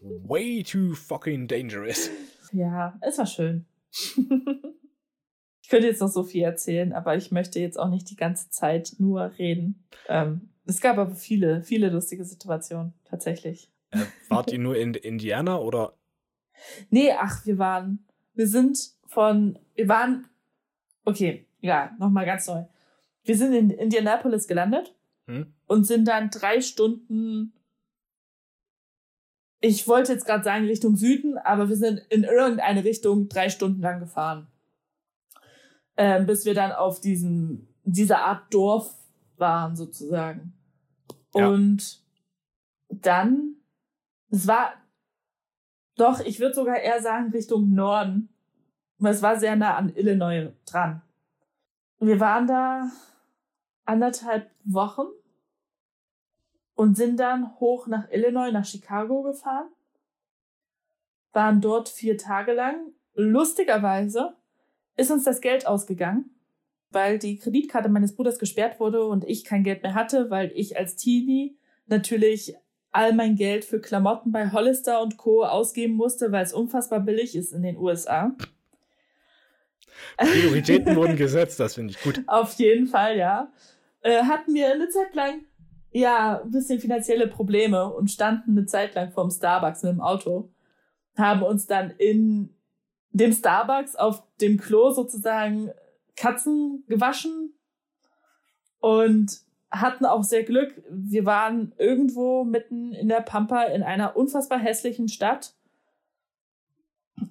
Way 0.00 0.62
too 0.62 0.94
fucking 0.94 1.48
dangerous. 1.48 2.10
Ja, 2.52 2.96
es 3.00 3.18
war 3.18 3.26
schön. 3.26 3.66
ich 3.90 5.68
könnte 5.68 5.88
jetzt 5.88 6.00
noch 6.00 6.12
so 6.12 6.22
viel 6.22 6.44
erzählen, 6.44 6.92
aber 6.92 7.16
ich 7.16 7.32
möchte 7.32 7.58
jetzt 7.58 7.76
auch 7.76 7.88
nicht 7.88 8.08
die 8.08 8.16
ganze 8.16 8.50
Zeit 8.50 8.94
nur 8.98 9.32
reden. 9.36 9.84
Ähm, 10.06 10.50
es 10.68 10.82
gab 10.82 10.98
aber 10.98 11.14
viele, 11.14 11.62
viele 11.62 11.88
lustige 11.88 12.24
Situationen, 12.24 12.92
tatsächlich. 13.04 13.70
Äh, 13.90 14.04
wart 14.28 14.52
ihr 14.52 14.58
nur 14.58 14.76
in 14.76 14.92
Indiana 14.92 15.58
oder? 15.58 15.94
Nee, 16.90 17.10
ach, 17.12 17.46
wir 17.46 17.56
waren, 17.58 18.04
wir 18.34 18.46
sind 18.46 18.90
von, 19.06 19.58
wir 19.74 19.88
waren, 19.88 20.28
okay, 21.06 21.46
ja, 21.60 21.96
nochmal 21.98 22.26
ganz 22.26 22.46
neu. 22.46 22.64
Wir 23.24 23.36
sind 23.36 23.54
in 23.54 23.70
Indianapolis 23.70 24.46
gelandet 24.46 24.94
hm? 25.26 25.54
und 25.66 25.84
sind 25.84 26.06
dann 26.06 26.28
drei 26.28 26.60
Stunden, 26.60 27.54
ich 29.60 29.88
wollte 29.88 30.12
jetzt 30.12 30.26
gerade 30.26 30.44
sagen 30.44 30.66
Richtung 30.66 30.96
Süden, 30.96 31.38
aber 31.38 31.70
wir 31.70 31.76
sind 31.76 32.00
in 32.10 32.24
irgendeine 32.24 32.84
Richtung 32.84 33.30
drei 33.30 33.48
Stunden 33.48 33.80
lang 33.80 34.00
gefahren. 34.00 34.48
Ähm, 35.96 36.26
bis 36.26 36.44
wir 36.44 36.54
dann 36.54 36.72
auf 36.72 37.00
diesen, 37.00 37.68
dieser 37.84 38.20
Art 38.20 38.52
Dorf 38.52 38.94
waren, 39.38 39.74
sozusagen. 39.74 40.52
Und 41.46 42.00
dann, 42.88 43.56
es 44.30 44.46
war 44.46 44.72
doch, 45.96 46.20
ich 46.20 46.40
würde 46.40 46.54
sogar 46.54 46.76
eher 46.76 47.02
sagen 47.02 47.30
Richtung 47.30 47.74
Norden. 47.74 48.28
Weil 48.98 49.14
es 49.14 49.22
war 49.22 49.38
sehr 49.38 49.54
nah 49.54 49.76
an 49.76 49.94
Illinois 49.94 50.52
dran. 50.66 51.02
Wir 52.00 52.18
waren 52.18 52.46
da 52.46 52.90
anderthalb 53.84 54.50
Wochen 54.64 55.06
und 56.74 56.96
sind 56.96 57.18
dann 57.18 57.58
hoch 57.60 57.86
nach 57.86 58.10
Illinois, 58.10 58.50
nach 58.50 58.64
Chicago 58.64 59.22
gefahren. 59.22 59.68
Waren 61.32 61.60
dort 61.60 61.88
vier 61.88 62.18
Tage 62.18 62.52
lang. 62.52 62.92
Lustigerweise 63.14 64.36
ist 64.96 65.10
uns 65.10 65.24
das 65.24 65.40
Geld 65.40 65.66
ausgegangen 65.66 66.37
weil 66.90 67.18
die 67.18 67.38
Kreditkarte 67.38 67.88
meines 67.88 68.14
Bruders 68.14 68.38
gesperrt 68.38 68.80
wurde 68.80 69.04
und 69.04 69.24
ich 69.24 69.44
kein 69.44 69.64
Geld 69.64 69.82
mehr 69.82 69.94
hatte, 69.94 70.30
weil 70.30 70.52
ich 70.54 70.76
als 70.76 70.96
Teenie 70.96 71.56
natürlich 71.86 72.54
all 72.90 73.12
mein 73.12 73.36
Geld 73.36 73.64
für 73.64 73.80
Klamotten 73.80 74.32
bei 74.32 74.50
Hollister 74.50 75.02
und 75.02 75.16
Co. 75.16 75.44
ausgeben 75.44 75.94
musste, 75.94 76.32
weil 76.32 76.44
es 76.44 76.52
unfassbar 76.52 77.00
billig 77.00 77.36
ist 77.36 77.52
in 77.52 77.62
den 77.62 77.76
USA. 77.76 78.34
Prioritäten 80.16 80.96
wurden 80.96 81.16
gesetzt, 81.16 81.60
das 81.60 81.74
finde 81.74 81.92
ich 81.92 82.00
gut. 82.00 82.22
Auf 82.26 82.54
jeden 82.54 82.86
Fall, 82.86 83.16
ja. 83.18 83.52
Äh, 84.00 84.22
hatten 84.22 84.54
wir 84.54 84.72
eine 84.72 84.88
Zeit 84.88 85.14
lang, 85.14 85.42
ja, 85.90 86.40
ein 86.42 86.50
bisschen 86.50 86.80
finanzielle 86.80 87.26
Probleme 87.28 87.92
und 87.92 88.10
standen 88.10 88.52
eine 88.52 88.66
Zeit 88.66 88.94
lang 88.94 89.12
vorm 89.12 89.30
Starbucks 89.30 89.82
mit 89.82 89.92
dem 89.92 90.00
Auto. 90.00 90.50
Haben 91.16 91.42
uns 91.42 91.66
dann 91.66 91.90
in 91.98 92.54
dem 93.10 93.32
Starbucks 93.32 93.96
auf 93.96 94.22
dem 94.40 94.58
Klo 94.58 94.90
sozusagen 94.90 95.70
Katzen 96.18 96.84
gewaschen 96.88 97.54
und 98.80 99.40
hatten 99.70 100.04
auch 100.04 100.24
sehr 100.24 100.42
Glück. 100.42 100.82
Wir 100.90 101.24
waren 101.24 101.72
irgendwo 101.78 102.44
mitten 102.44 102.92
in 102.92 103.08
der 103.08 103.20
Pampa 103.20 103.64
in 103.64 103.82
einer 103.82 104.16
unfassbar 104.16 104.58
hässlichen 104.58 105.08
Stadt. 105.08 105.54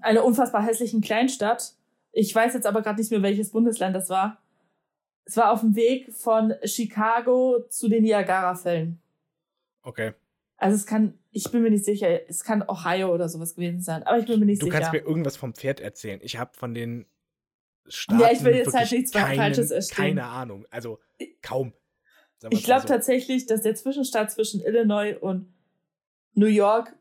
Einer 0.02 0.23
unfassbar 0.23 0.63
hässlichen 0.63 1.02
Kleinstadt. 1.02 1.73
Ich 2.12 2.34
weiß 2.34 2.54
jetzt 2.54 2.65
aber 2.65 2.82
gerade 2.82 3.00
nicht 3.00 3.12
mehr, 3.12 3.23
welches 3.23 3.52
Bundesland 3.52 3.95
das 3.95 4.10
war. 4.10 4.41
Es 5.26 5.36
war 5.36 5.52
auf 5.52 5.62
dem 5.62 5.76
Weg 5.76 6.13
von 6.13 6.54
Chicago 6.63 7.65
zu 7.69 7.89
den 7.89 8.04
Niagara-Fällen. 8.04 9.02
Okay. 9.82 10.13
Also 10.58 10.76
es 10.76 10.86
kann, 10.86 11.17
ich 11.32 11.52
bin 11.52 11.62
mir 11.62 11.69
nicht 11.69 11.86
sicher, 11.86 12.30
es 12.30 12.43
kann 12.43 12.63
Ohio 12.67 13.13
oder 13.13 13.30
sowas 13.30 13.56
gewesen 13.56 13.82
sein, 13.82 14.04
aber 14.04 14.19
ich 14.19 14.26
bin 14.26 14.39
mir 14.39 14.45
nicht 14.45 14.62
du 14.62 14.67
sicher. 14.67 14.78
Du 14.78 14.84
kannst 14.84 14.93
mir 14.93 15.08
irgendwas 15.08 15.38
vom 15.38 15.54
Pferd 15.54 15.80
erzählen. 15.80 16.19
Ich 16.23 16.38
habe 16.38 16.56
von 16.56 16.73
den 16.73 17.06
Staaten. 17.88 18.21
Ja, 18.21 18.32
ich 18.32 18.43
will 18.43 18.56
jetzt 18.56 18.73
halt 18.73 18.91
nichts 18.91 19.12
keinen, 19.12 19.38
Falsches 19.38 19.71
erstellen. 19.71 20.17
Keine 20.17 20.28
Ahnung. 20.28 20.65
Also 20.69 21.00
kaum. 21.41 21.73
Ich 22.50 22.63
glaube 22.63 22.82
so. 22.82 22.88
tatsächlich, 22.88 23.45
dass 23.45 23.62
der 23.62 23.76
Zwischenstaat 23.76 24.32
zwischen 24.32 24.62
Illinois 24.62 25.15
und 25.19 25.52
New 26.34 26.47
York 26.47 26.95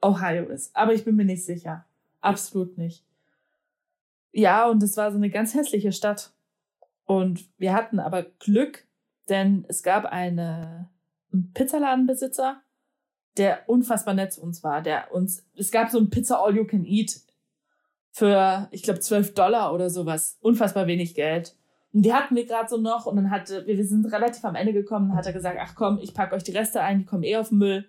Ohio 0.00 0.48
ist. 0.48 0.74
Aber 0.74 0.94
ich 0.94 1.04
bin 1.04 1.16
mir 1.16 1.24
nicht 1.24 1.44
sicher. 1.44 1.86
Absolut 2.20 2.78
nicht. 2.78 3.04
Ja, 4.32 4.68
und 4.68 4.82
es 4.82 4.96
war 4.96 5.10
so 5.10 5.18
eine 5.18 5.30
ganz 5.30 5.54
hässliche 5.54 5.92
Stadt. 5.92 6.32
Und 7.04 7.48
wir 7.58 7.74
hatten 7.74 8.00
aber 8.00 8.22
Glück, 8.22 8.86
denn 9.28 9.64
es 9.68 9.82
gab 9.82 10.06
eine, 10.06 10.90
einen 11.32 11.52
Pizzaladenbesitzer, 11.52 12.62
der 13.36 13.68
unfassbar 13.68 14.14
nett 14.14 14.32
zu 14.32 14.42
uns 14.42 14.62
war. 14.62 14.82
Der 14.82 15.12
uns, 15.12 15.46
es 15.54 15.70
gab 15.70 15.90
so 15.90 15.98
ein 15.98 16.10
Pizza 16.10 16.42
All 16.42 16.56
You 16.56 16.64
Can 16.64 16.84
Eat 16.84 17.20
für, 18.12 18.68
ich 18.70 18.82
glaube, 18.82 19.00
12 19.00 19.34
Dollar 19.34 19.74
oder 19.74 19.90
sowas. 19.90 20.38
Unfassbar 20.40 20.86
wenig 20.86 21.14
Geld. 21.14 21.56
Und 21.92 22.02
die 22.02 22.12
hatten 22.14 22.36
wir 22.36 22.46
gerade 22.46 22.68
so 22.68 22.76
noch 22.76 23.06
und 23.06 23.16
dann 23.16 23.30
hatte, 23.30 23.66
wir, 23.66 23.76
wir 23.76 23.84
sind 23.84 24.10
relativ 24.12 24.44
am 24.44 24.54
Ende 24.54 24.72
gekommen, 24.72 25.08
dann 25.08 25.18
hat 25.18 25.26
er 25.26 25.32
gesagt, 25.32 25.58
ach 25.60 25.74
komm, 25.74 25.98
ich 26.00 26.14
pack 26.14 26.32
euch 26.32 26.44
die 26.44 26.56
Reste 26.56 26.80
ein, 26.80 27.00
die 27.00 27.04
kommen 27.04 27.24
eh 27.24 27.36
auf 27.36 27.48
den 27.48 27.58
Müll. 27.58 27.88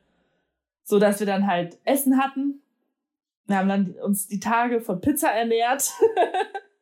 So 0.83 0.99
dass 0.99 1.19
wir 1.19 1.27
dann 1.27 1.47
halt 1.47 1.77
Essen 1.85 2.17
hatten. 2.17 2.61
Wir 3.45 3.57
haben 3.57 3.69
dann 3.69 3.91
uns 4.03 4.27
die 4.27 4.39
Tage 4.39 4.81
von 4.81 4.99
Pizza 4.99 5.29
ernährt. 5.29 5.91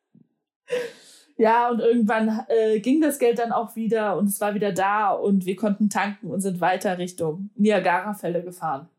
ja, 1.37 1.69
und 1.69 1.79
irgendwann 1.79 2.45
äh, 2.47 2.79
ging 2.79 3.01
das 3.01 3.19
Geld 3.19 3.37
dann 3.39 3.51
auch 3.51 3.75
wieder 3.75 4.17
und 4.17 4.27
es 4.27 4.41
war 4.41 4.55
wieder 4.55 4.71
da 4.71 5.11
und 5.11 5.45
wir 5.45 5.55
konnten 5.55 5.89
tanken 5.89 6.31
und 6.31 6.41
sind 6.41 6.61
weiter 6.61 6.97
Richtung 6.97 7.51
Niagara-Fälle 7.55 8.43
gefahren. 8.43 8.89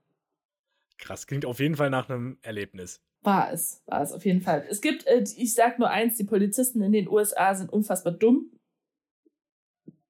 Krass, 0.99 1.27
klingt 1.27 1.47
auf 1.47 1.59
jeden 1.59 1.75
Fall 1.75 1.91
nach 1.91 2.09
einem 2.09 2.39
Erlebnis. 2.43 3.01
War 3.23 3.53
es, 3.53 3.83
war 3.87 4.03
es 4.03 4.13
auf 4.13 4.25
jeden 4.25 4.41
Fall. 4.41 4.67
Es 4.69 4.81
gibt, 4.81 5.07
äh, 5.07 5.25
ich 5.37 5.55
sag 5.55 5.79
nur 5.79 5.91
eins, 5.91 6.17
die 6.17 6.25
Polizisten 6.25 6.83
in 6.83 6.93
den 6.93 7.09
USA 7.09 7.55
sind 7.55 7.73
unfassbar 7.73 8.13
dumm. 8.13 8.51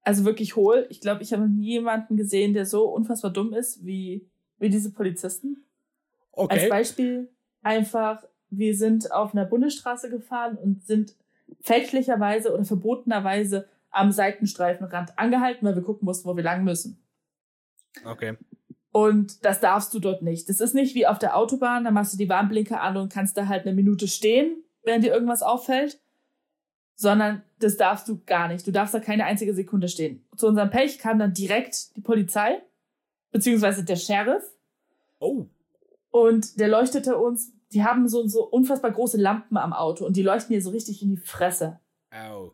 Also 0.03 0.25
wirklich 0.25 0.57
hohl. 0.57 0.87
Ich 0.89 1.01
glaube, 1.01 1.23
ich 1.23 1.33
habe 1.33 1.49
nie 1.49 1.73
jemanden 1.73 2.17
gesehen, 2.17 2.55
der 2.55 2.67
so 2.67 2.89
unfassbar 2.89 3.31
dumm 3.31 3.53
ist 3.53 3.85
wie, 3.85 4.29
wie 4.59 4.71
diese 4.71 4.93
Polizisten. 4.93 5.65
Okay. 6.33 6.61
Als 6.61 6.69
Beispiel 6.71 7.31
einfach, 7.63 8.25
wir 8.49 8.75
sind 8.75 9.13
auf 9.13 9.35
einer 9.35 9.45
Bundesstraße 9.45 10.09
gefahren 10.09 10.57
und 10.57 10.83
sind 10.85 11.15
fälschlicherweise 11.61 12.53
oder 12.53 12.65
verbotenerweise 12.65 13.69
am 13.91 14.11
Seitenstreifenrand 14.11 15.19
angehalten, 15.19 15.67
weil 15.67 15.77
wir 15.77 15.83
gucken 15.83 16.07
mussten, 16.07 16.29
wo 16.29 16.35
wir 16.35 16.43
lang 16.43 16.65
müssen. 16.65 16.99
Okay. 18.05 18.39
Und 18.93 19.45
das 19.45 19.61
darfst 19.61 19.93
du 19.95 19.99
dort 19.99 20.23
nicht. 20.23 20.49
Das 20.51 20.61
ist 20.61 20.75
nicht 20.75 20.95
wie 20.95 21.07
auf 21.07 21.19
der 21.19 21.37
Autobahn, 21.37 21.85
da 21.85 21.91
machst 21.91 22.13
du 22.13 22.19
die 22.19 22.29
Warnblinker 22.29 22.81
an 22.81 22.99
und 22.99 23.11
kannst 23.11 23.37
da 23.37 23.49
halt 23.49 23.67
eine 23.67 23.75
Minute 23.75 24.07
stehen, 24.07 24.63
wenn 24.85 25.01
dir 25.01 25.13
irgendwas 25.13 25.43
auffällt. 25.43 25.99
Sondern 26.95 27.43
das 27.59 27.79
darfst 27.79 28.07
du 28.09 28.21
gar 28.27 28.49
nicht. 28.49 28.67
Du 28.67 28.71
darfst 28.71 28.95
da 28.95 29.01
keine 29.01 29.25
einzige 29.25 29.55
Sekunde 29.55 29.89
stehen. 29.89 30.25
Zu 30.37 30.47
unserem 30.47 30.71
Pech 30.71 30.99
kam 30.99 31.19
dann 31.19 31.33
direkt 31.33 31.97
die 31.97 32.03
Polizei, 32.03 32.63
beziehungsweise 33.31 33.83
der 33.83 33.97
Sheriff. 33.97 34.45
Oh. 35.19 35.47
Und 36.11 36.61
der 36.61 36.69
leuchtete 36.69 37.17
uns, 37.17 37.51
die 37.73 37.83
haben 37.83 38.07
so, 38.09 38.29
so 38.29 38.47
unfassbar 38.47 38.91
große 38.91 39.17
Lampen 39.17 39.57
am 39.57 39.73
Auto 39.73 40.05
und 40.05 40.19
die 40.19 40.23
leuchten 40.23 40.53
dir 40.53 40.61
so 40.61 40.71
richtig 40.71 41.03
in 41.03 41.11
die 41.11 41.17
Fresse. 41.17 41.81
Au. 42.11 42.53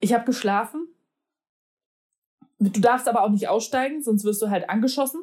Ich 0.00 0.12
habe 0.12 0.24
geschlafen. 0.24 0.88
Du 2.58 2.80
darfst 2.80 3.06
aber 3.06 3.22
auch 3.22 3.30
nicht 3.30 3.48
aussteigen, 3.48 4.02
sonst 4.02 4.24
wirst 4.24 4.42
du 4.42 4.50
halt 4.50 4.68
angeschossen. 4.68 5.20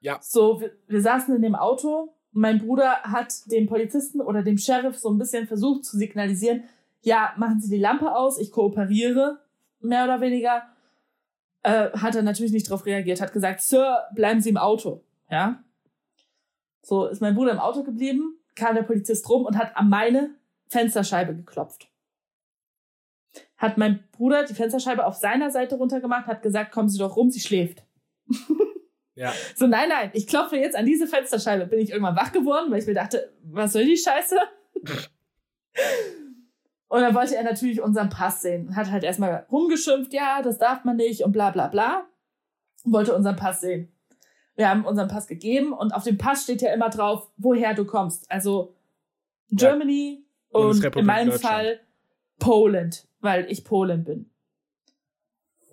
Ja. 0.00 0.18
So, 0.22 0.60
wir, 0.60 0.72
wir 0.88 1.00
saßen 1.00 1.34
in 1.36 1.42
dem 1.42 1.54
Auto. 1.54 2.14
Mein 2.32 2.58
Bruder 2.58 3.02
hat 3.02 3.50
dem 3.50 3.66
Polizisten 3.66 4.20
oder 4.20 4.42
dem 4.42 4.56
Sheriff 4.56 4.98
so 4.98 5.10
ein 5.10 5.18
bisschen 5.18 5.46
versucht 5.46 5.84
zu 5.84 5.96
signalisieren, 5.96 6.64
ja, 7.02 7.32
machen 7.36 7.60
Sie 7.60 7.70
die 7.70 7.80
Lampe 7.80 8.14
aus, 8.14 8.38
ich 8.38 8.52
kooperiere, 8.52 9.40
mehr 9.80 10.04
oder 10.04 10.20
weniger. 10.20 10.64
Äh, 11.62 11.90
hat 11.92 12.14
er 12.14 12.22
natürlich 12.22 12.52
nicht 12.52 12.68
darauf 12.68 12.86
reagiert, 12.86 13.20
hat 13.20 13.32
gesagt, 13.32 13.60
Sir, 13.62 14.04
bleiben 14.14 14.40
Sie 14.40 14.50
im 14.50 14.56
Auto. 14.56 15.02
Ja. 15.30 15.62
So 16.82 17.06
ist 17.06 17.20
mein 17.20 17.34
Bruder 17.34 17.52
im 17.52 17.58
Auto 17.58 17.82
geblieben, 17.82 18.38
kam 18.54 18.74
der 18.74 18.82
Polizist 18.82 19.28
rum 19.28 19.44
und 19.44 19.56
hat 19.56 19.76
an 19.76 19.88
meine 19.88 20.30
Fensterscheibe 20.68 21.34
geklopft. 21.34 21.88
Hat 23.56 23.76
mein 23.76 24.04
Bruder 24.12 24.44
die 24.44 24.54
Fensterscheibe 24.54 25.04
auf 25.04 25.14
seiner 25.14 25.50
Seite 25.50 25.76
runtergemacht, 25.76 26.26
hat 26.26 26.42
gesagt, 26.42 26.72
kommen 26.72 26.88
Sie 26.88 26.98
doch 26.98 27.16
rum, 27.16 27.30
sie 27.30 27.40
schläft. 27.40 27.84
Ja. 29.20 29.34
So, 29.54 29.66
nein, 29.66 29.90
nein, 29.90 30.10
ich 30.14 30.26
klopfe 30.26 30.56
jetzt 30.56 30.74
an 30.74 30.86
diese 30.86 31.06
Fensterscheibe. 31.06 31.66
Bin 31.66 31.78
ich 31.78 31.90
irgendwann 31.90 32.16
wach 32.16 32.32
geworden, 32.32 32.70
weil 32.70 32.78
ich 32.78 32.86
mir 32.86 32.94
dachte, 32.94 33.30
was 33.42 33.74
soll 33.74 33.84
die 33.84 33.98
Scheiße? 33.98 34.38
und 36.88 37.00
dann 37.02 37.14
wollte 37.14 37.36
er 37.36 37.42
natürlich 37.42 37.82
unseren 37.82 38.08
Pass 38.08 38.40
sehen. 38.40 38.74
Hat 38.74 38.90
halt 38.90 39.04
erstmal 39.04 39.44
rumgeschimpft, 39.52 40.14
ja, 40.14 40.40
das 40.40 40.56
darf 40.56 40.84
man 40.84 40.96
nicht 40.96 41.22
und 41.22 41.32
bla 41.32 41.50
bla 41.50 41.68
bla. 41.68 42.06
Und 42.82 42.94
wollte 42.94 43.14
unseren 43.14 43.36
Pass 43.36 43.60
sehen. 43.60 43.92
Wir 44.56 44.70
haben 44.70 44.86
unseren 44.86 45.08
Pass 45.08 45.26
gegeben 45.26 45.74
und 45.74 45.92
auf 45.92 46.04
dem 46.04 46.16
Pass 46.16 46.44
steht 46.44 46.62
ja 46.62 46.72
immer 46.72 46.88
drauf, 46.88 47.30
woher 47.36 47.74
du 47.74 47.84
kommst. 47.84 48.24
Also 48.30 48.74
Germany 49.50 50.24
ja. 50.54 50.60
und 50.60 50.82
in 50.82 51.04
meinem 51.04 51.32
Fall 51.32 51.80
Poland, 52.38 53.06
weil 53.20 53.50
ich 53.50 53.66
Polen 53.66 54.02
bin. 54.02 54.30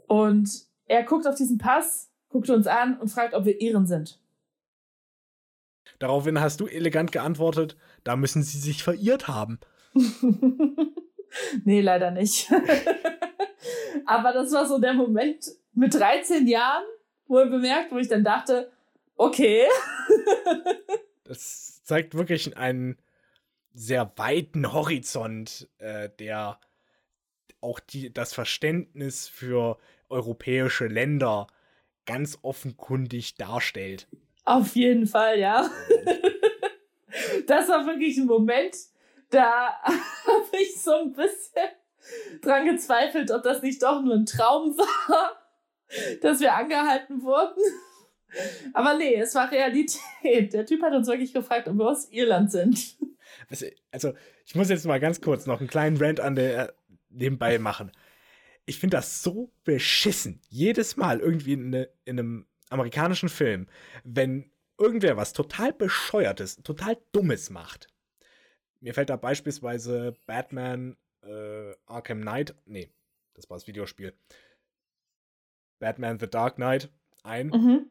Und 0.07 0.49
er 0.86 1.03
guckt 1.03 1.25
auf 1.25 1.36
diesen 1.36 1.57
Pass 1.57 2.12
guckt 2.38 2.52
uns 2.52 2.67
an 2.67 3.00
und 3.00 3.08
fragt, 3.08 3.34
ob 3.34 3.45
wir 3.45 3.60
Iren 3.60 3.88
sind. 3.88 4.19
Daraufhin 5.97 6.39
hast 6.39 6.60
du 6.60 6.67
elegant 6.67 7.12
geantwortet, 7.12 7.76
da 8.04 8.15
müssen 8.15 8.43
sie 8.43 8.60
sich 8.60 8.84
verirrt 8.84 9.28
haben. 9.28 9.60
nee, 11.63 11.82
leider 11.82 12.12
nicht. 12.12 12.52
Aber 14.06 14.34
das 14.34 14.52
war 14.52 14.67
so 14.67 14.78
der 14.78 14.93
Moment 14.93 15.47
mit 15.73 15.95
13 15.95 16.45
Jahren, 16.45 16.86
wo 17.26 17.39
er 17.39 17.47
bemerkt, 17.47 17.91
wo 17.91 17.97
ich 17.97 18.08
dann 18.08 18.23
dachte, 18.23 18.71
okay. 19.15 19.65
das 21.23 21.82
zeigt 21.86 22.13
wirklich 22.13 22.56
einen 22.56 22.97
sehr 23.73 24.12
weiten 24.15 24.73
Horizont, 24.73 25.67
äh, 25.80 26.12
der 26.19 26.60
auch 27.62 27.80
die, 27.80 28.13
das 28.13 28.36
Verständnis 28.36 29.28
für 29.28 29.80
europäische 30.10 30.86
Länder 30.86 31.47
ganz 32.08 32.39
offenkundig 32.41 33.36
darstellt. 33.36 34.08
Auf 34.46 34.76
jeden 34.76 35.06
Fall, 35.06 35.39
ja. 35.39 35.70
das 37.48 37.67
war 37.67 37.86
wirklich 37.86 38.17
ein 38.17 38.26
Moment, 38.26 38.76
da 39.30 39.74
habe 39.84 40.58
ich 40.60 40.82
so 40.82 40.93
ein 40.93 41.13
bisschen 41.13 41.70
dran 42.41 42.65
gezweifelt, 42.65 43.30
ob 43.30 43.43
das 43.43 43.62
nicht 43.62 43.84
doch 43.84 44.02
nur 44.02 44.15
ein 44.15 44.26
Traum 44.26 44.76
war, 45.08 45.38
dass 46.22 46.39
wir 46.39 46.56
angehalten 46.56 47.22
wurden. 47.22 47.62
Aber 48.74 48.98
nee, 48.98 49.15
es 49.15 49.36
war 49.36 49.52
Realität. 49.52 50.54
Der 50.54 50.65
Typ 50.65 50.82
hat 50.82 50.93
uns 50.93 51.08
wirklich 51.08 51.34
gefragt, 51.34 51.67
ob 51.67 51.76
wir 51.76 51.89
aus 51.89 52.10
Irland 52.12 52.52
sind. 52.52 52.98
Also, 53.91 54.13
ich 54.46 54.56
muss 54.56 54.70
jetzt 54.70 54.86
mal 54.86 55.00
ganz 55.00 55.22
kurz 55.22 55.46
noch 55.46 55.60
einen 55.60 55.70
kleinen 55.70 55.98
Rant 55.98 56.20
an 56.20 56.36
der 56.36 56.74
nebenbei 57.10 57.60
machen 57.60 57.91
ich 58.67 58.80
finde 58.80 58.97
das 58.97 59.23
so 59.23 59.51
beschissen. 59.63 60.41
Jedes 60.49 60.97
Mal 60.97 61.21
irgendwie 61.21 61.53
in, 61.53 61.67
eine, 61.67 61.89
in, 62.03 62.19
einem 62.19 62.47
amerikanischen 62.69 63.30
Film, 63.30 63.67
wenn 64.03 64.51
irgendwer 64.77 65.15
was 65.15 65.34
total 65.34 65.73
bescheuertes, 65.73 66.58
total 66.58 66.97
dummes 67.13 67.49
macht. 67.49 67.88
Mir 68.82 68.93
fällt 68.93 69.10
da 69.10 69.15
beispielsweise 69.15 70.15
Batman 70.27 70.97
äh, 71.23 71.73
Arkham 71.86 72.21
Knight, 72.21 72.56
nee, 72.65 72.91
das 73.34 73.49
war 73.49 73.56
das 73.56 73.67
Videospiel. 73.67 74.13
Batman 75.80 76.19
The 76.19 76.27
Dark 76.27 76.56
Knight 76.56 76.91
ein, 77.23 77.47
mhm. 77.47 77.89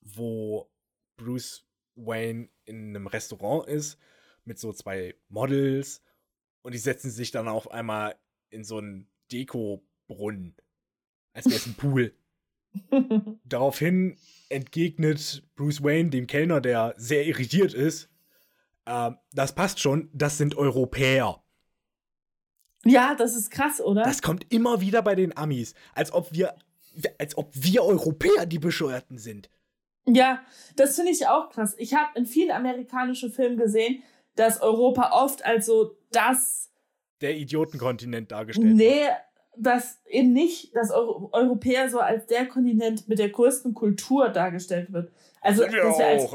wo 0.00 0.68
Bruce 1.16 1.64
Wayne 1.94 2.48
in 2.64 2.88
einem 2.88 3.06
Restaurant 3.06 3.68
ist 3.68 3.96
mit 4.44 4.58
so 4.58 4.72
zwei 4.72 5.14
Models 5.28 6.02
und 6.62 6.74
die 6.74 6.78
setzen 6.78 7.12
sich 7.12 7.30
dann 7.30 7.46
auf 7.46 7.70
einmal 7.70 8.18
in 8.48 8.64
so 8.64 8.80
ein 8.80 9.08
Deko 9.30 9.86
Brunnen. 10.10 10.56
Als 11.32 11.46
wäre 11.46 11.56
es 11.56 11.66
ein 11.66 11.74
Pool. 11.74 12.12
Daraufhin 13.44 14.16
entgegnet 14.48 15.44
Bruce 15.54 15.82
Wayne 15.82 16.10
dem 16.10 16.26
Kellner, 16.26 16.60
der 16.60 16.94
sehr 16.96 17.24
irritiert 17.26 17.72
ist, 17.72 18.08
äh, 18.86 19.12
das 19.32 19.54
passt 19.54 19.80
schon, 19.80 20.10
das 20.12 20.36
sind 20.36 20.56
Europäer. 20.56 21.42
Ja, 22.84 23.14
das 23.14 23.36
ist 23.36 23.50
krass, 23.50 23.80
oder? 23.80 24.02
Das 24.02 24.22
kommt 24.22 24.52
immer 24.52 24.80
wieder 24.80 25.02
bei 25.02 25.14
den 25.14 25.36
Amis, 25.36 25.74
als 25.94 26.12
ob 26.12 26.32
wir, 26.32 26.54
als 27.18 27.36
ob 27.38 27.52
wir 27.54 27.84
Europäer 27.84 28.46
die 28.46 28.58
Bescheuerten 28.58 29.18
sind. 29.18 29.48
Ja, 30.06 30.42
das 30.76 30.96
finde 30.96 31.12
ich 31.12 31.26
auch 31.26 31.50
krass. 31.50 31.74
Ich 31.78 31.94
habe 31.94 32.18
in 32.18 32.26
vielen 32.26 32.50
amerikanischen 32.50 33.30
Filmen 33.30 33.58
gesehen, 33.58 34.02
dass 34.34 34.60
Europa 34.60 35.10
oft 35.12 35.44
als 35.44 35.66
so 35.66 35.96
das 36.10 36.70
der 37.20 37.36
Idiotenkontinent 37.36 38.32
dargestellt 38.32 38.76
nee, 38.76 39.02
wird 39.02 39.12
dass 39.62 40.00
eben 40.06 40.32
nicht 40.32 40.74
das 40.74 40.90
Euro 40.90 41.28
Europäer 41.32 41.88
so 41.90 42.00
als 42.00 42.26
der 42.26 42.46
Kontinent 42.46 43.08
mit 43.08 43.18
der 43.18 43.28
größten 43.28 43.74
Kultur 43.74 44.28
dargestellt 44.28 44.92
wird. 44.92 45.10
Also, 45.42 45.64
dass 45.64 45.72
wir 45.72 46.06
als 46.06 46.30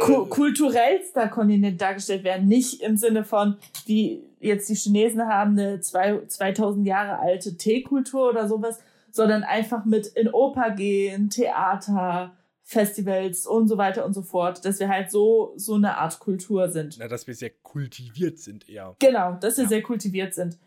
ku 0.00 0.26
kulturellster 0.26 1.28
Kontinent 1.28 1.80
dargestellt 1.80 2.24
werden. 2.24 2.46
Nicht 2.46 2.82
im 2.82 2.96
Sinne 2.96 3.24
von, 3.24 3.56
wie 3.86 4.22
jetzt 4.40 4.68
die 4.68 4.74
Chinesen 4.74 5.26
haben 5.28 5.58
eine 5.58 5.80
zwei, 5.80 6.20
2000 6.26 6.86
Jahre 6.86 7.18
alte 7.18 7.56
Teekultur 7.56 8.28
oder 8.28 8.48
sowas, 8.48 8.80
sondern 9.10 9.44
einfach 9.44 9.84
mit 9.84 10.08
in 10.08 10.28
Oper 10.28 10.70
gehen, 10.72 11.30
Theater, 11.30 12.36
Festivals 12.62 13.46
und 13.46 13.68
so 13.68 13.76
weiter 13.76 14.04
und 14.04 14.14
so 14.14 14.22
fort, 14.22 14.64
dass 14.64 14.78
wir 14.80 14.88
halt 14.88 15.10
so, 15.10 15.52
so 15.56 15.74
eine 15.74 15.98
Art 15.98 16.18
Kultur 16.18 16.68
sind. 16.68 16.96
Na, 16.98 17.08
dass 17.08 17.26
wir 17.26 17.34
sehr 17.34 17.50
kultiviert 17.50 18.38
sind 18.38 18.68
eher. 18.68 18.96
Genau, 18.98 19.34
dass 19.34 19.56
wir 19.56 19.64
ja. 19.64 19.68
sehr 19.68 19.82
kultiviert 19.82 20.34
sind. 20.34 20.58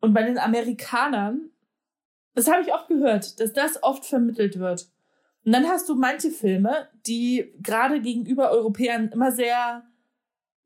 Und 0.00 0.14
bei 0.14 0.22
den 0.22 0.38
Amerikanern, 0.38 1.50
das 2.34 2.50
habe 2.50 2.62
ich 2.62 2.72
oft 2.72 2.88
gehört, 2.88 3.38
dass 3.40 3.52
das 3.52 3.82
oft 3.82 4.04
vermittelt 4.04 4.58
wird. 4.58 4.90
Und 5.44 5.52
dann 5.52 5.66
hast 5.66 5.88
du 5.88 5.94
manche 5.94 6.30
Filme, 6.30 6.88
die 7.06 7.54
gerade 7.62 8.00
gegenüber 8.00 8.50
Europäern 8.50 9.08
immer 9.08 9.32
sehr, 9.32 9.84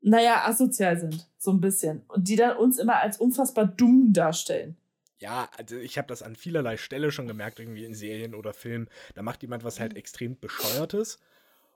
naja, 0.01 0.45
asozial 0.45 0.99
sind, 0.99 1.29
so 1.37 1.51
ein 1.51 1.61
bisschen. 1.61 2.03
Und 2.07 2.27
die 2.27 2.35
dann 2.35 2.57
uns 2.57 2.77
immer 2.77 2.97
als 2.97 3.17
unfassbar 3.17 3.65
dumm 3.65 4.13
darstellen. 4.13 4.77
Ja, 5.17 5.49
also 5.57 5.77
ich 5.77 5.97
habe 5.97 6.09
das 6.09 6.23
an 6.23 6.35
vielerlei 6.35 6.77
Stelle 6.77 7.11
schon 7.11 7.27
gemerkt, 7.27 7.59
irgendwie 7.59 7.85
in 7.85 7.93
Serien 7.93 8.35
oder 8.35 8.53
Filmen. 8.53 8.89
Da 9.15 9.21
macht 9.21 9.41
jemand 9.43 9.63
was 9.63 9.79
halt 9.79 9.95
extrem 9.95 10.37
bescheuertes. 10.39 11.19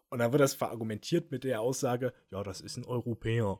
Und 0.10 0.20
dann 0.20 0.32
wird 0.32 0.42
das 0.42 0.56
verargumentiert 0.56 1.32
mit 1.32 1.44
der 1.44 1.62
Aussage, 1.62 2.14
ja, 2.32 2.44
das 2.44 2.62
ist 2.62 2.78
ein 2.78 2.86
Europäer. 2.86 3.60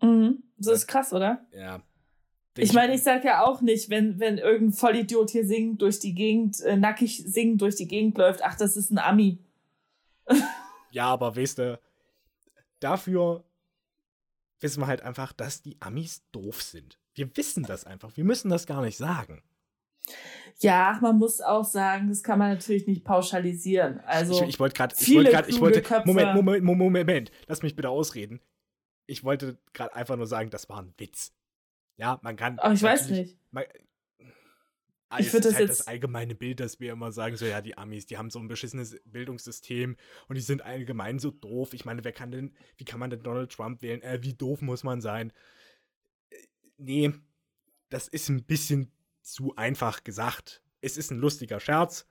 Mhm. 0.00 0.42
Das 0.56 0.74
ist 0.74 0.86
krass, 0.86 1.12
oder? 1.12 1.46
Ja, 1.52 1.82
ich 2.56 2.72
meine, 2.72 2.94
ich 2.94 3.02
sag 3.02 3.24
ja 3.24 3.44
auch 3.44 3.60
nicht, 3.60 3.90
wenn, 3.90 4.20
wenn 4.20 4.38
irgendein 4.38 4.76
Vollidiot 4.76 5.30
hier 5.30 5.46
singt 5.46 5.82
durch 5.82 5.98
die 5.98 6.14
Gegend, 6.14 6.60
äh, 6.60 6.76
nackig 6.76 7.24
singend 7.26 7.60
durch 7.60 7.76
die 7.76 7.88
Gegend 7.88 8.16
läuft, 8.16 8.42
ach, 8.42 8.56
das 8.56 8.76
ist 8.76 8.90
ein 8.90 8.98
Ami. 8.98 9.38
ja, 10.90 11.06
aber 11.06 11.36
weißt 11.36 11.58
du, 11.58 11.80
dafür 12.80 13.44
wissen 14.60 14.80
wir 14.80 14.86
halt 14.86 15.02
einfach, 15.02 15.32
dass 15.32 15.62
die 15.62 15.76
Amis 15.80 16.22
doof 16.32 16.62
sind. 16.62 16.98
Wir 17.14 17.36
wissen 17.36 17.64
das 17.64 17.84
einfach. 17.84 18.16
Wir 18.16 18.24
müssen 18.24 18.50
das 18.50 18.66
gar 18.66 18.82
nicht 18.82 18.96
sagen. 18.96 19.42
Ja, 20.58 20.98
man 21.00 21.18
muss 21.18 21.40
auch 21.40 21.64
sagen, 21.64 22.08
das 22.08 22.22
kann 22.22 22.38
man 22.38 22.50
natürlich 22.50 22.86
nicht 22.86 23.04
pauschalisieren. 23.04 24.00
Also 24.00 24.42
ich, 24.42 24.50
ich 24.50 24.60
wollte 24.60 24.74
gerade, 24.74 24.94
ich 24.98 25.14
wollte 25.14 25.30
gerade, 25.30 25.50
ich 25.50 25.60
wollte, 25.60 25.82
Moment, 26.04 26.34
Moment, 26.34 26.64
Moment, 26.64 27.06
Moment, 27.06 27.30
lass 27.46 27.62
mich 27.62 27.74
bitte 27.74 27.88
ausreden. 27.88 28.40
Ich 29.06 29.24
wollte 29.24 29.58
gerade 29.72 29.94
einfach 29.94 30.16
nur 30.16 30.26
sagen, 30.26 30.50
das 30.50 30.68
war 30.68 30.80
ein 30.80 30.94
Witz. 30.98 31.32
Ja, 31.96 32.18
man 32.22 32.36
kann. 32.36 32.58
Aber 32.58 32.74
ich 32.74 32.82
weiß 32.82 33.10
nicht. 33.10 33.38
Man, 33.50 33.64
ah, 35.08 35.18
ich 35.20 35.30
finde 35.30 35.48
das 35.48 35.54
halt 35.54 35.68
jetzt 35.68 35.80
das 35.80 35.86
allgemeine 35.86 36.34
Bild, 36.34 36.60
dass 36.60 36.80
wir 36.80 36.92
immer 36.92 37.12
sagen, 37.12 37.36
so 37.36 37.44
ja, 37.46 37.60
die 37.60 37.78
Amis, 37.78 38.06
die 38.06 38.18
haben 38.18 38.30
so 38.30 38.38
ein 38.38 38.48
beschissenes 38.48 39.00
Bildungssystem 39.04 39.96
und 40.28 40.34
die 40.34 40.40
sind 40.40 40.62
allgemein 40.62 41.18
so 41.18 41.30
doof. 41.30 41.72
Ich 41.72 41.84
meine, 41.84 42.04
wer 42.04 42.12
kann 42.12 42.32
denn, 42.32 42.54
wie 42.76 42.84
kann 42.84 43.00
man 43.00 43.10
denn 43.10 43.22
Donald 43.22 43.52
Trump 43.52 43.82
wählen? 43.82 44.02
Äh, 44.02 44.22
wie 44.22 44.34
doof 44.34 44.60
muss 44.60 44.82
man 44.82 45.00
sein? 45.00 45.32
Äh, 46.30 46.36
nee, 46.78 47.12
das 47.90 48.08
ist 48.08 48.28
ein 48.28 48.44
bisschen 48.44 48.90
zu 49.22 49.54
einfach 49.56 50.04
gesagt. 50.04 50.62
Es 50.80 50.96
ist 50.96 51.10
ein 51.10 51.18
lustiger 51.18 51.60
Scherz, 51.60 52.06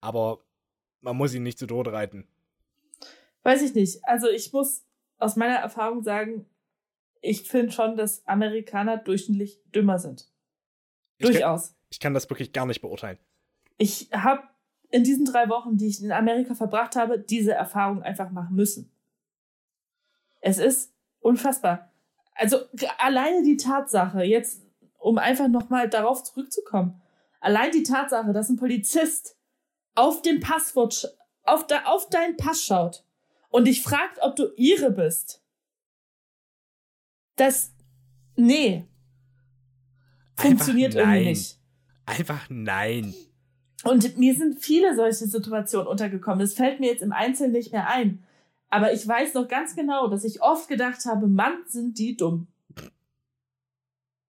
aber 0.00 0.44
man 1.00 1.16
muss 1.16 1.34
ihn 1.34 1.42
nicht 1.42 1.58
zu 1.58 1.66
Tode 1.66 1.92
reiten. 1.92 2.26
Weiß 3.42 3.60
ich 3.62 3.74
nicht. 3.74 4.02
Also 4.04 4.28
ich 4.28 4.52
muss 4.52 4.84
aus 5.18 5.36
meiner 5.36 5.56
Erfahrung 5.56 6.02
sagen, 6.02 6.46
ich 7.24 7.48
finde 7.48 7.72
schon, 7.72 7.96
dass 7.96 8.26
Amerikaner 8.26 8.98
durchschnittlich 8.98 9.60
dümmer 9.74 9.98
sind. 9.98 10.28
Ich 11.18 11.26
Durchaus. 11.26 11.68
Kann, 11.68 11.76
ich 11.90 12.00
kann 12.00 12.14
das 12.14 12.28
wirklich 12.28 12.52
gar 12.52 12.66
nicht 12.66 12.80
beurteilen. 12.80 13.18
Ich 13.78 14.10
habe 14.12 14.42
in 14.90 15.04
diesen 15.04 15.24
drei 15.24 15.48
Wochen, 15.48 15.76
die 15.76 15.88
ich 15.88 16.02
in 16.02 16.12
Amerika 16.12 16.54
verbracht 16.54 16.96
habe, 16.96 17.18
diese 17.18 17.52
Erfahrung 17.52 18.02
einfach 18.02 18.30
machen 18.30 18.54
müssen. 18.54 18.92
Es 20.40 20.58
ist 20.58 20.92
unfassbar. 21.20 21.90
Also 22.34 22.58
alleine 22.98 23.42
die 23.42 23.56
Tatsache, 23.56 24.22
jetzt 24.22 24.62
um 24.98 25.18
einfach 25.18 25.48
nochmal 25.48 25.88
darauf 25.88 26.22
zurückzukommen. 26.22 27.00
Allein 27.40 27.70
die 27.70 27.82
Tatsache, 27.82 28.32
dass 28.32 28.48
ein 28.48 28.56
Polizist 28.56 29.36
auf 29.94 30.22
dem 30.22 30.40
Passwort, 30.40 31.16
auf, 31.44 31.66
de, 31.66 31.78
auf 31.84 32.08
deinen 32.08 32.36
Pass 32.36 32.64
schaut 32.64 33.04
und 33.50 33.66
dich 33.66 33.82
fragt, 33.82 34.18
ob 34.22 34.36
du 34.36 34.52
ihre 34.56 34.90
bist. 34.90 35.43
Das, 37.36 37.72
nee. 38.36 38.84
Funktioniert 40.36 40.94
irgendwie 40.94 41.26
nicht. 41.26 41.58
Einfach 42.06 42.46
nein. 42.48 43.14
Und 43.84 44.18
mir 44.18 44.34
sind 44.34 44.60
viele 44.60 44.94
solche 44.94 45.26
Situationen 45.26 45.88
untergekommen. 45.88 46.40
Das 46.40 46.54
fällt 46.54 46.80
mir 46.80 46.90
jetzt 46.90 47.02
im 47.02 47.12
Einzelnen 47.12 47.52
nicht 47.52 47.72
mehr 47.72 47.88
ein. 47.88 48.24
Aber 48.70 48.92
ich 48.92 49.06
weiß 49.06 49.34
noch 49.34 49.46
ganz 49.46 49.76
genau, 49.76 50.08
dass 50.08 50.24
ich 50.24 50.42
oft 50.42 50.68
gedacht 50.68 51.04
habe, 51.04 51.26
Mann, 51.26 51.58
sind 51.66 51.98
die 51.98 52.16
dumm 52.16 52.48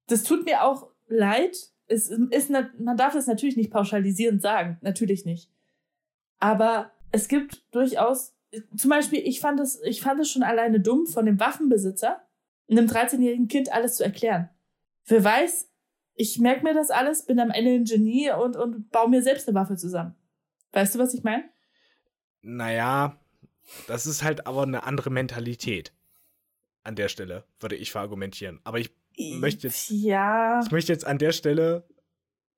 das 0.07 0.23
tut 0.23 0.45
mir 0.45 0.63
auch 0.63 0.89
leid. 1.07 1.55
Es 1.87 2.09
ist, 2.09 2.49
man 2.49 2.97
darf 2.97 3.15
es 3.15 3.27
natürlich 3.27 3.57
nicht 3.57 3.71
pauschalisierend 3.71 4.41
sagen, 4.41 4.77
natürlich 4.81 5.25
nicht. 5.25 5.51
Aber 6.39 6.91
es 7.11 7.27
gibt 7.27 7.63
durchaus, 7.71 8.33
zum 8.75 8.89
Beispiel, 8.89 9.19
ich 9.19 9.39
fand 9.39 9.59
es, 9.59 9.81
ich 9.83 10.01
fand 10.01 10.19
es 10.19 10.31
schon 10.31 10.43
alleine 10.43 10.79
dumm, 10.79 11.05
von 11.05 11.25
dem 11.25 11.39
Waffenbesitzer 11.39 12.21
einem 12.69 12.87
13-jährigen 12.87 13.47
Kind 13.47 13.71
alles 13.71 13.95
zu 13.95 14.03
erklären. 14.03 14.49
Wer 15.05 15.23
weiß, 15.23 15.69
ich 16.15 16.39
merke 16.39 16.63
mir 16.63 16.73
das 16.73 16.89
alles, 16.89 17.25
bin 17.25 17.39
am 17.39 17.51
Ende 17.51 17.73
ein 17.73 17.85
Genie 17.85 18.31
und, 18.31 18.55
und 18.55 18.89
baue 18.89 19.09
mir 19.09 19.21
selbst 19.21 19.47
eine 19.47 19.59
Waffe 19.59 19.75
zusammen. 19.75 20.15
Weißt 20.71 20.95
du, 20.95 20.99
was 20.99 21.13
ich 21.13 21.23
meine? 21.23 21.43
Naja, 22.41 23.19
das 23.87 24.05
ist 24.05 24.23
halt 24.23 24.47
aber 24.47 24.63
eine 24.63 24.83
andere 24.83 25.09
Mentalität. 25.09 25.93
An 26.83 26.95
der 26.95 27.09
Stelle, 27.09 27.45
würde 27.59 27.75
ich 27.75 27.91
verargumentieren. 27.91 28.59
Aber 28.63 28.79
ich 28.79 28.91
möchte 29.17 29.67
jetzt, 29.67 29.89
ja. 29.89 30.61
ich 30.63 30.71
möchte 30.71 30.93
jetzt 30.93 31.05
an 31.05 31.17
der 31.17 31.31
Stelle 31.31 31.87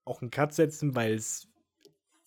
auch 0.03 0.21
einen 0.21 0.31
Cut 0.31 0.53
setzen, 0.53 0.95
weil 0.95 1.13
es 1.13 1.47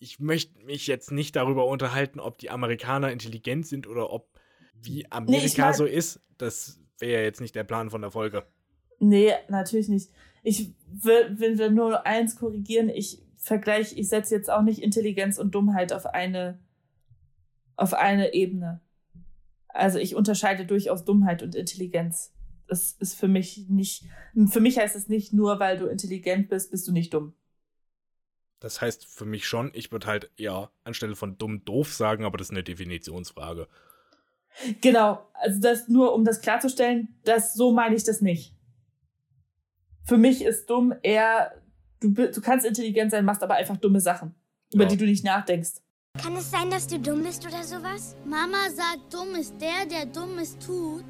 ich 0.01 0.19
möchte 0.19 0.59
mich 0.65 0.87
jetzt 0.87 1.11
nicht 1.11 1.35
darüber 1.35 1.67
unterhalten, 1.67 2.19
ob 2.19 2.39
die 2.39 2.49
Amerikaner 2.49 3.11
intelligent 3.11 3.67
sind 3.67 3.85
oder 3.85 4.11
ob 4.11 4.31
wie 4.73 5.05
Amerika 5.11 5.69
nee, 5.69 5.77
so 5.77 5.85
ist. 5.85 6.21
Das 6.39 6.80
wäre 7.01 7.23
jetzt 7.23 7.41
nicht 7.41 7.55
der 7.55 7.63
Plan 7.63 7.89
von 7.89 8.01
der 8.01 8.11
Folge. 8.11 8.45
Nee, 8.99 9.33
natürlich 9.49 9.89
nicht. 9.89 10.11
Ich 10.43 10.73
will, 10.87 11.39
will 11.39 11.71
nur 11.71 12.05
eins 12.05 12.35
korrigieren. 12.35 12.89
Ich 12.89 13.21
vergleiche, 13.37 13.95
ich 13.95 14.09
setze 14.09 14.35
jetzt 14.35 14.49
auch 14.49 14.61
nicht 14.61 14.81
Intelligenz 14.81 15.37
und 15.37 15.53
Dummheit 15.53 15.93
auf 15.93 16.05
eine, 16.05 16.59
auf 17.75 17.93
eine 17.93 18.33
Ebene. 18.33 18.81
Also 19.67 19.99
ich 19.99 20.15
unterscheide 20.15 20.65
durchaus 20.65 21.05
Dummheit 21.05 21.41
und 21.43 21.55
Intelligenz 21.55 22.31
das 22.71 22.93
ist 22.93 23.15
für 23.15 23.27
mich 23.27 23.65
nicht, 23.67 24.05
für 24.47 24.61
mich 24.61 24.79
heißt 24.79 24.95
es 24.95 25.09
nicht 25.09 25.33
nur, 25.33 25.59
weil 25.59 25.77
du 25.77 25.87
intelligent 25.87 26.47
bist, 26.47 26.71
bist 26.71 26.87
du 26.87 26.93
nicht 26.93 27.13
dumm. 27.13 27.33
Das 28.61 28.79
heißt 28.79 29.05
für 29.05 29.25
mich 29.25 29.45
schon, 29.45 29.71
ich 29.73 29.91
würde 29.91 30.07
halt 30.07 30.31
eher 30.37 30.71
anstelle 30.85 31.17
von 31.17 31.37
dumm 31.37 31.65
doof 31.65 31.93
sagen, 31.93 32.23
aber 32.23 32.37
das 32.37 32.47
ist 32.47 32.51
eine 32.51 32.63
Definitionsfrage. 32.63 33.67
Genau, 34.81 35.25
also 35.33 35.59
das 35.59 35.87
nur 35.87 36.13
um 36.13 36.25
das 36.25 36.41
klarzustellen, 36.41 37.15
das 37.23 37.53
so 37.53 37.71
meine 37.71 37.95
ich 37.95 38.03
das 38.03 38.21
nicht. 38.21 38.55
Für 40.05 40.17
mich 40.17 40.43
ist 40.43 40.69
dumm 40.69 40.93
eher, 41.03 41.53
du, 41.99 42.11
du 42.11 42.41
kannst 42.41 42.65
intelligent 42.65 43.11
sein, 43.11 43.25
machst 43.25 43.43
aber 43.43 43.55
einfach 43.55 43.77
dumme 43.77 44.01
Sachen, 44.01 44.35
über 44.73 44.83
ja. 44.83 44.89
die 44.89 44.97
du 44.97 45.05
nicht 45.05 45.23
nachdenkst. 45.23 45.81
Kann 46.21 46.35
es 46.35 46.51
sein, 46.51 46.69
dass 46.69 46.87
du 46.87 46.99
dumm 46.99 47.23
bist 47.23 47.45
oder 47.45 47.63
sowas? 47.63 48.15
Mama 48.25 48.69
sagt, 48.69 49.13
dumm 49.13 49.35
ist 49.35 49.55
der, 49.61 49.85
der 49.85 50.05
Dummes 50.05 50.57
tut. 50.59 51.05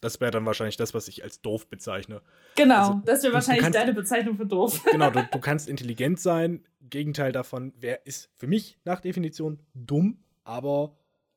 Das 0.00 0.20
wäre 0.20 0.30
dann 0.30 0.46
wahrscheinlich 0.46 0.76
das, 0.76 0.94
was 0.94 1.08
ich 1.08 1.24
als 1.24 1.40
doof 1.40 1.68
bezeichne. 1.68 2.22
Genau, 2.54 2.78
also, 2.78 3.02
das 3.04 3.22
wäre 3.24 3.32
wahrscheinlich 3.32 3.64
kannst, 3.64 3.76
deine 3.76 3.92
Bezeichnung 3.92 4.36
für 4.36 4.46
doof. 4.46 4.80
Genau, 4.92 5.10
du, 5.10 5.26
du 5.28 5.40
kannst 5.40 5.68
intelligent 5.68 6.20
sein. 6.20 6.64
Gegenteil 6.80 7.32
davon, 7.32 7.72
wer 7.76 8.06
ist 8.06 8.30
für 8.36 8.46
mich 8.46 8.78
nach 8.84 9.00
Definition 9.00 9.58
dumm, 9.74 10.22
aber 10.44 10.96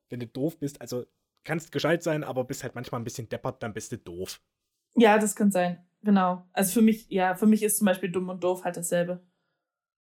wenn 0.09 0.19
du 0.19 0.27
doof 0.27 0.59
bist, 0.59 0.79
also 0.79 1.05
kannst 1.43 1.71
gescheit 1.71 2.03
sein, 2.03 2.23
aber 2.23 2.43
bist 2.43 2.63
halt 2.63 2.75
manchmal 2.75 3.01
ein 3.01 3.03
bisschen 3.03 3.29
deppert, 3.29 3.63
dann 3.63 3.73
bist 3.73 3.91
du 3.91 3.97
doof. 3.97 4.41
Ja, 4.95 5.17
das 5.17 5.35
kann 5.35 5.51
sein. 5.51 5.83
Genau. 6.03 6.45
Also 6.53 6.73
für 6.73 6.81
mich, 6.81 7.09
ja, 7.09 7.35
für 7.35 7.45
mich 7.45 7.63
ist 7.63 7.77
zum 7.77 7.85
Beispiel 7.85 8.11
dumm 8.11 8.29
und 8.29 8.43
doof 8.43 8.63
halt 8.63 8.77
dasselbe. 8.77 9.23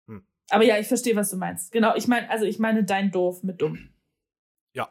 Hm. 0.07 0.25
Aber 0.49 0.63
ja, 0.63 0.77
ich 0.77 0.87
verstehe, 0.87 1.15
was 1.15 1.29
du 1.29 1.37
meinst. 1.37 1.71
Genau, 1.71 1.95
ich 1.95 2.07
meine, 2.07 2.29
also 2.29 2.45
ich 2.45 2.59
meine 2.59 2.83
dein 2.83 3.11
doof 3.11 3.43
mit 3.43 3.61
dumm. 3.61 3.89
Ja. 4.73 4.89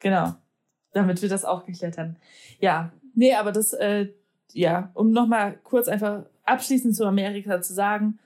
Genau 0.00 0.34
damit 0.94 1.20
wir 1.20 1.28
das 1.28 1.44
auch 1.44 1.66
geklärt 1.66 1.98
haben. 1.98 2.16
Ja, 2.60 2.92
nee, 3.14 3.34
aber 3.34 3.52
das, 3.52 3.72
äh, 3.74 4.08
ja, 4.52 4.90
um 4.94 5.10
nochmal 5.10 5.58
kurz 5.62 5.88
einfach 5.88 6.24
abschließend 6.44 6.96
zu 6.96 7.04
Amerika 7.04 7.60
zu 7.60 7.74
sagen, 7.74 8.18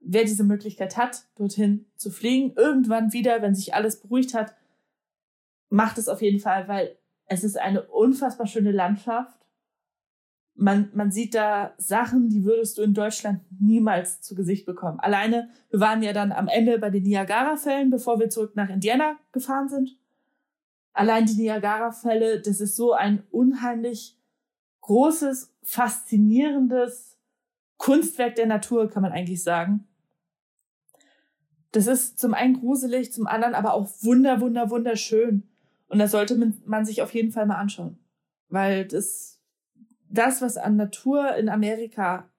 wer 0.00 0.24
diese 0.24 0.44
Möglichkeit 0.44 0.96
hat, 0.96 1.24
dorthin 1.36 1.86
zu 1.96 2.10
fliegen, 2.10 2.52
irgendwann 2.56 3.12
wieder, 3.12 3.40
wenn 3.42 3.54
sich 3.54 3.74
alles 3.74 4.00
beruhigt 4.00 4.34
hat, 4.34 4.54
macht 5.68 5.98
es 5.98 6.08
auf 6.08 6.22
jeden 6.22 6.40
Fall, 6.40 6.68
weil 6.68 6.96
es 7.26 7.44
ist 7.44 7.58
eine 7.58 7.82
unfassbar 7.82 8.46
schöne 8.46 8.72
Landschaft. 8.72 9.38
Man, 10.54 10.90
man 10.94 11.10
sieht 11.10 11.34
da 11.34 11.74
Sachen, 11.76 12.30
die 12.30 12.44
würdest 12.44 12.78
du 12.78 12.82
in 12.82 12.94
Deutschland 12.94 13.40
niemals 13.60 14.22
zu 14.22 14.34
Gesicht 14.34 14.64
bekommen. 14.64 15.00
Alleine, 15.00 15.50
wir 15.70 15.80
waren 15.80 16.02
ja 16.02 16.12
dann 16.12 16.32
am 16.32 16.48
Ende 16.48 16.78
bei 16.78 16.88
den 16.88 17.02
Niagara-Fällen, 17.02 17.90
bevor 17.90 18.18
wir 18.18 18.30
zurück 18.30 18.56
nach 18.56 18.70
Indiana 18.70 19.16
gefahren 19.32 19.68
sind 19.68 19.96
allein 20.96 21.26
die 21.26 21.34
Niagara-Fälle, 21.34 22.40
das 22.40 22.60
ist 22.60 22.74
so 22.74 22.92
ein 22.92 23.22
unheimlich 23.30 24.18
großes, 24.80 25.54
faszinierendes 25.62 27.18
Kunstwerk 27.76 28.34
der 28.36 28.46
Natur, 28.46 28.88
kann 28.88 29.02
man 29.02 29.12
eigentlich 29.12 29.42
sagen. 29.42 29.86
Das 31.72 31.86
ist 31.86 32.18
zum 32.18 32.32
einen 32.32 32.58
gruselig, 32.58 33.12
zum 33.12 33.26
anderen 33.26 33.54
aber 33.54 33.74
auch 33.74 33.88
wunder, 34.00 34.40
wunder, 34.40 34.70
wunderschön. 34.70 35.42
Und 35.88 35.98
das 35.98 36.10
sollte 36.10 36.36
man 36.64 36.84
sich 36.84 37.02
auf 37.02 37.14
jeden 37.14 37.32
Fall 37.32 37.46
mal 37.46 37.56
anschauen. 37.56 37.98
Weil 38.48 38.86
das, 38.86 39.40
das, 40.08 40.42
was 40.42 40.56
an 40.56 40.76
Natur 40.76 41.36
in 41.36 41.48
Amerika 41.48 42.30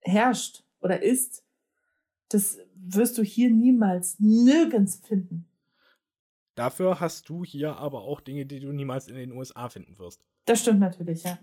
herrscht 0.00 0.64
oder 0.80 1.02
ist, 1.02 1.44
das 2.28 2.58
wirst 2.74 3.18
du 3.18 3.22
hier 3.22 3.50
niemals, 3.50 4.18
nirgends 4.18 4.96
finden. 4.96 5.46
Dafür 6.54 7.00
hast 7.00 7.28
du 7.28 7.44
hier 7.44 7.76
aber 7.76 8.02
auch 8.02 8.20
Dinge, 8.20 8.46
die 8.46 8.60
du 8.60 8.72
niemals 8.72 9.08
in 9.08 9.14
den 9.14 9.32
USA 9.32 9.68
finden 9.68 9.98
wirst. 9.98 10.24
Das 10.44 10.60
stimmt 10.60 10.80
natürlich, 10.80 11.22
ja. 11.24 11.38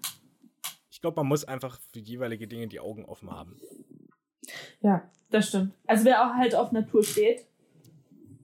Ich 0.91 1.01
glaube, 1.01 1.15
man 1.15 1.27
muss 1.27 1.45
einfach 1.45 1.79
für 1.91 1.99
jeweilige 1.99 2.47
Dinge 2.47 2.67
die 2.67 2.79
Augen 2.79 3.05
offen 3.05 3.31
haben. 3.31 3.59
Ja, 4.81 5.09
das 5.29 5.49
stimmt. 5.49 5.73
Also 5.87 6.05
wer 6.05 6.25
auch 6.25 6.35
halt 6.35 6.55
auf 6.55 6.71
Natur 6.71 7.03
steht, 7.03 7.45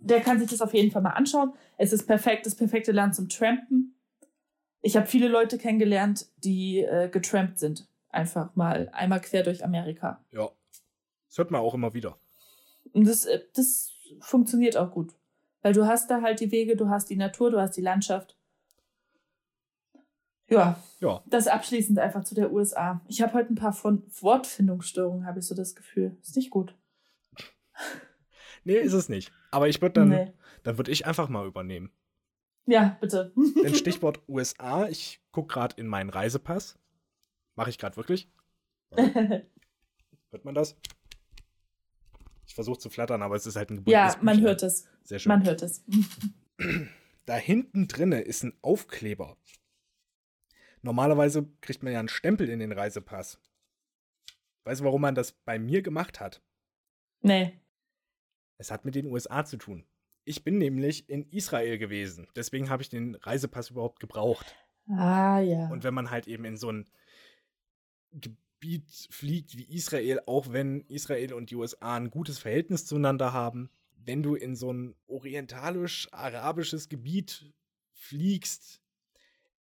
der 0.06 0.22
kann 0.22 0.40
sich 0.40 0.50
das 0.50 0.62
auf 0.62 0.74
jeden 0.74 0.92
Fall 0.92 1.02
mal 1.02 1.12
anschauen. 1.12 1.54
Es 1.78 1.92
ist 1.92 2.06
perfekt, 2.06 2.46
das 2.46 2.56
perfekte 2.56 2.92
Land 2.92 3.16
zum 3.16 3.28
Trampen. 3.28 3.96
Ich 4.82 4.96
habe 4.96 5.08
viele 5.08 5.28
Leute 5.28 5.58
kennengelernt, 5.58 6.28
die 6.38 6.80
äh, 6.80 7.10
getrampt 7.10 7.60
sind. 7.60 7.88
Einfach 8.10 8.56
mal 8.56 8.90
einmal 8.94 9.20
quer 9.20 9.44
durch 9.44 9.64
Amerika. 9.64 10.24
Ja. 10.32 10.50
Das 11.28 11.38
hört 11.40 11.52
man 11.52 11.62
auch 11.62 11.74
immer 11.74 11.94
wieder. 11.94 12.18
Und 12.94 13.08
das, 13.08 13.26
äh, 13.26 13.42
das 13.56 13.92
funktioniert 14.20 14.78
auch 14.78 14.92
gut. 14.92 15.14
Weil 15.64 15.74
du 15.74 15.88
hast 15.88 16.10
da 16.12 16.22
halt 16.22 16.40
die 16.40 16.52
Wege, 16.52 16.76
du 16.76 16.90
hast 16.90 17.10
die 17.10 17.16
Natur, 17.16 17.50
du 17.50 17.60
hast 17.60 17.76
die 17.76 17.82
Landschaft. 17.82 18.38
Ja. 20.48 20.80
Ja. 21.00 21.24
Das 21.26 21.48
abschließend 21.48 21.98
einfach 21.98 22.24
zu 22.24 22.36
der 22.36 22.52
USA. 22.54 23.02
Ich 23.08 23.24
habe 23.24 23.34
heute 23.34 23.54
ein 23.54 23.56
paar 23.56 23.74
von 23.74 24.04
Wortfindungsstörungen, 24.22 25.26
habe 25.26 25.40
ich 25.40 25.48
so 25.48 25.56
das 25.56 25.74
Gefühl. 25.74 26.16
Ist 26.22 26.36
nicht 26.36 26.52
gut. 26.52 26.76
Nee, 28.66 28.76
ist 28.78 28.94
es 28.94 29.08
nicht. 29.10 29.32
Aber 29.52 29.70
ich 29.70 29.82
würde 29.82 29.94
dann, 30.02 30.10
Nee. 30.10 30.34
dann 30.64 30.78
würde 30.78 30.92
ich 30.92 31.06
einfach 31.06 31.30
mal 31.30 31.48
übernehmen. 31.48 31.92
Ja, 32.66 32.98
bitte. 33.00 33.32
Denn 33.64 33.76
Stichwort 33.76 34.22
USA, 34.28 34.88
ich 34.88 35.22
gucke 35.32 35.54
gerade 35.54 35.76
in 35.80 35.88
meinen 35.88 36.10
Reisepass. 36.10 36.78
Mache 37.56 37.70
ich 37.70 37.78
gerade 37.78 37.96
wirklich? 37.96 38.30
Hört 38.92 40.44
man 40.44 40.56
das? 40.56 40.76
Ich 42.48 42.56
versuche 42.56 42.78
zu 42.80 42.90
flattern, 42.90 43.22
aber 43.22 43.36
es 43.36 43.46
ist 43.46 43.56
halt 43.56 43.70
ein 43.70 43.78
gebundenes 43.78 44.14
ja, 44.16 44.20
man 44.22 44.42
hört 44.42 44.64
es. 44.64 44.88
Sehr 45.04 45.20
schön. 45.20 45.30
Man 45.30 45.46
hört 45.46 45.62
es. 45.62 45.86
Da 47.28 47.36
hinten 47.38 47.88
drinne 47.88 48.22
ist 48.22 48.44
ein 48.44 48.54
Aufkleber. 48.62 49.36
Normalerweise 50.84 51.50
kriegt 51.62 51.82
man 51.82 51.92
ja 51.92 51.98
einen 51.98 52.08
Stempel 52.08 52.48
in 52.50 52.60
den 52.60 52.72
Reisepass. 52.72 53.40
Weißt 54.64 54.82
du, 54.82 54.86
warum 54.86 55.02
man 55.02 55.16
das 55.16 55.32
bei 55.32 55.58
mir 55.58 55.82
gemacht 55.82 56.20
hat? 56.20 56.44
Nee. 57.22 57.60
Es 58.58 58.72
hat 58.72 58.86
mit 58.86 58.96
den 58.96 59.08
USA 59.08 59.46
zu 59.46 59.58
tun. 59.58 59.86
Ich 60.24 60.44
bin 60.44 60.58
nämlich 60.58 61.10
in 61.10 61.30
Israel 61.30 61.78
gewesen. 61.78 62.28
Deswegen 62.36 62.70
habe 62.70 62.82
ich 62.82 62.90
den 62.90 63.16
Reisepass 63.16 63.70
überhaupt 63.70 64.00
gebraucht. 64.00 64.56
Ah, 64.90 65.40
ja. 65.40 65.70
Und 65.70 65.84
wenn 65.84 65.94
man 65.94 66.10
halt 66.10 66.28
eben 66.28 66.46
in 66.46 66.58
so 66.58 66.72
ein 66.72 66.86
Gebiet 68.12 68.90
fliegt 69.12 69.58
wie 69.58 69.76
Israel, 69.76 70.22
auch 70.26 70.52
wenn 70.52 70.82
Israel 70.88 71.34
und 71.34 71.52
die 71.52 71.56
USA 71.56 71.96
ein 71.96 72.10
gutes 72.10 72.40
Verhältnis 72.40 72.86
zueinander 72.86 73.34
haben, 73.34 73.70
wenn 73.96 74.24
du 74.24 74.36
in 74.36 74.56
so 74.56 74.72
ein 74.72 74.96
orientalisch-arabisches 75.08 76.90
Gebiet 76.90 77.52
fliegst, 77.92 78.82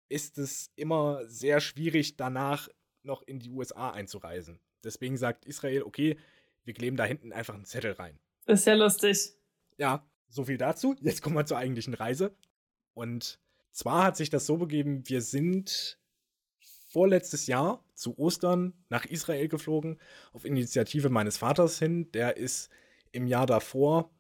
ist 0.08 0.38
es 0.38 0.70
immer 0.76 1.26
sehr 1.26 1.60
schwierig, 1.60 2.16
danach 2.16 2.68
noch 3.02 3.22
in 3.22 3.40
die 3.40 3.50
USA 3.50 3.90
einzureisen. 3.90 4.60
Deswegen 4.82 5.16
sagt 5.16 5.46
Israel, 5.46 5.82
okay, 5.82 6.18
wir 6.64 6.74
kleben 6.74 6.96
da 6.96 7.04
hinten 7.04 7.32
einfach 7.32 7.54
einen 7.54 7.64
Zettel 7.64 7.92
rein. 7.92 8.18
Ist 8.46 8.66
ja 8.66 8.74
lustig. 8.74 9.34
Ja, 9.76 10.06
so 10.28 10.44
viel 10.44 10.58
dazu. 10.58 10.96
Jetzt 11.00 11.22
kommen 11.22 11.36
wir 11.36 11.46
zur 11.46 11.58
eigentlichen 11.58 11.94
Reise. 11.94 12.34
Und 12.92 13.40
zwar 13.70 14.04
hat 14.04 14.16
sich 14.16 14.30
das 14.30 14.46
so 14.46 14.56
begeben, 14.56 15.08
wir 15.08 15.22
sind 15.22 15.98
vorletztes 16.88 17.46
Jahr 17.46 17.84
zu 17.94 18.16
Ostern 18.18 18.72
nach 18.88 19.04
Israel 19.04 19.48
geflogen, 19.48 19.98
auf 20.32 20.44
Initiative 20.44 21.08
meines 21.08 21.38
Vaters 21.38 21.78
hin. 21.78 22.10
Der 22.12 22.36
ist 22.36 22.70
im 23.10 23.26
Jahr 23.26 23.46
davor 23.46 24.10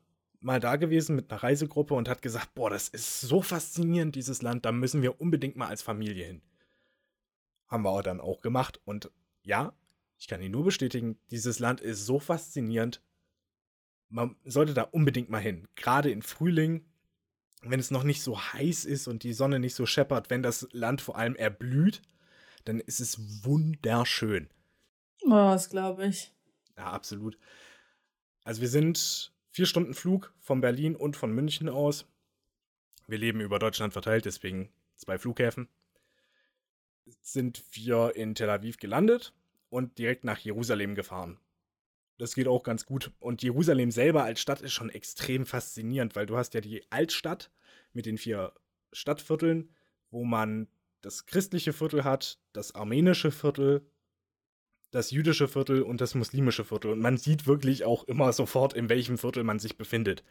mal 0.40 0.60
da 0.60 0.76
gewesen 0.76 1.16
mit 1.16 1.30
einer 1.30 1.42
Reisegruppe 1.42 1.94
und 1.94 2.08
hat 2.08 2.20
gesagt, 2.20 2.54
boah, 2.54 2.70
das 2.70 2.88
ist 2.88 3.22
so 3.22 3.42
faszinierend, 3.42 4.14
dieses 4.14 4.42
Land, 4.42 4.64
da 4.66 4.72
müssen 4.72 5.02
wir 5.02 5.20
unbedingt 5.20 5.56
mal 5.56 5.68
als 5.68 5.82
Familie 5.82 6.26
hin. 6.26 6.42
Haben 7.66 7.84
wir 7.84 7.90
auch 7.90 8.02
dann 8.02 8.20
auch 8.20 8.40
gemacht. 8.40 8.80
Und 8.84 9.10
ja, 9.42 9.72
ich 10.18 10.28
kann 10.28 10.42
Ihnen 10.42 10.52
nur 10.52 10.64
bestätigen, 10.64 11.18
dieses 11.30 11.60
Land 11.60 11.80
ist 11.80 12.04
so 12.04 12.18
faszinierend, 12.18 13.00
man 14.08 14.36
sollte 14.44 14.74
da 14.74 14.82
unbedingt 14.82 15.30
mal 15.30 15.40
hin. 15.40 15.68
Gerade 15.74 16.10
im 16.10 16.22
Frühling, 16.22 16.84
wenn 17.62 17.80
es 17.80 17.90
noch 17.90 18.04
nicht 18.04 18.22
so 18.22 18.38
heiß 18.38 18.84
ist 18.84 19.08
und 19.08 19.22
die 19.22 19.32
Sonne 19.32 19.58
nicht 19.58 19.74
so 19.74 19.86
scheppert, 19.86 20.30
wenn 20.30 20.42
das 20.42 20.68
Land 20.72 21.00
vor 21.00 21.16
allem 21.16 21.36
erblüht, 21.36 22.02
dann 22.64 22.80
ist 22.80 23.00
es 23.00 23.44
wunderschön. 23.44 24.48
Oh, 25.22 25.30
das 25.30 25.70
glaube 25.70 26.06
ich. 26.06 26.32
Ja, 26.76 26.92
absolut. 26.92 27.38
Also 28.44 28.60
wir 28.60 28.68
sind 28.68 29.32
vier 29.50 29.66
Stunden 29.66 29.94
Flug 29.94 30.32
von 30.40 30.60
Berlin 30.60 30.96
und 30.96 31.16
von 31.16 31.32
München 31.32 31.68
aus. 31.68 32.06
Wir 33.06 33.18
leben 33.18 33.40
über 33.40 33.58
Deutschland 33.58 33.92
verteilt, 33.92 34.24
deswegen 34.24 34.70
zwei 34.96 35.18
Flughäfen. 35.18 35.68
Sind 37.20 37.64
wir 37.72 38.16
in 38.16 38.34
Tel 38.34 38.50
Aviv 38.50 38.78
gelandet 38.78 39.34
und 39.68 39.98
direkt 39.98 40.24
nach 40.24 40.38
Jerusalem 40.38 40.94
gefahren. 40.94 41.38
Das 42.18 42.34
geht 42.34 42.46
auch 42.46 42.62
ganz 42.62 42.86
gut. 42.86 43.12
Und 43.18 43.42
Jerusalem 43.42 43.90
selber 43.90 44.24
als 44.24 44.40
Stadt 44.40 44.60
ist 44.60 44.72
schon 44.72 44.90
extrem 44.90 45.46
faszinierend, 45.46 46.14
weil 46.14 46.26
du 46.26 46.36
hast 46.36 46.54
ja 46.54 46.60
die 46.60 46.82
Altstadt 46.90 47.50
mit 47.92 48.06
den 48.06 48.18
vier 48.18 48.52
Stadtvierteln, 48.92 49.70
wo 50.10 50.24
man 50.24 50.68
das 51.00 51.26
christliche 51.26 51.72
Viertel 51.72 52.04
hat, 52.04 52.38
das 52.52 52.74
armenische 52.74 53.30
Viertel, 53.30 53.86
das 54.90 55.10
jüdische 55.10 55.48
Viertel 55.48 55.82
und 55.82 56.00
das 56.00 56.14
muslimische 56.14 56.64
Viertel. 56.64 56.92
Und 56.92 57.00
man 57.00 57.16
sieht 57.16 57.46
wirklich 57.46 57.84
auch 57.84 58.04
immer 58.04 58.32
sofort, 58.32 58.74
in 58.74 58.88
welchem 58.88 59.18
Viertel 59.18 59.42
man 59.42 59.58
sich 59.58 59.76
befindet. 59.76 60.22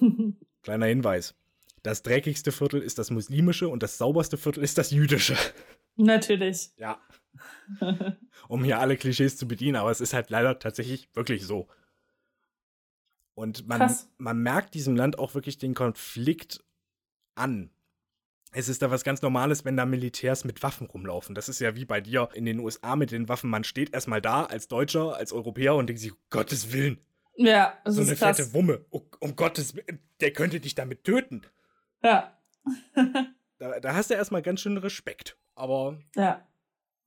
Kleiner 0.62 0.86
Hinweis. 0.86 1.34
Das 1.82 2.02
dreckigste 2.02 2.52
Viertel 2.52 2.80
ist 2.80 2.98
das 2.98 3.10
muslimische 3.10 3.68
und 3.68 3.82
das 3.82 3.98
sauberste 3.98 4.36
Viertel 4.36 4.62
ist 4.62 4.78
das 4.78 4.90
jüdische. 4.90 5.36
Natürlich. 5.96 6.70
Ja. 6.76 7.00
Um 8.48 8.62
hier 8.62 8.78
alle 8.78 8.96
Klischees 8.96 9.36
zu 9.36 9.48
bedienen, 9.48 9.76
aber 9.76 9.90
es 9.90 10.00
ist 10.00 10.12
halt 10.12 10.28
leider 10.30 10.58
tatsächlich 10.58 11.08
wirklich 11.14 11.44
so. 11.46 11.66
Und 13.34 13.66
man, 13.66 13.78
Krass. 13.80 14.08
man 14.18 14.38
merkt 14.38 14.74
diesem 14.74 14.94
Land 14.96 15.18
auch 15.18 15.34
wirklich 15.34 15.58
den 15.58 15.74
Konflikt 15.74 16.62
an. 17.34 17.70
Es 18.52 18.68
ist 18.68 18.82
da 18.82 18.90
was 18.90 19.02
ganz 19.02 19.22
Normales, 19.22 19.64
wenn 19.64 19.76
da 19.76 19.84
Militärs 19.86 20.44
mit 20.44 20.62
Waffen 20.62 20.86
rumlaufen. 20.86 21.34
Das 21.34 21.48
ist 21.48 21.58
ja 21.58 21.74
wie 21.74 21.84
bei 21.86 22.00
dir 22.00 22.28
in 22.34 22.44
den 22.44 22.60
USA 22.60 22.94
mit 22.94 23.10
den 23.10 23.28
Waffen. 23.28 23.50
Man 23.50 23.64
steht 23.64 23.92
erstmal 23.94 24.20
da 24.20 24.44
als 24.44 24.68
Deutscher, 24.68 25.16
als 25.16 25.32
Europäer 25.32 25.74
und 25.74 25.88
denkt 25.88 26.00
sich, 26.00 26.12
um 26.12 26.18
Gottes 26.30 26.70
Willen, 26.72 27.00
Ja, 27.34 27.76
das 27.84 27.96
so 27.96 28.02
ist 28.02 28.08
eine 28.08 28.16
krass. 28.16 28.36
fette 28.36 28.52
Wumme. 28.52 28.84
Um, 28.90 29.02
um 29.20 29.34
Gottes 29.34 29.74
Willen, 29.74 29.98
der 30.20 30.32
könnte 30.32 30.60
dich 30.60 30.74
damit 30.76 31.02
töten. 31.02 31.42
Ja. 32.02 32.38
Da, 33.58 33.80
da 33.80 33.94
hast 33.94 34.10
du 34.10 34.14
erstmal 34.14 34.42
ganz 34.42 34.60
schön 34.60 34.76
Respekt. 34.76 35.36
Aber 35.54 35.98
ja. 36.16 36.46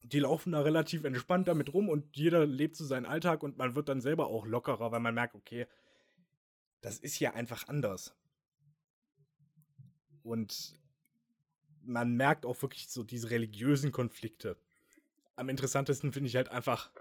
die 0.01 0.19
laufen 0.19 0.53
da 0.53 0.61
relativ 0.61 1.03
entspannt 1.03 1.47
damit 1.47 1.73
rum 1.73 1.89
und 1.89 2.15
jeder 2.15 2.45
lebt 2.45 2.75
so 2.75 2.85
seinen 2.85 3.05
Alltag 3.05 3.43
und 3.43 3.57
man 3.57 3.75
wird 3.75 3.89
dann 3.89 4.01
selber 4.01 4.27
auch 4.27 4.45
lockerer, 4.45 4.91
weil 4.91 4.99
man 4.99 5.15
merkt, 5.15 5.35
okay, 5.35 5.67
das 6.81 6.99
ist 6.99 7.15
hier 7.15 7.33
einfach 7.35 7.67
anders. 7.67 8.15
Und 10.23 10.77
man 11.83 12.15
merkt 12.15 12.45
auch 12.45 12.61
wirklich 12.61 12.89
so 12.89 13.03
diese 13.03 13.29
religiösen 13.29 13.91
Konflikte. 13.91 14.57
Am 15.35 15.49
interessantesten 15.49 16.11
finde 16.11 16.27
ich 16.27 16.35
halt 16.35 16.49
einfach 16.49 16.91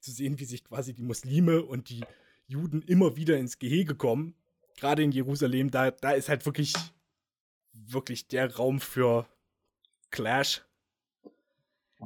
zu 0.00 0.12
sehen, 0.12 0.38
wie 0.38 0.44
sich 0.44 0.64
quasi 0.64 0.94
die 0.94 1.02
Muslime 1.02 1.62
und 1.62 1.88
die 1.88 2.04
Juden 2.46 2.82
immer 2.82 3.16
wieder 3.16 3.38
ins 3.38 3.58
Gehege 3.58 3.94
kommen. 3.94 4.34
Gerade 4.76 5.02
in 5.02 5.12
Jerusalem, 5.12 5.70
da, 5.70 5.90
da 5.90 6.12
ist 6.12 6.28
halt 6.28 6.44
wirklich, 6.46 6.74
wirklich 7.72 8.28
der 8.28 8.54
Raum 8.54 8.80
für 8.80 9.26
Clash. 10.14 10.62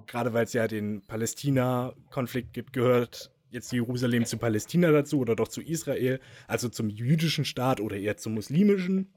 Gerade 0.06 0.32
weil 0.32 0.44
es 0.44 0.54
ja 0.54 0.66
den 0.66 1.02
Palästina-Konflikt 1.06 2.54
gibt, 2.54 2.72
gehört 2.72 3.30
jetzt 3.50 3.70
Jerusalem 3.70 4.24
zu 4.24 4.38
Palästina 4.38 4.90
dazu 4.92 5.18
oder 5.18 5.36
doch 5.36 5.48
zu 5.48 5.60
Israel, 5.60 6.18
also 6.46 6.70
zum 6.70 6.88
jüdischen 6.88 7.44
Staat 7.44 7.80
oder 7.80 7.96
eher 7.96 8.16
zum 8.16 8.32
muslimischen. 8.32 9.12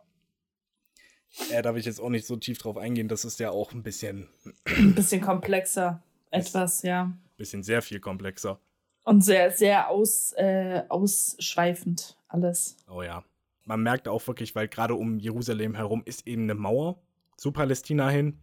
Äh, 1.51 1.62
da 1.62 1.73
will 1.73 1.80
ich 1.80 1.86
jetzt 1.86 2.01
auch 2.01 2.10
nicht 2.10 2.25
so 2.25 2.36
tief 2.36 2.58
drauf 2.58 2.77
eingehen, 2.77 3.08
das 3.08 3.23
ist 3.23 3.39
ja 3.39 3.51
auch 3.51 3.71
ein 3.71 3.84
bisschen, 3.84 4.27
Ein 4.65 4.93
bisschen 4.93 5.21
komplexer. 5.21 6.04
Etwas, 6.30 6.82
ja. 6.82 7.17
bisschen 7.38 7.63
sehr 7.63 7.82
viel 7.82 8.01
komplexer. 8.01 8.60
Und 9.04 9.23
sehr, 9.23 9.51
sehr 9.51 9.89
aus, 9.89 10.34
äh, 10.34 10.84
ausschweifend 10.89 12.17
alles. 12.27 12.75
Oh 12.89 13.01
ja. 13.01 13.23
Man 13.63 13.84
merkt 13.84 14.10
auch 14.10 14.25
wirklich, 14.27 14.54
weil 14.54 14.67
gerade 14.67 14.95
um 14.95 15.17
Jerusalem 15.19 15.75
herum 15.75 16.01
ist 16.06 16.27
eben 16.27 16.43
eine 16.43 16.56
Mauer 16.56 17.01
zu 17.38 17.51
Palästina 17.51 18.10
hin. 18.10 18.39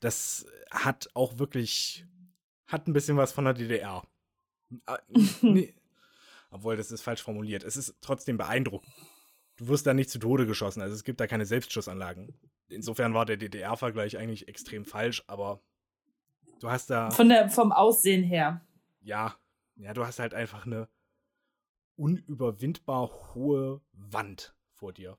Das 0.00 0.46
hat 0.70 1.08
auch 1.14 1.38
wirklich, 1.38 2.06
hat 2.66 2.86
ein 2.86 2.92
bisschen 2.92 3.16
was 3.16 3.32
von 3.32 3.44
der 3.44 3.54
DDR. 3.54 4.02
Ah, 4.86 4.98
nee. 5.42 5.74
Obwohl, 6.50 6.76
das 6.76 6.90
ist 6.90 7.02
falsch 7.02 7.22
formuliert. 7.22 7.64
Es 7.64 7.76
ist 7.76 7.96
trotzdem 8.00 8.36
beeindruckend. 8.36 8.92
Du 9.56 9.68
wirst 9.68 9.86
da 9.86 9.94
nicht 9.94 10.10
zu 10.10 10.18
Tode 10.18 10.46
geschossen, 10.46 10.82
also 10.82 10.94
es 10.94 11.02
gibt 11.02 11.18
da 11.18 11.26
keine 11.26 11.46
Selbstschussanlagen. 11.46 12.38
Insofern 12.68 13.14
war 13.14 13.24
der 13.24 13.38
DDR-Vergleich 13.38 14.18
eigentlich 14.18 14.48
extrem 14.48 14.84
falsch, 14.84 15.24
aber 15.28 15.62
du 16.60 16.70
hast 16.70 16.90
da. 16.90 17.10
Von 17.10 17.28
der, 17.30 17.48
vom 17.48 17.72
Aussehen 17.72 18.22
her. 18.22 18.60
ja, 19.00 19.36
ja, 19.76 19.92
du 19.92 20.06
hast 20.06 20.18
halt 20.18 20.34
einfach 20.34 20.66
eine 20.66 20.88
unüberwindbar 21.96 23.34
hohe 23.34 23.80
Wand 23.92 24.54
vor 24.72 24.92
dir. 24.92 25.18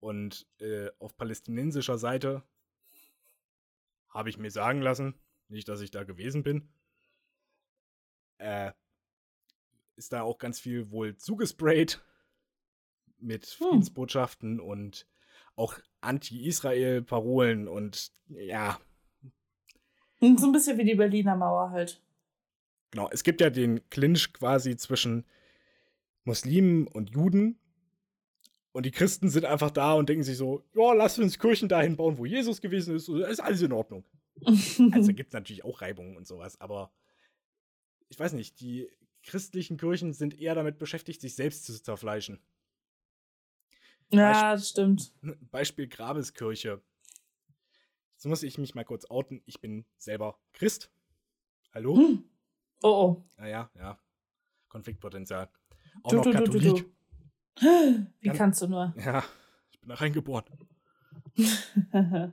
Und 0.00 0.46
äh, 0.60 0.88
auf 0.98 1.16
palästinensischer 1.16 1.98
Seite 1.98 2.42
habe 4.08 4.30
ich 4.30 4.38
mir 4.38 4.50
sagen 4.50 4.80
lassen, 4.80 5.14
nicht, 5.48 5.68
dass 5.68 5.80
ich 5.80 5.90
da 5.90 6.04
gewesen 6.04 6.42
bin, 6.42 6.68
äh, 8.38 8.72
ist 9.96 10.12
da 10.12 10.22
auch 10.22 10.38
ganz 10.38 10.58
viel 10.58 10.90
wohl 10.90 11.16
zugesprayt 11.16 12.02
mit 13.18 13.44
Hm. 13.46 13.66
Friedensbotschaften 13.66 14.58
und 14.58 15.06
auch 15.54 15.78
Anti-Israel-Parolen 16.00 17.68
und 17.68 18.12
ja, 18.28 18.80
Und 20.20 20.40
So 20.40 20.46
ein 20.46 20.52
bisschen 20.52 20.78
wie 20.78 20.84
die 20.84 20.94
Berliner 20.94 21.36
Mauer 21.36 21.70
halt. 21.70 22.00
Genau, 22.90 23.08
es 23.10 23.22
gibt 23.22 23.40
ja 23.40 23.50
den 23.50 23.88
Clinch 23.90 24.32
quasi 24.32 24.76
zwischen 24.76 25.26
Muslimen 26.24 26.86
und 26.86 27.10
Juden. 27.10 27.59
Und 28.72 28.86
die 28.86 28.90
Christen 28.90 29.28
sind 29.28 29.44
einfach 29.44 29.70
da 29.70 29.94
und 29.94 30.08
denken 30.08 30.22
sich 30.22 30.36
so, 30.36 30.64
ja, 30.74 30.92
lass 30.92 31.18
uns 31.18 31.38
Kirchen 31.38 31.68
dahin 31.68 31.96
bauen, 31.96 32.18
wo 32.18 32.24
Jesus 32.24 32.60
gewesen 32.60 32.94
ist. 32.94 33.08
Ist 33.08 33.40
alles 33.40 33.62
in 33.62 33.72
Ordnung. 33.72 34.04
also 34.92 35.12
gibt 35.12 35.28
es 35.28 35.32
natürlich 35.32 35.64
auch 35.64 35.80
Reibungen 35.80 36.16
und 36.16 36.26
sowas, 36.26 36.60
aber 36.60 36.92
ich 38.08 38.18
weiß 38.18 38.32
nicht, 38.32 38.60
die 38.60 38.88
christlichen 39.22 39.76
Kirchen 39.76 40.12
sind 40.12 40.38
eher 40.38 40.54
damit 40.54 40.78
beschäftigt, 40.78 41.20
sich 41.20 41.34
selbst 41.34 41.64
zu 41.64 41.82
zerfleischen. 41.82 42.38
Ja, 44.12 44.52
das 44.52 44.70
stimmt. 44.70 45.12
Beispiel 45.50 45.86
Grabeskirche. 45.86 46.82
Jetzt 48.14 48.26
muss 48.26 48.42
ich 48.42 48.58
mich 48.58 48.74
mal 48.74 48.84
kurz 48.84 49.08
outen. 49.08 49.42
Ich 49.46 49.60
bin 49.60 49.84
selber 49.96 50.38
Christ. 50.52 50.90
Hallo? 51.72 51.96
Hm. 51.96 52.24
Oh 52.82 52.88
oh. 52.88 53.24
Naja, 53.36 53.70
ja. 53.76 54.00
Konfliktpotenzial. 54.68 55.48
Auch 56.02 56.10
du, 56.10 56.16
noch 56.16 56.24
du, 56.24 56.32
Katholik. 56.32 56.76
Du, 56.76 56.92
Wie 57.60 58.28
Kann, 58.28 58.36
kannst 58.36 58.62
du 58.62 58.68
nur? 58.68 58.94
Ja, 58.96 59.24
ich 59.70 59.80
bin 59.80 59.88
da 59.88 59.94
reingeboren. 59.96 60.44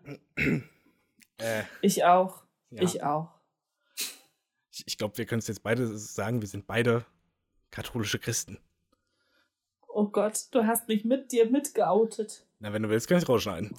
äh, 1.38 1.64
ich 1.82 2.04
auch. 2.06 2.44
Ja. 2.70 2.82
Ich 2.82 3.04
auch. 3.04 3.34
Ich, 4.72 4.84
ich 4.86 4.98
glaube, 4.98 5.18
wir 5.18 5.26
können 5.26 5.40
es 5.40 5.48
jetzt 5.48 5.64
beide 5.64 5.98
sagen, 5.98 6.42
wir 6.42 6.48
sind 6.48 6.68
beide 6.68 7.06
katholische 7.72 8.20
Christen. 8.20 8.60
Oh 9.88 10.10
Gott, 10.10 10.48
du 10.52 10.66
hast 10.66 10.88
mich 10.88 11.06
mit 11.06 11.32
dir 11.32 11.50
mitgeoutet. 11.50 12.46
Na, 12.60 12.72
wenn 12.72 12.84
du 12.84 12.90
willst, 12.90 13.08
kann 13.08 13.18
ich 13.18 13.28
rausschneiden. 13.28 13.76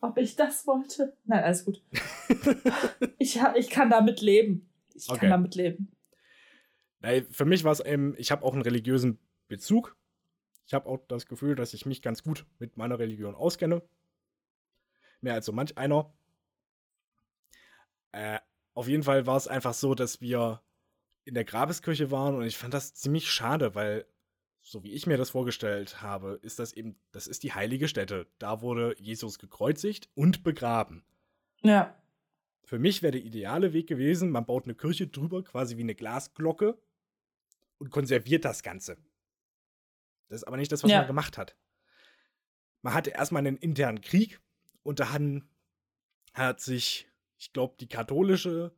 Ob 0.00 0.16
ich 0.16 0.36
das 0.36 0.66
wollte? 0.66 1.16
Nein, 1.24 1.44
alles 1.44 1.64
gut. 1.64 1.82
ich, 3.18 3.38
ich 3.56 3.68
kann 3.70 3.90
damit 3.90 4.20
leben. 4.20 4.70
Ich 4.94 5.08
okay. 5.10 5.20
kann 5.20 5.30
damit 5.30 5.54
leben. 5.54 5.92
Nein, 7.00 7.26
für 7.30 7.44
mich 7.44 7.64
war 7.64 7.72
es 7.72 7.80
eben, 7.80 8.14
ich 8.16 8.30
habe 8.30 8.44
auch 8.44 8.52
einen 8.52 8.62
religiösen 8.62 9.18
Bezug. 9.48 9.96
Ich 10.68 10.74
habe 10.74 10.86
auch 10.86 10.98
das 11.08 11.24
Gefühl, 11.24 11.54
dass 11.54 11.72
ich 11.72 11.86
mich 11.86 12.02
ganz 12.02 12.22
gut 12.22 12.44
mit 12.58 12.76
meiner 12.76 12.98
Religion 12.98 13.34
auskenne. 13.34 13.82
Mehr 15.22 15.32
als 15.32 15.46
so 15.46 15.52
manch 15.52 15.78
einer. 15.78 16.14
Äh, 18.12 18.38
auf 18.74 18.86
jeden 18.86 19.02
Fall 19.02 19.26
war 19.26 19.38
es 19.38 19.48
einfach 19.48 19.72
so, 19.72 19.94
dass 19.94 20.20
wir 20.20 20.62
in 21.24 21.32
der 21.32 21.46
Grabeskirche 21.46 22.10
waren 22.10 22.34
und 22.34 22.42
ich 22.42 22.58
fand 22.58 22.74
das 22.74 22.92
ziemlich 22.92 23.30
schade, 23.30 23.74
weil 23.74 24.06
so 24.60 24.84
wie 24.84 24.92
ich 24.92 25.06
mir 25.06 25.16
das 25.16 25.30
vorgestellt 25.30 26.02
habe, 26.02 26.38
ist 26.42 26.58
das 26.58 26.74
eben, 26.74 27.00
das 27.12 27.26
ist 27.28 27.44
die 27.44 27.54
heilige 27.54 27.88
Stätte. 27.88 28.26
Da 28.38 28.60
wurde 28.60 28.94
Jesus 28.98 29.38
gekreuzigt 29.38 30.10
und 30.14 30.42
begraben. 30.42 31.02
Ja. 31.62 31.98
Für 32.64 32.78
mich 32.78 33.02
wäre 33.02 33.12
der 33.12 33.24
ideale 33.24 33.72
Weg 33.72 33.86
gewesen, 33.86 34.28
man 34.30 34.44
baut 34.44 34.64
eine 34.64 34.74
Kirche 34.74 35.06
drüber, 35.06 35.42
quasi 35.42 35.78
wie 35.78 35.82
eine 35.82 35.94
Glasglocke 35.94 36.76
und 37.78 37.88
konserviert 37.90 38.44
das 38.44 38.62
Ganze. 38.62 38.98
Das 40.28 40.42
ist 40.42 40.44
aber 40.44 40.56
nicht 40.56 40.72
das, 40.72 40.82
was 40.82 40.90
ja. 40.90 40.98
man 40.98 41.06
gemacht 41.06 41.38
hat. 41.38 41.56
Man 42.82 42.94
hatte 42.94 43.10
erstmal 43.10 43.46
einen 43.46 43.56
internen 43.56 44.00
Krieg 44.00 44.40
und 44.82 45.00
da 45.00 45.16
hat 46.34 46.60
sich, 46.60 47.08
ich 47.38 47.52
glaube, 47.52 47.76
die 47.80 47.88
katholische 47.88 48.72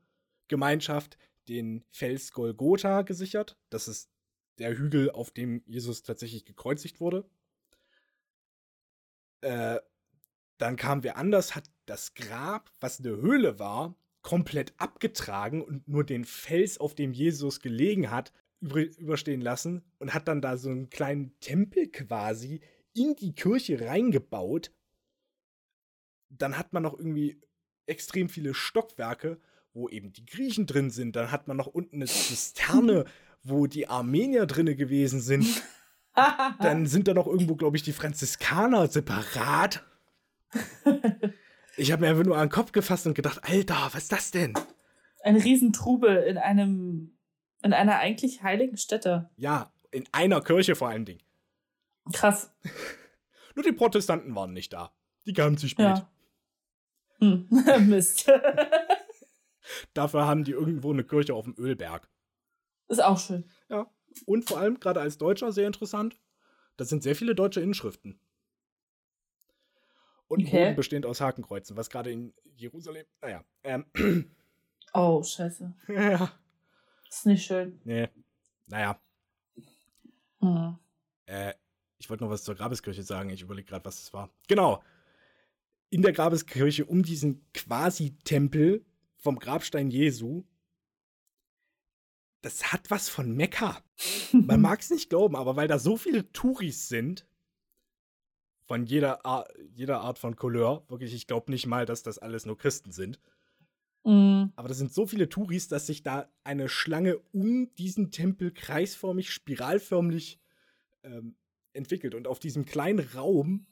Gemeinschaft 0.49 1.19
den 1.49 1.85
Fels 1.91 2.33
Golgotha 2.33 3.03
gesichert. 3.03 3.59
Das 3.71 3.89
ist 3.89 4.11
der 4.59 4.77
Hügel, 4.77 5.11
auf 5.11 5.31
dem 5.31 5.63
Jesus 5.67 6.03
tatsächlich 6.03 6.45
gekreuzigt 6.45 7.01
wurde. 7.01 7.29
Äh, 9.41 9.81
dann 10.59 10.77
kam 10.77 11.03
wer 11.03 11.17
anders, 11.17 11.55
hat 11.57 11.71
das 11.87 12.15
Grab, 12.15 12.71
was 12.81 13.01
eine 13.01 13.17
Höhle 13.17 13.59
war, 13.59 13.97
komplett 14.23 14.75
abgetragen 14.77 15.63
und 15.63 15.89
nur 15.89 16.05
den 16.05 16.25
Fels, 16.25 16.79
auf 16.79 16.95
dem 16.95 17.13
Jesus 17.13 17.61
gelegen 17.61 18.11
hat, 18.11 18.33
überstehen 18.61 19.41
lassen 19.41 19.83
und 19.99 20.15
hat 20.15 20.29
dann 20.29 20.43
da 20.43 20.57
so 20.57 20.71
einen 20.71 20.91
kleinen 20.91 21.39
Tempel 21.41 21.89
quasi 21.89 22.61
in 22.95 23.17
die 23.17 23.33
Kirche 23.35 23.81
reingebaut. 23.81 24.73
Dann 26.29 26.59
hat 26.59 26.73
man 26.73 26.83
noch 26.83 26.99
irgendwie 26.99 27.41
extrem 27.87 28.29
viele 28.29 28.55
Stockwerke, 28.55 29.41
wo 29.73 29.89
eben 29.89 30.13
die 30.13 30.27
Griechen 30.27 30.67
drin 30.67 30.91
sind. 30.91 31.17
Dann 31.17 31.31
hat 31.31 31.49
man 31.49 31.57
noch 31.57 31.67
unten 31.67 31.97
eine 31.97 32.07
Zisterne, 32.07 33.05
wo 33.43 33.67
die 33.67 33.89
Armenier 33.89 34.47
drinne 34.47 34.77
gewesen 34.77 35.21
sind. 35.21 35.63
Dann 36.61 36.87
sind 36.87 37.09
da 37.09 37.15
noch 37.15 37.27
irgendwo, 37.27 37.55
glaube 37.55 37.77
ich, 37.77 37.83
die 37.83 37.93
Franziskaner 37.93 38.89
separat. 38.89 39.85
Ich 41.77 41.93
habe 41.93 42.03
mir 42.03 42.11
einfach 42.11 42.25
nur 42.25 42.37
an 42.37 42.49
den 42.49 42.53
Kopf 42.53 42.73
gefasst 42.73 43.07
und 43.07 43.15
gedacht, 43.15 43.41
Alter, 43.43 43.89
was 43.93 44.03
ist 44.03 44.13
das 44.13 44.31
denn? 44.31 44.55
Ein 45.23 45.37
Riesentrubel 45.37 46.17
in 46.25 46.37
einem, 46.37 47.17
in 47.63 47.73
einer 47.73 47.99
eigentlich 47.99 48.43
heiligen 48.43 48.77
Stätte. 48.77 49.31
Ja, 49.37 49.73
in 49.91 50.05
einer 50.13 50.41
Kirche 50.41 50.75
vor 50.75 50.89
allen 50.89 51.05
Dingen. 51.05 51.23
Krass. 52.13 52.53
Nur 53.55 53.65
die 53.65 53.73
Protestanten 53.73 54.35
waren 54.35 54.53
nicht 54.53 54.73
da. 54.73 54.93
Die 55.27 55.33
kamen 55.33 55.59
zu 55.59 55.69
spät. 55.69 55.87
Ja. 55.87 56.11
Hm. 57.19 57.49
Mist. 57.89 58.31
Dafür 59.95 60.27
haben 60.27 60.45
die 60.45 60.53
irgendwo 60.53 60.93
eine 60.93 61.05
Kirche 61.05 61.35
auf 61.35 61.45
dem 61.45 61.55
Ölberg. 61.59 62.09
Ist 62.89 63.03
auch 63.03 63.19
schön. 63.19 63.49
Ja. 63.69 63.91
Und 64.27 64.49
vor 64.49 64.59
allem, 64.59 64.81
gerade 64.81 65.01
als 65.01 65.19
Deutscher, 65.19 65.53
sehr 65.53 65.67
interessant, 65.67 66.19
das 66.77 66.89
sind 66.89 67.03
sehr 67.03 67.15
viele 67.15 67.35
deutsche 67.35 67.61
Inschriften. 67.61 68.19
Und 70.27 70.47
okay. 70.47 70.65
Boden 70.65 70.77
bestehend 70.77 71.07
aus 71.07 71.21
Hakenkreuzen, 71.21 71.77
was 71.77 71.91
gerade 71.91 72.11
in 72.11 72.33
Jerusalem, 72.57 73.07
naja. 73.21 73.45
Ähm. 73.63 73.85
Oh, 74.93 75.23
scheiße. 75.23 75.73
Ja. 75.89 76.33
Ist 77.11 77.27
nicht 77.27 77.45
schön. 77.45 77.81
Nee. 77.85 78.09
Naja. 78.67 79.01
Hm. 80.41 80.79
Äh, 81.27 81.55
ich 81.99 82.09
wollte 82.09 82.25
noch 82.25 82.31
was 82.31 82.45
zur 82.45 82.55
Grabeskirche 82.55 83.03
sagen. 83.03 83.31
Ich 83.31 83.43
überlege 83.43 83.69
gerade, 83.69 83.85
was 83.85 84.01
es 84.03 84.13
war. 84.13 84.31
Genau. 84.49 84.83
In 85.91 86.03
der 86.03 86.13
Grabeskirche 86.13 86.87
um 86.87 87.03
diesen 87.03 87.45
Quasi-Tempel 87.53 88.85
vom 89.19 89.39
Grabstein 89.39 89.91
Jesu 89.91 90.45
das 92.43 92.73
hat 92.73 92.91
was 92.91 93.09
von 93.09 93.35
Mekka. 93.37 93.83
Man 94.33 94.61
mag 94.63 94.81
es 94.81 94.91
nicht 94.91 95.11
glauben, 95.11 95.37
aber 95.37 95.57
weil 95.57 95.69
da 95.69 95.79
so 95.79 95.97
viele 95.97 96.31
Touris 96.33 96.89
sind, 96.89 97.27
von 98.65 98.87
jeder, 98.87 99.27
Ar 99.27 99.49
jeder 99.75 100.01
Art 100.01 100.19
von 100.19 100.37
Couleur, 100.37 100.85
wirklich, 100.89 101.13
ich 101.13 101.27
glaube 101.27 101.51
nicht 101.51 101.67
mal, 101.67 101.87
dass 101.87 102.03
das 102.03 102.19
alles 102.19 102.47
nur 102.47 102.57
Christen 102.57 102.93
sind. 102.93 103.19
Mhm. 104.05 104.53
Aber 104.57 104.69
das 104.69 104.79
sind 104.79 104.93
so 104.93 105.07
viele 105.07 105.29
Touris, 105.29 105.69
dass 105.69 105.87
sich 105.87 106.03
da 106.03 106.29
eine 106.45 106.69
Schlange 106.69 107.19
um 107.33 107.73
diesen 107.75 108.11
Tempel 108.11 108.53
kreisförmig, 108.53 109.31
spiralförmig 109.31 110.41
ähm, 111.03 111.37
entwickelt. 111.73 112.15
Und 112.15 112.27
auf 112.27 112.39
diesem 112.39 112.65
kleinen 112.65 113.07
Raum, 113.15 113.67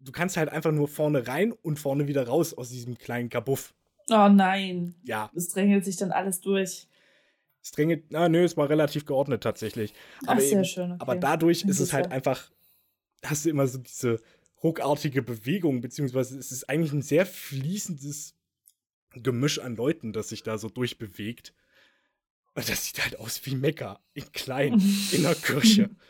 du 0.00 0.12
kannst 0.12 0.36
halt 0.36 0.50
einfach 0.50 0.72
nur 0.72 0.88
vorne 0.88 1.26
rein 1.26 1.52
und 1.52 1.78
vorne 1.78 2.06
wieder 2.06 2.26
raus 2.26 2.54
aus 2.54 2.70
diesem 2.70 2.98
kleinen 2.98 3.30
Kabuff. 3.30 3.74
Oh 4.10 4.28
nein. 4.28 4.94
Ja. 5.04 5.30
Es 5.34 5.48
drängelt 5.48 5.84
sich 5.84 5.96
dann 5.96 6.12
alles 6.12 6.40
durch. 6.40 6.86
Es 7.62 7.70
drängelt, 7.70 8.04
na 8.10 8.28
nö, 8.28 8.44
es 8.44 8.58
war 8.58 8.68
relativ 8.68 9.06
geordnet 9.06 9.42
tatsächlich. 9.42 9.94
Aber, 10.26 10.32
Ach, 10.32 10.40
sehr 10.40 10.52
eben, 10.52 10.64
schön, 10.64 10.92
okay. 10.92 11.00
aber 11.00 11.16
dadurch 11.16 11.64
ist 11.64 11.80
es 11.80 11.94
halt 11.94 12.12
einfach, 12.12 12.50
hast 13.24 13.46
du 13.46 13.50
immer 13.50 13.66
so 13.66 13.78
diese 13.78 14.20
ruckartige 14.64 15.22
Bewegung, 15.22 15.80
beziehungsweise 15.80 16.38
es 16.38 16.50
ist 16.50 16.68
eigentlich 16.68 16.92
ein 16.92 17.02
sehr 17.02 17.26
fließendes 17.26 18.34
Gemisch 19.12 19.60
an 19.60 19.76
Leuten, 19.76 20.12
das 20.12 20.30
sich 20.30 20.42
da 20.42 20.58
so 20.58 20.68
durchbewegt. 20.68 21.54
Und 22.54 22.68
das 22.68 22.86
sieht 22.86 23.02
halt 23.02 23.20
aus 23.20 23.44
wie 23.46 23.54
Mekka, 23.54 24.00
in 24.14 24.32
klein, 24.32 24.82
in 25.12 25.22
der 25.22 25.36
Kirche. 25.36 25.90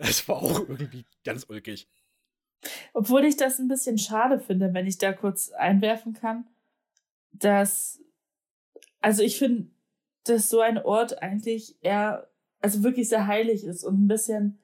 Das 0.00 0.28
war 0.28 0.36
auch 0.36 0.60
irgendwie 0.68 1.04
ganz 1.24 1.46
ulkig. 1.48 1.88
Obwohl 2.92 3.24
ich 3.24 3.36
das 3.36 3.58
ein 3.58 3.66
bisschen 3.66 3.98
schade 3.98 4.38
finde, 4.38 4.72
wenn 4.72 4.86
ich 4.86 4.98
da 4.98 5.12
kurz 5.12 5.50
einwerfen 5.50 6.12
kann 6.12 6.44
dass, 7.32 8.00
also 9.00 9.22
ich 9.22 9.38
finde, 9.38 9.68
dass 10.24 10.48
so 10.48 10.60
ein 10.60 10.78
Ort 10.78 11.22
eigentlich 11.22 11.76
eher, 11.80 12.28
also 12.60 12.82
wirklich 12.82 13.08
sehr 13.08 13.26
heilig 13.26 13.64
ist 13.64 13.84
und 13.84 14.04
ein 14.04 14.08
bisschen 14.08 14.58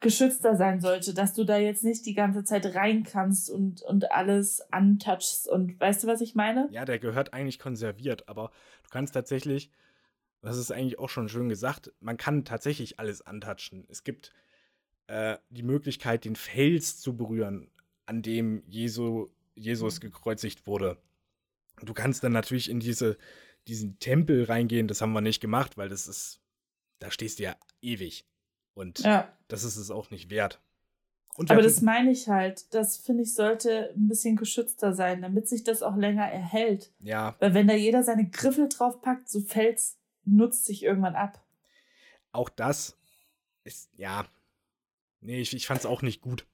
geschützter 0.00 0.56
sein 0.56 0.80
sollte, 0.80 1.12
dass 1.12 1.34
du 1.34 1.44
da 1.44 1.58
jetzt 1.58 1.82
nicht 1.82 2.06
die 2.06 2.14
ganze 2.14 2.44
Zeit 2.44 2.74
rein 2.74 3.02
kannst 3.02 3.50
und, 3.50 3.82
und 3.82 4.12
alles 4.12 4.60
antouchst 4.72 5.48
und 5.48 5.78
weißt 5.80 6.04
du, 6.04 6.06
was 6.06 6.20
ich 6.20 6.34
meine? 6.34 6.68
Ja, 6.70 6.84
der 6.84 6.98
gehört 6.98 7.32
eigentlich 7.32 7.58
konserviert, 7.58 8.28
aber 8.28 8.52
du 8.84 8.90
kannst 8.90 9.14
tatsächlich, 9.14 9.70
das 10.40 10.56
ist 10.56 10.70
eigentlich 10.70 10.98
auch 11.00 11.08
schon 11.08 11.28
schön 11.28 11.48
gesagt, 11.48 11.92
man 12.00 12.16
kann 12.16 12.44
tatsächlich 12.44 13.00
alles 13.00 13.22
antatschen. 13.22 13.86
Es 13.88 14.04
gibt 14.04 14.32
äh, 15.08 15.36
die 15.50 15.64
Möglichkeit, 15.64 16.24
den 16.24 16.36
Fels 16.36 17.00
zu 17.00 17.16
berühren, 17.16 17.68
an 18.06 18.22
dem 18.22 18.62
Jesu, 18.66 19.28
Jesus 19.56 20.00
gekreuzigt 20.00 20.66
wurde. 20.66 20.96
Du 21.82 21.92
kannst 21.92 22.22
dann 22.22 22.32
natürlich 22.32 22.70
in 22.70 22.78
diese, 22.78 23.18
diesen 23.66 23.98
Tempel 23.98 24.44
reingehen. 24.44 24.86
Das 24.86 25.00
haben 25.00 25.12
wir 25.12 25.20
nicht 25.20 25.40
gemacht, 25.40 25.76
weil 25.76 25.88
das 25.88 26.06
ist, 26.06 26.40
da 27.00 27.10
stehst 27.10 27.38
du 27.38 27.44
ja 27.44 27.56
ewig. 27.82 28.24
Und 28.78 29.00
ja. 29.00 29.28
das 29.48 29.64
ist 29.64 29.76
es 29.76 29.90
auch 29.90 30.10
nicht 30.10 30.30
wert. 30.30 30.60
Aber 31.48 31.62
das 31.62 31.82
meine 31.82 32.10
ich 32.10 32.28
halt. 32.28 32.72
Das 32.74 32.96
finde 32.96 33.22
ich 33.22 33.34
sollte 33.34 33.92
ein 33.96 34.08
bisschen 34.08 34.34
geschützter 34.36 34.92
sein, 34.92 35.22
damit 35.22 35.48
sich 35.48 35.62
das 35.62 35.82
auch 35.82 35.96
länger 35.96 36.24
erhält. 36.26 36.92
Ja. 37.00 37.36
Weil 37.38 37.54
wenn 37.54 37.68
da 37.68 37.74
jeder 37.74 38.02
seine 38.02 38.28
Griffel 38.28 38.68
draufpackt, 38.68 39.28
so 39.28 39.40
fällt's, 39.40 39.98
nutzt 40.24 40.64
sich 40.64 40.82
irgendwann 40.82 41.14
ab. 41.14 41.44
Auch 42.32 42.48
das 42.48 42.96
ist, 43.64 43.90
ja, 43.96 44.26
Nee, 45.20 45.40
ich, 45.40 45.54
ich 45.54 45.66
fand 45.66 45.80
es 45.80 45.86
auch 45.86 46.02
nicht 46.02 46.20
gut. 46.20 46.46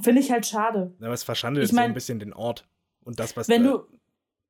Finde 0.00 0.20
ich 0.20 0.30
halt 0.30 0.46
schade. 0.46 0.94
Aber 1.00 1.12
es 1.12 1.24
verschandelt 1.24 1.66
Ich 1.66 1.72
mein- 1.72 1.86
so 1.86 1.88
ein 1.90 1.94
bisschen 1.94 2.18
den 2.20 2.32
Ort 2.32 2.68
und 3.02 3.18
das, 3.18 3.36
was 3.36 3.48
Wenn 3.48 3.64
da- 3.64 3.70
du, 3.72 3.98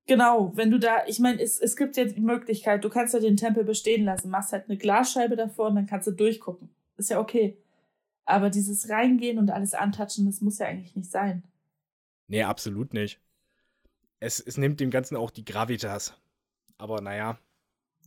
genau, 0.07 0.53
wenn 0.55 0.71
du 0.71 0.79
da, 0.79 1.07
ich 1.07 1.19
meine, 1.19 1.41
es, 1.41 1.59
es 1.59 1.77
gibt 1.77 1.97
jetzt 1.97 2.17
die 2.17 2.21
Möglichkeit, 2.21 2.85
du 2.85 2.89
kannst 2.91 3.15
ja 3.15 3.21
den 3.21 3.37
Tempel 3.37 3.65
bestehen 3.65 4.05
lassen, 4.05 4.31
machst 4.31 4.53
halt 4.53 4.69
eine 4.69 4.77
Glasscheibe 4.79 5.37
davor 5.37 5.69
und 5.69 5.77
dann 5.77 5.87
kannst 5.87 6.07
du 6.07 6.13
durchgucken. 6.13 6.75
Ist 6.97 7.11
ja 7.11 7.21
okay. 7.21 7.57
Aber 8.25 8.51
dieses 8.51 8.89
Reingehen 8.89 9.39
und 9.39 9.51
alles 9.51 9.75
antatschen, 9.75 10.27
das 10.27 10.41
muss 10.41 10.59
ja 10.59 10.67
eigentlich 10.67 10.97
nicht 10.97 11.11
sein. 11.11 11.43
Nee, 12.29 12.43
absolut 12.43 12.95
nicht. 12.95 13.21
Es, 14.21 14.41
es 14.41 14.57
nimmt 14.57 14.81
dem 14.81 14.91
Ganzen 14.91 15.17
auch 15.17 15.31
die 15.31 15.45
Gravitas. 15.45 16.15
Aber 16.79 17.01
naja, 17.01 17.39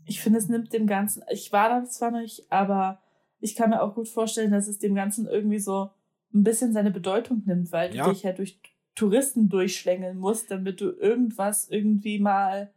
Ich 0.05 0.21
finde, 0.21 0.39
es 0.39 0.47
nimmt 0.49 0.73
dem 0.73 0.87
Ganzen, 0.87 1.23
ich 1.29 1.51
war 1.51 1.69
da 1.69 1.85
zwar 1.85 2.11
nicht, 2.11 2.51
aber 2.51 3.01
ich 3.39 3.55
kann 3.55 3.69
mir 3.69 3.81
auch 3.81 3.93
gut 3.93 4.07
vorstellen, 4.07 4.51
dass 4.51 4.67
es 4.67 4.79
dem 4.79 4.95
Ganzen 4.95 5.27
irgendwie 5.27 5.59
so 5.59 5.91
ein 6.33 6.43
bisschen 6.43 6.73
seine 6.73 6.91
Bedeutung 6.91 7.43
nimmt, 7.45 7.71
weil 7.71 7.93
Ja. 7.95 8.05
du 8.05 8.11
dich 8.13 8.23
ja 8.23 8.31
durch 8.33 8.59
Touristen 8.95 9.49
durchschlängeln 9.49 10.17
musst, 10.17 10.49
damit 10.49 10.81
du 10.81 10.89
irgendwas 10.91 11.69
irgendwie 11.69 12.19
mal 12.19 12.73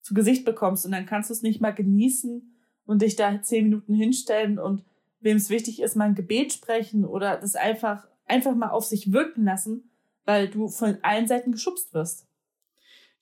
zu 0.00 0.14
Gesicht 0.14 0.44
bekommst. 0.44 0.86
Und 0.86 0.92
dann 0.92 1.06
kannst 1.06 1.30
du 1.30 1.34
es 1.34 1.42
nicht 1.42 1.60
mal 1.60 1.72
genießen 1.74 2.54
und 2.86 3.02
dich 3.02 3.16
da 3.16 3.42
zehn 3.42 3.64
Minuten 3.64 3.94
hinstellen 3.94 4.58
und 4.60 4.84
wem 5.22 5.36
es 5.36 5.50
wichtig 5.50 5.80
ist, 5.80 5.96
mal 5.96 6.04
ein 6.04 6.14
Gebet 6.14 6.52
sprechen 6.52 7.04
oder 7.04 7.36
das 7.36 7.54
einfach, 7.54 8.06
einfach 8.26 8.54
mal 8.54 8.70
auf 8.70 8.84
sich 8.84 9.12
wirken 9.12 9.44
lassen, 9.44 9.90
weil 10.24 10.48
du 10.48 10.68
von 10.68 10.98
allen 11.02 11.26
Seiten 11.26 11.52
geschubst 11.52 11.94
wirst. 11.94 12.26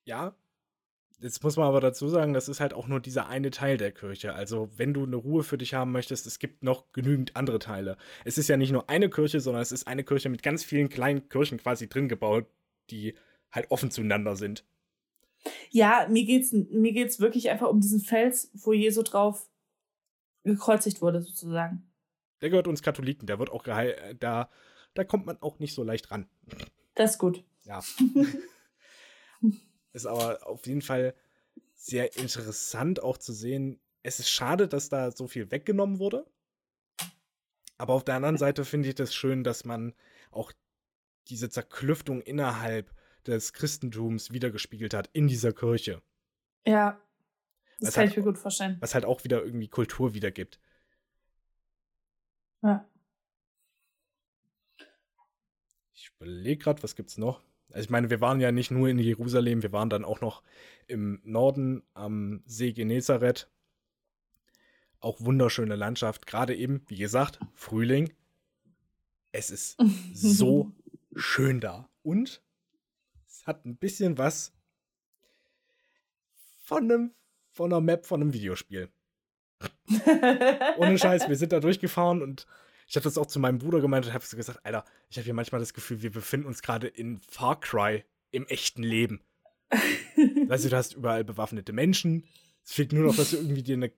ja. 0.04 0.34
Jetzt 1.22 1.44
muss 1.44 1.58
man 1.58 1.66
aber 1.66 1.80
dazu 1.80 2.08
sagen, 2.08 2.32
das 2.32 2.48
ist 2.48 2.60
halt 2.60 2.72
auch 2.72 2.88
nur 2.88 2.98
dieser 2.98 3.28
eine 3.28 3.50
Teil 3.50 3.76
der 3.76 3.92
Kirche. 3.92 4.32
Also, 4.32 4.70
wenn 4.76 4.94
du 4.94 5.04
eine 5.04 5.16
Ruhe 5.16 5.42
für 5.42 5.58
dich 5.58 5.74
haben 5.74 5.92
möchtest, 5.92 6.26
es 6.26 6.38
gibt 6.38 6.62
noch 6.62 6.92
genügend 6.92 7.36
andere 7.36 7.58
Teile. 7.58 7.98
Es 8.24 8.38
ist 8.38 8.48
ja 8.48 8.56
nicht 8.56 8.72
nur 8.72 8.88
eine 8.88 9.10
Kirche, 9.10 9.40
sondern 9.40 9.60
es 9.60 9.70
ist 9.70 9.86
eine 9.86 10.02
Kirche 10.02 10.30
mit 10.30 10.42
ganz 10.42 10.64
vielen 10.64 10.88
kleinen 10.88 11.28
Kirchen 11.28 11.58
quasi 11.58 11.90
drin 11.90 12.08
gebaut, 12.08 12.46
die 12.88 13.14
halt 13.50 13.70
offen 13.70 13.90
zueinander 13.90 14.34
sind. 14.34 14.64
Ja, 15.70 16.06
mir 16.08 16.24
geht's, 16.24 16.52
mir 16.52 16.92
geht's 16.92 17.20
wirklich 17.20 17.50
einfach 17.50 17.68
um 17.68 17.80
diesen 17.80 18.00
Fels, 18.00 18.50
wo 18.54 18.72
Jesu 18.72 19.02
drauf 19.02 19.46
gekreuzigt 20.44 21.02
wurde, 21.02 21.20
sozusagen. 21.20 21.89
Der 22.40 22.50
gehört 22.50 22.68
uns 22.68 22.82
Katholiken, 22.82 23.26
der 23.26 23.38
wird 23.38 23.50
auch 23.50 23.62
geheil, 23.62 23.90
äh, 24.02 24.14
da, 24.14 24.50
da 24.94 25.04
kommt 25.04 25.26
man 25.26 25.40
auch 25.42 25.58
nicht 25.58 25.74
so 25.74 25.82
leicht 25.82 26.10
ran. 26.10 26.28
Das 26.94 27.12
ist 27.12 27.18
gut. 27.18 27.44
Ja. 27.64 27.82
ist 29.92 30.06
aber 30.06 30.46
auf 30.46 30.66
jeden 30.66 30.82
Fall 30.82 31.14
sehr 31.74 32.16
interessant 32.16 33.02
auch 33.02 33.18
zu 33.18 33.32
sehen. 33.32 33.80
Es 34.02 34.18
ist 34.20 34.30
schade, 34.30 34.68
dass 34.68 34.88
da 34.88 35.10
so 35.10 35.26
viel 35.28 35.50
weggenommen 35.50 35.98
wurde. 35.98 36.26
Aber 37.78 37.94
auf 37.94 38.04
der 38.04 38.16
anderen 38.16 38.36
Seite 38.36 38.64
finde 38.64 38.88
ich 38.88 38.94
das 38.94 39.14
schön, 39.14 39.42
dass 39.44 39.64
man 39.64 39.94
auch 40.30 40.52
diese 41.28 41.48
Zerklüftung 41.48 42.20
innerhalb 42.20 42.94
des 43.26 43.52
Christentums 43.52 44.32
wiedergespiegelt 44.32 44.94
hat 44.94 45.08
in 45.12 45.28
dieser 45.28 45.52
Kirche. 45.52 46.02
Ja. 46.66 47.00
Das 47.78 47.88
Was 47.88 47.94
kann 47.94 48.04
hat- 48.04 48.10
ich 48.10 48.16
mir 48.18 48.22
gut 48.24 48.38
vorstellen. 48.38 48.76
Was 48.80 48.94
halt 48.94 49.04
auch 49.06 49.24
wieder 49.24 49.42
irgendwie 49.42 49.68
Kultur 49.68 50.12
wiedergibt. 50.14 50.60
Ja. 52.62 52.86
Ich 55.94 56.10
überlege 56.16 56.64
gerade, 56.64 56.82
was 56.82 56.96
gibt's 56.96 57.18
noch? 57.18 57.42
Also 57.72 57.84
ich 57.84 57.90
meine, 57.90 58.10
wir 58.10 58.20
waren 58.20 58.40
ja 58.40 58.52
nicht 58.52 58.70
nur 58.70 58.88
in 58.88 58.98
Jerusalem, 58.98 59.62
wir 59.62 59.72
waren 59.72 59.90
dann 59.90 60.04
auch 60.04 60.20
noch 60.20 60.42
im 60.86 61.20
Norden 61.24 61.82
am 61.94 62.42
See 62.46 62.72
Genezareth. 62.72 63.48
Auch 64.98 65.20
wunderschöne 65.20 65.76
Landschaft, 65.76 66.26
gerade 66.26 66.54
eben, 66.54 66.82
wie 66.88 66.98
gesagt, 66.98 67.38
Frühling. 67.54 68.12
Es 69.32 69.50
ist 69.50 69.78
so 70.12 70.72
schön 71.14 71.60
da. 71.60 71.88
Und 72.02 72.42
es 73.26 73.46
hat 73.46 73.64
ein 73.64 73.76
bisschen 73.76 74.18
was 74.18 74.52
von 76.62 76.84
einem 76.84 77.14
von 77.52 77.72
einer 77.72 77.80
Map 77.80 78.06
von 78.06 78.20
einem 78.20 78.32
Videospiel. 78.32 78.90
Ohne 80.76 80.98
Scheiß, 80.98 81.28
wir 81.28 81.36
sind 81.36 81.52
da 81.52 81.60
durchgefahren 81.60 82.22
und 82.22 82.46
ich 82.86 82.96
habe 82.96 83.04
das 83.04 83.18
auch 83.18 83.26
zu 83.26 83.38
meinem 83.38 83.58
Bruder 83.58 83.80
gemeint 83.80 84.06
und 84.06 84.12
habe 84.12 84.24
so 84.24 84.36
gesagt, 84.36 84.60
Alter, 84.64 84.84
ich 85.08 85.16
habe 85.16 85.24
hier 85.24 85.34
manchmal 85.34 85.60
das 85.60 85.74
Gefühl, 85.74 86.02
wir 86.02 86.10
befinden 86.10 86.46
uns 86.46 86.62
gerade 86.62 86.86
in 86.88 87.20
Far 87.28 87.60
Cry 87.60 88.04
im 88.30 88.46
echten 88.46 88.82
Leben. 88.82 89.20
Weißt 90.48 90.64
du, 90.64 90.68
du 90.68 90.76
hast 90.76 90.94
überall 90.94 91.24
bewaffnete 91.24 91.72
Menschen. 91.72 92.24
Es 92.64 92.72
fehlt 92.72 92.92
nur 92.92 93.04
noch, 93.04 93.16
dass 93.16 93.30
du 93.30 93.36
irgendwie 93.36 93.62
dir 93.62 93.76
eine, 93.76 93.92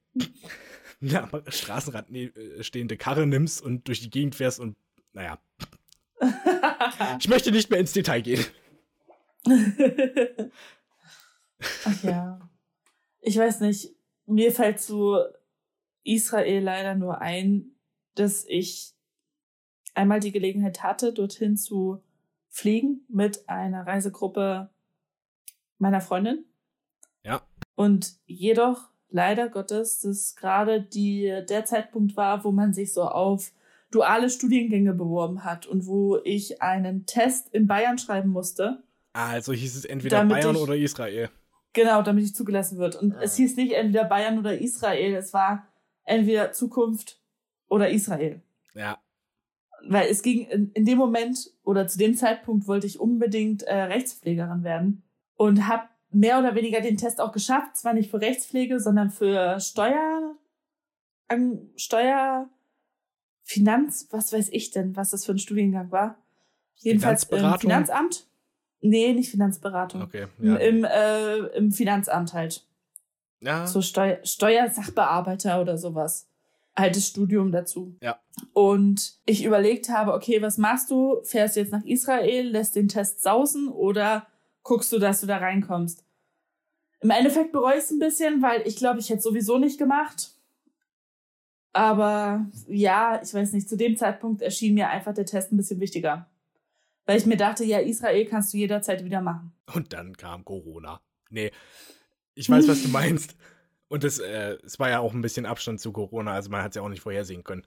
eine 1.00 1.22
am 1.22 1.42
Straßenrand 1.48 2.10
ne- 2.10 2.34
äh, 2.36 2.62
stehende 2.62 2.96
Karre 2.96 3.26
nimmst 3.26 3.62
und 3.62 3.88
durch 3.88 4.00
die 4.00 4.10
Gegend 4.10 4.34
fährst 4.34 4.60
und 4.60 4.76
naja. 5.12 5.38
Ich 7.18 7.28
möchte 7.28 7.50
nicht 7.50 7.70
mehr 7.70 7.80
ins 7.80 7.92
Detail 7.92 8.20
gehen. 8.20 8.44
Ach 11.84 12.02
ja. 12.02 12.50
Ich 13.20 13.36
weiß 13.36 13.60
nicht, 13.60 13.90
mir 14.26 14.52
fällt 14.52 14.80
zu 14.80 15.18
Israel 16.04 16.62
leider 16.62 16.94
nur 16.94 17.20
ein, 17.20 17.76
dass 18.14 18.44
ich 18.46 18.94
einmal 19.94 20.20
die 20.20 20.32
Gelegenheit 20.32 20.82
hatte, 20.82 21.12
dorthin 21.12 21.56
zu 21.56 22.02
fliegen 22.48 23.04
mit 23.08 23.48
einer 23.48 23.86
Reisegruppe 23.86 24.70
meiner 25.78 26.00
Freundin. 26.00 26.44
Ja. 27.24 27.42
Und 27.74 28.16
jedoch, 28.26 28.90
leider 29.08 29.48
Gottes, 29.48 30.00
das 30.00 30.36
gerade 30.36 30.82
die, 30.82 31.42
der 31.48 31.64
Zeitpunkt 31.64 32.16
war, 32.16 32.44
wo 32.44 32.52
man 32.52 32.72
sich 32.72 32.92
so 32.92 33.02
auf 33.02 33.52
duale 33.90 34.30
Studiengänge 34.30 34.94
beworben 34.94 35.44
hat 35.44 35.66
und 35.66 35.86
wo 35.86 36.18
ich 36.24 36.62
einen 36.62 37.06
Test 37.06 37.48
in 37.54 37.66
Bayern 37.66 37.98
schreiben 37.98 38.30
musste. 38.30 38.82
Also 39.12 39.52
hieß 39.52 39.76
es 39.76 39.84
entweder 39.84 40.24
Bayern 40.24 40.56
ich- 40.56 40.62
oder 40.62 40.76
Israel. 40.76 41.30
Genau, 41.74 42.02
damit 42.02 42.24
ich 42.24 42.34
zugelassen 42.34 42.78
wird. 42.78 42.96
Und 42.96 43.14
es 43.20 43.36
hieß 43.36 43.56
nicht 43.56 43.72
entweder 43.72 44.04
Bayern 44.04 44.38
oder 44.38 44.58
Israel, 44.58 45.14
es 45.14 45.32
war 45.32 45.66
entweder 46.04 46.52
Zukunft 46.52 47.20
oder 47.68 47.90
Israel. 47.90 48.42
Ja. 48.74 48.98
Weil 49.86 50.08
es 50.08 50.22
ging 50.22 50.46
in, 50.46 50.70
in 50.72 50.84
dem 50.84 50.98
Moment 50.98 51.50
oder 51.64 51.88
zu 51.88 51.98
dem 51.98 52.14
Zeitpunkt 52.14 52.66
wollte 52.68 52.86
ich 52.86 53.00
unbedingt 53.00 53.62
äh, 53.62 53.74
Rechtspflegerin 53.74 54.62
werden 54.62 55.02
und 55.34 55.66
habe 55.66 55.88
mehr 56.10 56.38
oder 56.38 56.54
weniger 56.54 56.80
den 56.80 56.96
Test 56.96 57.20
auch 57.20 57.32
geschafft. 57.32 57.76
Zwar 57.76 57.94
nicht 57.94 58.10
für 58.10 58.20
Rechtspflege, 58.20 58.78
sondern 58.78 59.10
für 59.10 59.58
Steuer, 59.60 60.36
an, 61.28 61.70
Steuer, 61.76 62.48
Finanz, 63.42 64.08
was 64.10 64.32
weiß 64.32 64.50
ich 64.50 64.70
denn, 64.70 64.94
was 64.94 65.10
das 65.10 65.24
für 65.24 65.32
ein 65.32 65.38
Studiengang 65.38 65.90
war. 65.90 66.16
Jedenfalls 66.76 67.24
im? 67.24 67.58
Finanzamt. 67.58 68.26
Nee, 68.80 69.12
nicht 69.14 69.30
Finanzberatung. 69.30 70.02
Okay. 70.02 70.26
Im, 70.38 70.46
Ja. 70.46 70.56
im, 70.56 70.84
äh, 70.84 71.36
Im 71.56 71.72
Finanzamt 71.72 72.32
halt. 72.32 72.66
Ja. 73.42 73.66
So 73.66 73.82
Steu 73.82 74.16
Steuersachbearbeiter 74.22 75.60
oder 75.60 75.76
sowas. 75.76 76.28
Altes 76.74 77.08
Studium 77.08 77.52
dazu. 77.52 77.96
Ja. 78.00 78.18
Und 78.54 79.18
ich 79.26 79.44
überlegt 79.44 79.90
habe, 79.90 80.14
okay, 80.14 80.40
was 80.40 80.56
machst 80.56 80.90
du? 80.90 81.20
Fährst 81.24 81.56
du 81.56 81.60
jetzt 81.60 81.72
nach 81.72 81.84
Israel, 81.84 82.48
lässt 82.48 82.76
den 82.76 82.88
Test 82.88 83.22
sausen 83.22 83.68
oder 83.68 84.26
guckst 84.62 84.90
du, 84.92 84.98
dass 84.98 85.20
du 85.20 85.26
da 85.26 85.36
reinkommst? 85.36 86.04
Im 87.00 87.10
Endeffekt 87.10 87.52
bereue 87.52 87.76
ich 87.76 87.84
es 87.84 87.90
ein 87.90 87.98
bisschen, 87.98 88.40
weil 88.40 88.62
ich 88.66 88.76
glaube, 88.76 89.00
ich 89.00 89.10
hätte 89.10 89.18
es 89.18 89.24
sowieso 89.24 89.58
nicht 89.58 89.76
gemacht. 89.76 90.30
Aber 91.72 92.46
ja, 92.68 93.20
ich 93.22 93.34
weiß 93.34 93.52
nicht, 93.52 93.68
zu 93.68 93.76
dem 93.76 93.96
Zeitpunkt 93.96 94.40
erschien 94.40 94.74
mir 94.74 94.88
einfach 94.88 95.12
der 95.12 95.26
Test 95.26 95.52
ein 95.52 95.56
bisschen 95.56 95.80
wichtiger. 95.80 96.30
Weil 97.04 97.18
ich 97.18 97.26
mir 97.26 97.36
dachte, 97.36 97.64
ja, 97.64 97.80
Israel 97.80 98.24
kannst 98.26 98.52
du 98.52 98.58
jederzeit 98.58 99.04
wieder 99.04 99.20
machen. 99.20 99.52
Und 99.74 99.92
dann 99.92 100.16
kam 100.16 100.44
Corona. 100.44 101.00
Nee, 101.30 101.50
ich 102.34 102.48
weiß, 102.50 102.68
was 102.68 102.82
du 102.82 102.88
meinst. 102.90 103.36
Und 103.88 104.04
es, 104.04 104.18
äh, 104.18 104.56
es 104.64 104.78
war 104.78 104.88
ja 104.88 105.00
auch 105.00 105.12
ein 105.12 105.20
bisschen 105.20 105.44
Abstand 105.46 105.80
zu 105.80 105.92
Corona, 105.92 106.32
also 106.32 106.50
man 106.50 106.62
hat 106.62 106.70
es 106.70 106.76
ja 106.76 106.82
auch 106.82 106.88
nicht 106.88 107.02
vorhersehen 107.02 107.44
können. 107.44 107.66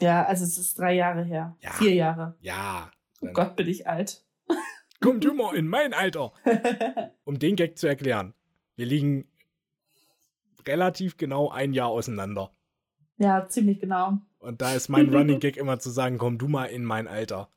Ja, 0.00 0.24
also 0.24 0.44
es 0.44 0.56
ist 0.58 0.78
drei 0.78 0.94
Jahre 0.94 1.22
her. 1.24 1.56
Ja. 1.60 1.72
Vier 1.72 1.94
Jahre. 1.94 2.36
Ja. 2.40 2.90
Oh 3.20 3.28
Gott, 3.32 3.56
bin 3.56 3.68
ich 3.68 3.86
alt. 3.86 4.24
Kommt 5.00 5.24
immer 5.24 5.54
in 5.54 5.68
mein 5.68 5.92
Alter. 5.92 6.32
Um 7.24 7.38
den 7.38 7.56
Gag 7.56 7.76
zu 7.78 7.86
erklären. 7.86 8.34
Wir 8.76 8.86
liegen 8.86 9.26
relativ 10.66 11.16
genau 11.16 11.50
ein 11.50 11.72
Jahr 11.72 11.88
auseinander. 11.88 12.50
ja, 13.18 13.46
ziemlich 13.48 13.80
genau. 13.80 14.18
Und 14.38 14.60
da 14.62 14.74
ist 14.74 14.88
mein 14.88 15.12
Running 15.14 15.40
Gag 15.40 15.56
immer 15.56 15.78
zu 15.78 15.90
sagen, 15.90 16.18
komm 16.18 16.38
du 16.38 16.48
mal 16.48 16.66
in 16.66 16.84
mein 16.84 17.08
Alter. 17.08 17.48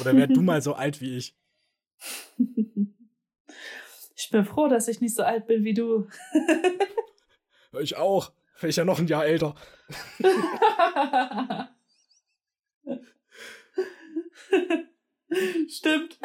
Oder 0.00 0.16
werd 0.16 0.36
du 0.36 0.42
mal 0.42 0.60
so 0.62 0.74
alt 0.74 1.00
wie 1.00 1.16
ich. 1.16 1.36
Ich 4.22 4.28
bin 4.30 4.44
froh, 4.44 4.68
dass 4.68 4.86
ich 4.86 5.00
nicht 5.00 5.14
so 5.14 5.22
alt 5.22 5.46
bin 5.46 5.64
wie 5.64 5.72
du. 5.74 6.06
Ich 7.80 7.96
auch. 7.96 8.32
Wäre 8.56 8.68
ich 8.70 8.74
ja 8.74 8.84
noch 8.84 8.98
ein 8.98 9.06
Jahr 9.06 9.24
älter. 9.24 9.54
Stimmt. 15.68 16.18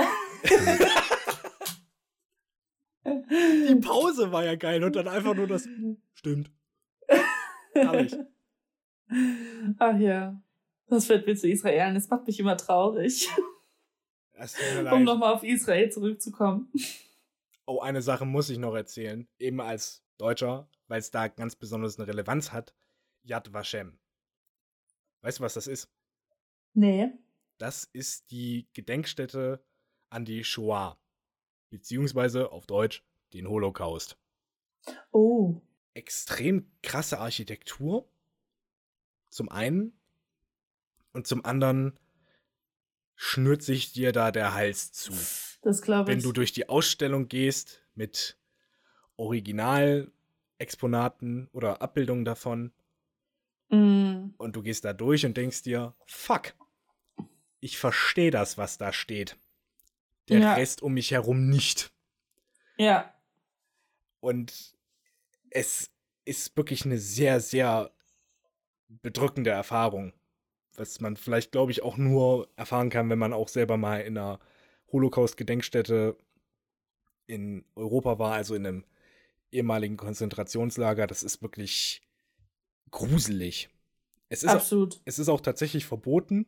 Die 3.06 3.76
Pause 3.76 4.32
war 4.32 4.44
ja 4.44 4.56
geil 4.56 4.84
und 4.84 4.96
dann 4.96 5.08
einfach 5.08 5.36
nur 5.36 5.46
das. 5.46 5.70
Stimmt. 6.16 6.50
Herrlich. 7.74 8.16
Ach 9.78 10.00
ja. 10.00 10.42
Das 10.88 11.08
wird 11.08 11.28
mir 11.28 11.36
zu 11.36 11.48
Israel. 11.48 11.94
Das 11.94 12.10
macht 12.10 12.26
mich 12.26 12.40
immer 12.40 12.58
traurig. 12.58 13.30
um 14.92 15.04
nochmal 15.04 15.36
auf 15.36 15.44
Israel 15.44 15.92
zurückzukommen. 15.92 16.72
Oh, 17.66 17.80
eine 17.80 18.02
Sache 18.02 18.26
muss 18.26 18.50
ich 18.50 18.58
noch 18.58 18.76
erzählen. 18.76 19.28
Eben 19.40 19.60
als 19.60 20.04
Deutscher, 20.18 20.70
weil 20.88 21.00
es 21.00 21.12
da 21.12 21.28
ganz 21.28 21.56
besonders 21.56 21.98
eine 21.98 22.08
Relevanz 22.08 22.52
hat. 22.52 22.76
Yad 23.24 23.54
Vashem. 23.54 23.98
Weißt 25.22 25.40
du, 25.40 25.44
was 25.44 25.56
das 25.56 25.68
ist? 25.68 25.90
Nee. 26.74 27.12
Das 27.58 27.86
ist 27.86 28.30
die 28.32 28.68
Gedenkstätte 28.74 29.64
an 30.10 30.26
die 30.26 30.44
Shoah. 30.44 31.00
Beziehungsweise 31.70 32.52
auf 32.52 32.68
Deutsch 32.68 33.04
den 33.34 33.48
Holocaust. 33.48 34.18
Oh. 35.12 35.62
Extrem 35.94 36.72
krasse 36.84 37.20
Architektur. 37.20 38.08
Zum 39.30 39.50
einen. 39.50 40.00
Und 41.14 41.28
zum 41.28 41.44
anderen 41.46 42.00
schnürt 43.16 43.64
sich 43.64 43.94
dir 43.94 44.12
da 44.12 44.32
der 44.32 44.54
Hals 44.54 44.92
zu. 44.92 45.14
Das 45.66 45.82
glaube 45.82 46.12
ich. 46.12 46.16
Wenn 46.16 46.24
du 46.24 46.32
durch 46.32 46.54
die 46.54 46.70
Ausstellung 46.70 47.28
gehst 47.28 47.82
mit 47.96 48.38
Originalexponaten 49.18 51.50
oder 51.54 51.82
Abbildungen 51.82 52.24
davon 52.24 52.72
mm. 53.70 54.36
und 54.38 54.56
du 54.56 54.62
gehst 54.62 54.86
da 54.86 54.94
durch 54.94 55.26
und 55.26 55.36
denkst 55.36 55.64
dir, 55.64 55.96
fuck, 56.06 56.54
ich 57.62 57.80
verstehe 57.80 58.30
das, 58.30 58.60
was 58.60 58.78
da 58.78 58.94
steht. 58.94 59.38
Der 60.30 60.38
ja. 60.38 60.54
Rest 60.54 60.84
um 60.84 60.94
mich 60.94 61.10
herum 61.10 61.50
nicht. 61.50 61.92
Ja. 62.78 63.12
Und 64.20 64.78
es 65.50 65.90
ist 66.26 66.56
wirklich 66.56 66.86
eine 66.86 67.00
sehr, 67.00 67.40
sehr 67.40 67.90
bedrückende 68.88 69.50
Erfahrung 69.50 70.14
was 70.78 71.00
man 71.02 71.18
vielleicht, 71.18 71.52
glaube 71.52 71.72
ich, 71.72 71.84
auch 71.84 71.98
nur 71.98 72.50
erfahren 72.56 72.90
kann, 72.90 73.10
wenn 73.10 73.20
man 73.20 73.34
auch 73.34 73.48
selber 73.48 73.78
mal 73.78 74.02
in 74.02 74.18
einer 74.18 74.40
Holocaust-Gedenkstätte 74.92 76.18
in 77.28 77.66
Europa 77.76 78.20
war, 78.20 78.34
also 78.34 78.56
in 78.56 78.66
einem 78.66 78.86
ehemaligen 79.52 79.98
Konzentrationslager. 79.98 81.08
Das 81.08 81.24
ist 81.24 81.42
wirklich 81.42 82.02
gruselig. 82.92 83.70
Es 84.30 84.44
ist, 84.44 84.50
Absolut. 84.50 85.02
Es 85.06 85.20
ist 85.20 85.30
auch 85.30 85.42
tatsächlich 85.42 85.86
verboten, 85.86 86.46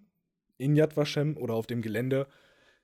in 0.57 0.75
Yad 0.75 0.97
Vashem 0.97 1.37
oder 1.37 1.53
auf 1.53 1.67
dem 1.67 1.81
Gelände 1.81 2.27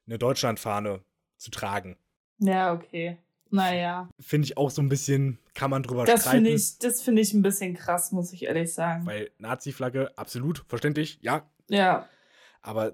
eine 0.05 0.17
Deutschlandfahne 0.17 1.03
zu 1.37 1.51
tragen. 1.51 1.97
Ja, 2.39 2.73
okay. 2.73 3.17
Naja. 3.49 4.09
Finde 4.19 4.45
ich 4.45 4.57
auch 4.57 4.71
so 4.71 4.81
ein 4.81 4.89
bisschen, 4.89 5.39
kann 5.53 5.69
man 5.69 5.83
drüber 5.83 6.05
das 6.05 6.21
streiten. 6.21 6.45
Ich, 6.45 6.79
das 6.79 7.01
finde 7.01 7.21
ich 7.21 7.33
ein 7.33 7.43
bisschen 7.43 7.75
krass, 7.75 8.11
muss 8.11 8.33
ich 8.33 8.43
ehrlich 8.43 8.73
sagen. 8.73 9.05
Weil 9.05 9.29
Nazi-Flagge, 9.37 10.17
absolut, 10.17 10.63
verständlich, 10.67 11.19
ja. 11.21 11.47
Ja. 11.69 12.09
Aber 12.61 12.93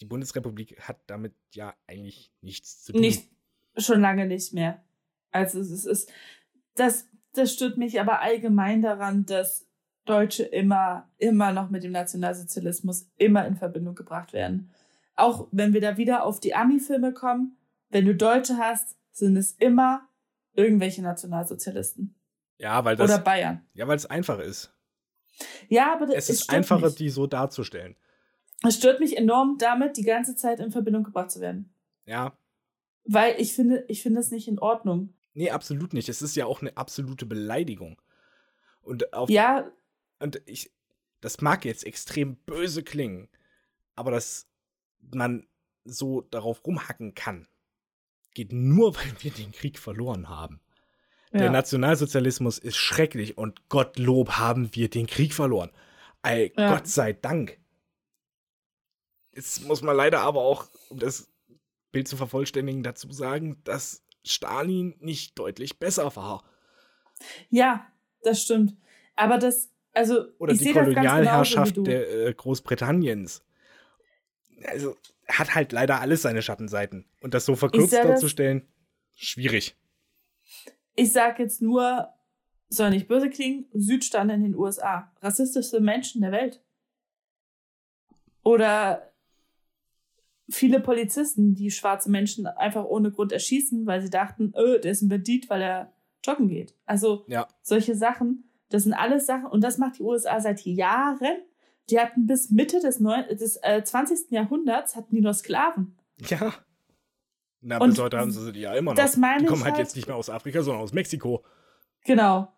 die 0.00 0.04
Bundesrepublik 0.04 0.80
hat 0.80 0.98
damit 1.06 1.34
ja 1.52 1.74
eigentlich 1.86 2.32
nichts 2.40 2.82
zu 2.82 2.92
tun. 2.92 3.00
Nicht, 3.00 3.30
schon 3.76 4.00
lange 4.00 4.26
nicht 4.26 4.52
mehr. 4.52 4.82
Also 5.30 5.60
es 5.60 5.84
ist, 5.84 6.12
das, 6.74 7.08
das 7.32 7.52
stört 7.52 7.76
mich 7.76 8.00
aber 8.00 8.20
allgemein 8.20 8.82
daran, 8.82 9.26
dass 9.26 9.66
Deutsche 10.04 10.44
immer, 10.44 11.10
immer 11.18 11.52
noch 11.52 11.70
mit 11.70 11.82
dem 11.82 11.92
Nationalsozialismus 11.92 13.10
immer 13.16 13.46
in 13.46 13.56
Verbindung 13.56 13.94
gebracht 13.94 14.32
werden. 14.32 14.70
Auch 15.16 15.48
wenn 15.50 15.72
wir 15.72 15.80
da 15.80 15.96
wieder 15.96 16.24
auf 16.24 16.40
die 16.40 16.54
Ami-Filme 16.54 17.12
kommen, 17.12 17.56
wenn 17.88 18.04
du 18.04 18.14
Deutsche 18.14 18.56
hast, 18.58 18.96
sind 19.12 19.36
es 19.36 19.52
immer 19.52 20.08
irgendwelche 20.54 21.02
Nationalsozialisten. 21.02 22.14
Ja, 22.58 22.84
weil 22.84 22.96
das. 22.96 23.10
Oder 23.10 23.18
Bayern. 23.18 23.66
Ja, 23.74 23.88
weil 23.88 23.96
es 23.96 24.06
einfach 24.06 24.38
ist. 24.38 24.72
Ja, 25.68 25.92
aber 25.92 26.08
es, 26.08 26.28
es 26.28 26.40
ist 26.40 26.50
einfacher, 26.50 26.90
die 26.90 27.10
so 27.10 27.26
darzustellen. 27.26 27.96
Es 28.62 28.76
stört 28.76 29.00
mich 29.00 29.16
enorm, 29.16 29.58
damit 29.58 29.96
die 29.96 30.02
ganze 30.02 30.34
Zeit 30.34 30.60
in 30.60 30.72
Verbindung 30.72 31.04
gebracht 31.04 31.30
zu 31.30 31.40
werden. 31.40 31.72
Ja. 32.06 32.36
Weil 33.04 33.40
ich 33.40 33.54
finde, 33.54 33.84
ich 33.88 34.02
finde 34.02 34.20
es 34.20 34.30
nicht 34.30 34.48
in 34.48 34.58
Ordnung. 34.58 35.14
Nee, 35.34 35.50
absolut 35.50 35.92
nicht. 35.92 36.08
Es 36.08 36.22
ist 36.22 36.34
ja 36.34 36.46
auch 36.46 36.62
eine 36.62 36.76
absolute 36.76 37.26
Beleidigung. 37.26 38.00
Und 38.80 39.12
auf. 39.12 39.28
Ja. 39.28 39.70
Und 40.18 40.40
ich. 40.46 40.72
Das 41.20 41.40
mag 41.40 41.64
jetzt 41.64 41.84
extrem 41.84 42.36
böse 42.36 42.82
klingen, 42.82 43.28
aber 43.96 44.10
dass 44.10 44.46
man 45.00 45.46
so 45.84 46.20
darauf 46.20 46.64
rumhacken 46.66 47.14
kann, 47.14 47.48
geht 48.34 48.52
nur, 48.52 48.94
weil 48.96 49.12
wir 49.20 49.30
den 49.30 49.52
Krieg 49.52 49.78
verloren 49.78 50.28
haben. 50.28 50.60
Ja. 51.32 51.40
Der 51.40 51.50
Nationalsozialismus 51.50 52.58
ist 52.58 52.76
schrecklich 52.76 53.36
und 53.36 53.68
Gottlob 53.68 54.32
haben 54.32 54.74
wir 54.74 54.88
den 54.88 55.06
Krieg 55.06 55.34
verloren. 55.34 55.70
Ey, 56.22 56.52
ja. 56.56 56.74
Gott 56.74 56.86
sei 56.86 57.12
Dank. 57.12 57.58
Jetzt 59.36 59.66
muss 59.66 59.82
man 59.82 59.94
leider 59.94 60.20
aber 60.20 60.40
auch, 60.40 60.66
um 60.88 60.98
das 60.98 61.30
Bild 61.92 62.08
zu 62.08 62.16
vervollständigen, 62.16 62.82
dazu 62.82 63.12
sagen, 63.12 63.60
dass 63.64 64.02
Stalin 64.24 64.96
nicht 64.98 65.38
deutlich 65.38 65.78
besser 65.78 66.16
war. 66.16 66.42
Ja, 67.50 67.86
das 68.22 68.42
stimmt. 68.42 68.76
Aber 69.14 69.36
das, 69.36 69.70
also. 69.92 70.26
Oder 70.38 70.54
die 70.54 70.72
Kolonialherrschaft 70.72 71.76
der 71.86 72.28
äh, 72.28 72.34
Großbritanniens. 72.34 73.44
Also, 74.64 74.96
hat 75.28 75.54
halt 75.54 75.70
leider 75.72 76.00
alles 76.00 76.22
seine 76.22 76.40
Schattenseiten. 76.40 77.04
Und 77.20 77.34
das 77.34 77.44
so 77.44 77.56
verkürzt 77.56 77.92
darzustellen, 77.92 78.66
schwierig. 79.14 79.76
Ich 80.94 81.12
sag 81.12 81.38
jetzt 81.38 81.60
nur, 81.60 82.08
soll 82.70 82.88
nicht 82.88 83.06
böse 83.06 83.28
klingen, 83.28 83.66
Südstaaten 83.74 84.30
in 84.30 84.42
den 84.44 84.54
USA. 84.54 85.12
Rassistischste 85.20 85.80
Menschen 85.80 86.22
der 86.22 86.32
Welt. 86.32 86.62
Oder 88.42 89.12
viele 90.48 90.80
Polizisten, 90.80 91.54
die 91.54 91.70
schwarze 91.70 92.10
Menschen 92.10 92.46
einfach 92.46 92.84
ohne 92.84 93.10
Grund 93.10 93.32
erschießen, 93.32 93.86
weil 93.86 94.00
sie 94.00 94.10
dachten, 94.10 94.52
oh, 94.54 94.78
der 94.78 94.92
ist 94.92 95.02
ein 95.02 95.08
Bandit, 95.08 95.50
weil 95.50 95.62
er 95.62 95.92
joggen 96.24 96.48
geht. 96.48 96.74
Also 96.86 97.24
ja. 97.26 97.46
solche 97.62 97.94
Sachen, 97.94 98.44
das 98.68 98.84
sind 98.84 98.94
alles 98.94 99.26
Sachen 99.26 99.46
und 99.46 99.62
das 99.62 99.78
macht 99.78 99.98
die 99.98 100.02
USA 100.02 100.40
seit 100.40 100.64
Jahren 100.64 101.38
die 101.90 102.00
hatten 102.00 102.26
bis 102.26 102.50
Mitte 102.50 102.80
des, 102.80 103.00
Neu 103.00 103.22
des 103.34 103.56
äh, 103.62 103.82
20. 103.82 104.30
Jahrhunderts 104.30 104.96
hatten 104.96 105.14
die 105.14 105.20
nur 105.20 105.34
Sklaven. 105.34 105.96
Ja. 106.28 106.54
Na, 107.60 107.78
bis 107.78 107.98
heute 107.98 108.18
haben 108.18 108.30
sie 108.30 108.52
die 108.52 108.60
ja 108.60 108.74
immer 108.74 108.92
noch. 108.92 108.96
Das 108.96 109.16
meine 109.16 109.40
die 109.40 109.46
kommen 109.46 109.64
halt, 109.64 109.74
halt 109.74 109.86
jetzt 109.86 109.96
nicht 109.96 110.06
mehr 110.06 110.16
aus 110.16 110.30
Afrika, 110.30 110.62
sondern 110.62 110.82
aus 110.82 110.92
Mexiko. 110.92 111.44
Genau. 112.04 112.52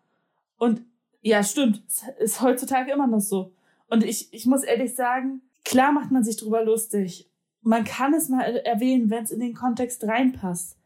Und 0.57 0.81
ja, 1.21 1.43
stimmt. 1.43 1.83
Es 1.87 2.03
ist 2.19 2.41
heutzutage 2.41 2.91
immer 2.91 3.07
noch 3.07 3.19
so. 3.19 3.53
Und 3.89 4.03
ich, 4.03 4.33
ich 4.33 4.45
muss 4.45 4.63
ehrlich 4.63 4.95
sagen, 4.95 5.41
klar 5.65 5.91
macht 5.91 6.11
man 6.11 6.23
sich 6.23 6.37
drüber 6.37 6.63
lustig. 6.63 7.28
Man 7.61 7.83
kann 7.83 8.13
es 8.13 8.29
mal 8.29 8.57
erwähnen, 8.57 9.09
wenn 9.09 9.23
es 9.23 9.31
in 9.31 9.39
den 9.39 9.53
Kontext 9.53 10.03
reinpasst. 10.03 10.77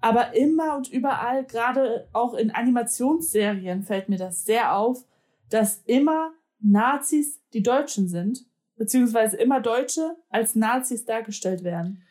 Aber 0.00 0.34
immer 0.36 0.76
und 0.76 0.88
überall, 0.88 1.44
gerade 1.44 2.08
auch 2.12 2.34
in 2.34 2.50
Animationsserien, 2.50 3.82
fällt 3.82 4.08
mir 4.08 4.18
das 4.18 4.44
sehr 4.44 4.76
auf, 4.76 5.04
dass 5.50 5.82
immer 5.86 6.32
Nazis 6.60 7.40
die 7.52 7.62
Deutschen 7.62 8.08
sind, 8.08 8.44
beziehungsweise 8.76 9.36
immer 9.36 9.60
Deutsche 9.60 10.16
als 10.28 10.54
Nazis 10.54 11.04
dargestellt 11.04 11.64
werden. 11.64 12.02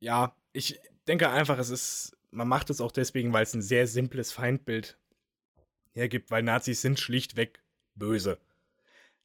Ja, 0.00 0.34
ich 0.52 0.80
denke 1.06 1.30
einfach, 1.30 1.58
es 1.58 1.70
ist, 1.70 2.16
man 2.30 2.48
macht 2.48 2.70
es 2.70 2.80
auch 2.80 2.92
deswegen, 2.92 3.32
weil 3.32 3.44
es 3.44 3.54
ein 3.54 3.62
sehr 3.62 3.86
simples 3.86 4.32
Feindbild 4.32 4.98
hergibt, 5.92 6.30
weil 6.30 6.42
Nazis 6.42 6.82
sind 6.82 7.00
schlichtweg 7.00 7.62
böse. 7.94 8.38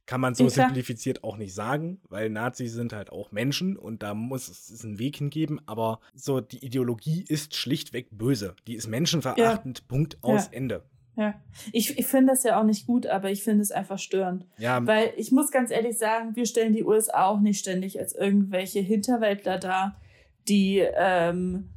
Kann 0.05 0.19
man 0.19 0.35
so 0.35 0.43
ja, 0.43 0.49
simplifiziert 0.49 1.23
auch 1.23 1.37
nicht 1.37 1.53
sagen, 1.53 2.01
weil 2.09 2.29
Nazis 2.29 2.73
sind 2.73 2.91
halt 2.91 3.11
auch 3.11 3.31
Menschen 3.31 3.77
und 3.77 4.03
da 4.03 4.13
muss 4.13 4.49
es 4.49 4.83
einen 4.83 4.99
Weg 4.99 5.17
hingeben, 5.17 5.61
aber 5.65 5.99
so 6.13 6.41
die 6.41 6.63
Ideologie 6.65 7.23
ist 7.27 7.55
schlichtweg 7.55 8.07
böse. 8.11 8.55
Die 8.67 8.75
ist 8.75 8.87
menschenverachtend, 8.87 9.79
ja. 9.79 9.85
Punkt 9.87 10.17
aus 10.21 10.45
ja. 10.47 10.57
Ende. 10.57 10.83
Ja, 11.15 11.35
ich, 11.71 11.97
ich 11.97 12.07
finde 12.07 12.33
das 12.33 12.43
ja 12.43 12.59
auch 12.59 12.63
nicht 12.63 12.87
gut, 12.87 13.05
aber 13.05 13.29
ich 13.29 13.43
finde 13.43 13.61
es 13.61 13.71
einfach 13.71 13.99
störend. 13.99 14.47
Ja. 14.57 14.85
Weil 14.85 15.13
ich 15.15 15.31
muss 15.31 15.51
ganz 15.51 15.69
ehrlich 15.69 15.97
sagen, 15.97 16.35
wir 16.35 16.45
stellen 16.45 16.73
die 16.73 16.83
USA 16.83 17.27
auch 17.27 17.39
nicht 17.39 17.59
ständig 17.59 17.99
als 17.99 18.13
irgendwelche 18.15 18.79
Hinterwäldler 18.79 19.59
dar, 19.59 20.01
die 20.47 20.79
ähm, 20.79 21.69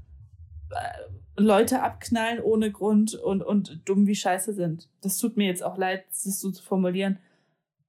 äh, 0.70 1.40
Leute 1.40 1.82
abknallen 1.82 2.40
ohne 2.40 2.72
Grund 2.72 3.14
und, 3.14 3.42
und 3.42 3.80
dumm 3.84 4.06
wie 4.06 4.14
Scheiße 4.14 4.54
sind. 4.54 4.88
Das 5.02 5.18
tut 5.18 5.36
mir 5.36 5.46
jetzt 5.46 5.62
auch 5.62 5.76
leid, 5.76 6.06
das 6.08 6.40
so 6.40 6.50
zu 6.50 6.62
formulieren. 6.62 7.18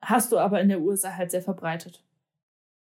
Hast 0.02 0.32
du 0.32 0.38
aber 0.38 0.62
in 0.62 0.70
der 0.70 0.80
USA 0.80 1.16
halt 1.16 1.32
sehr 1.32 1.42
verbreitet. 1.42 2.04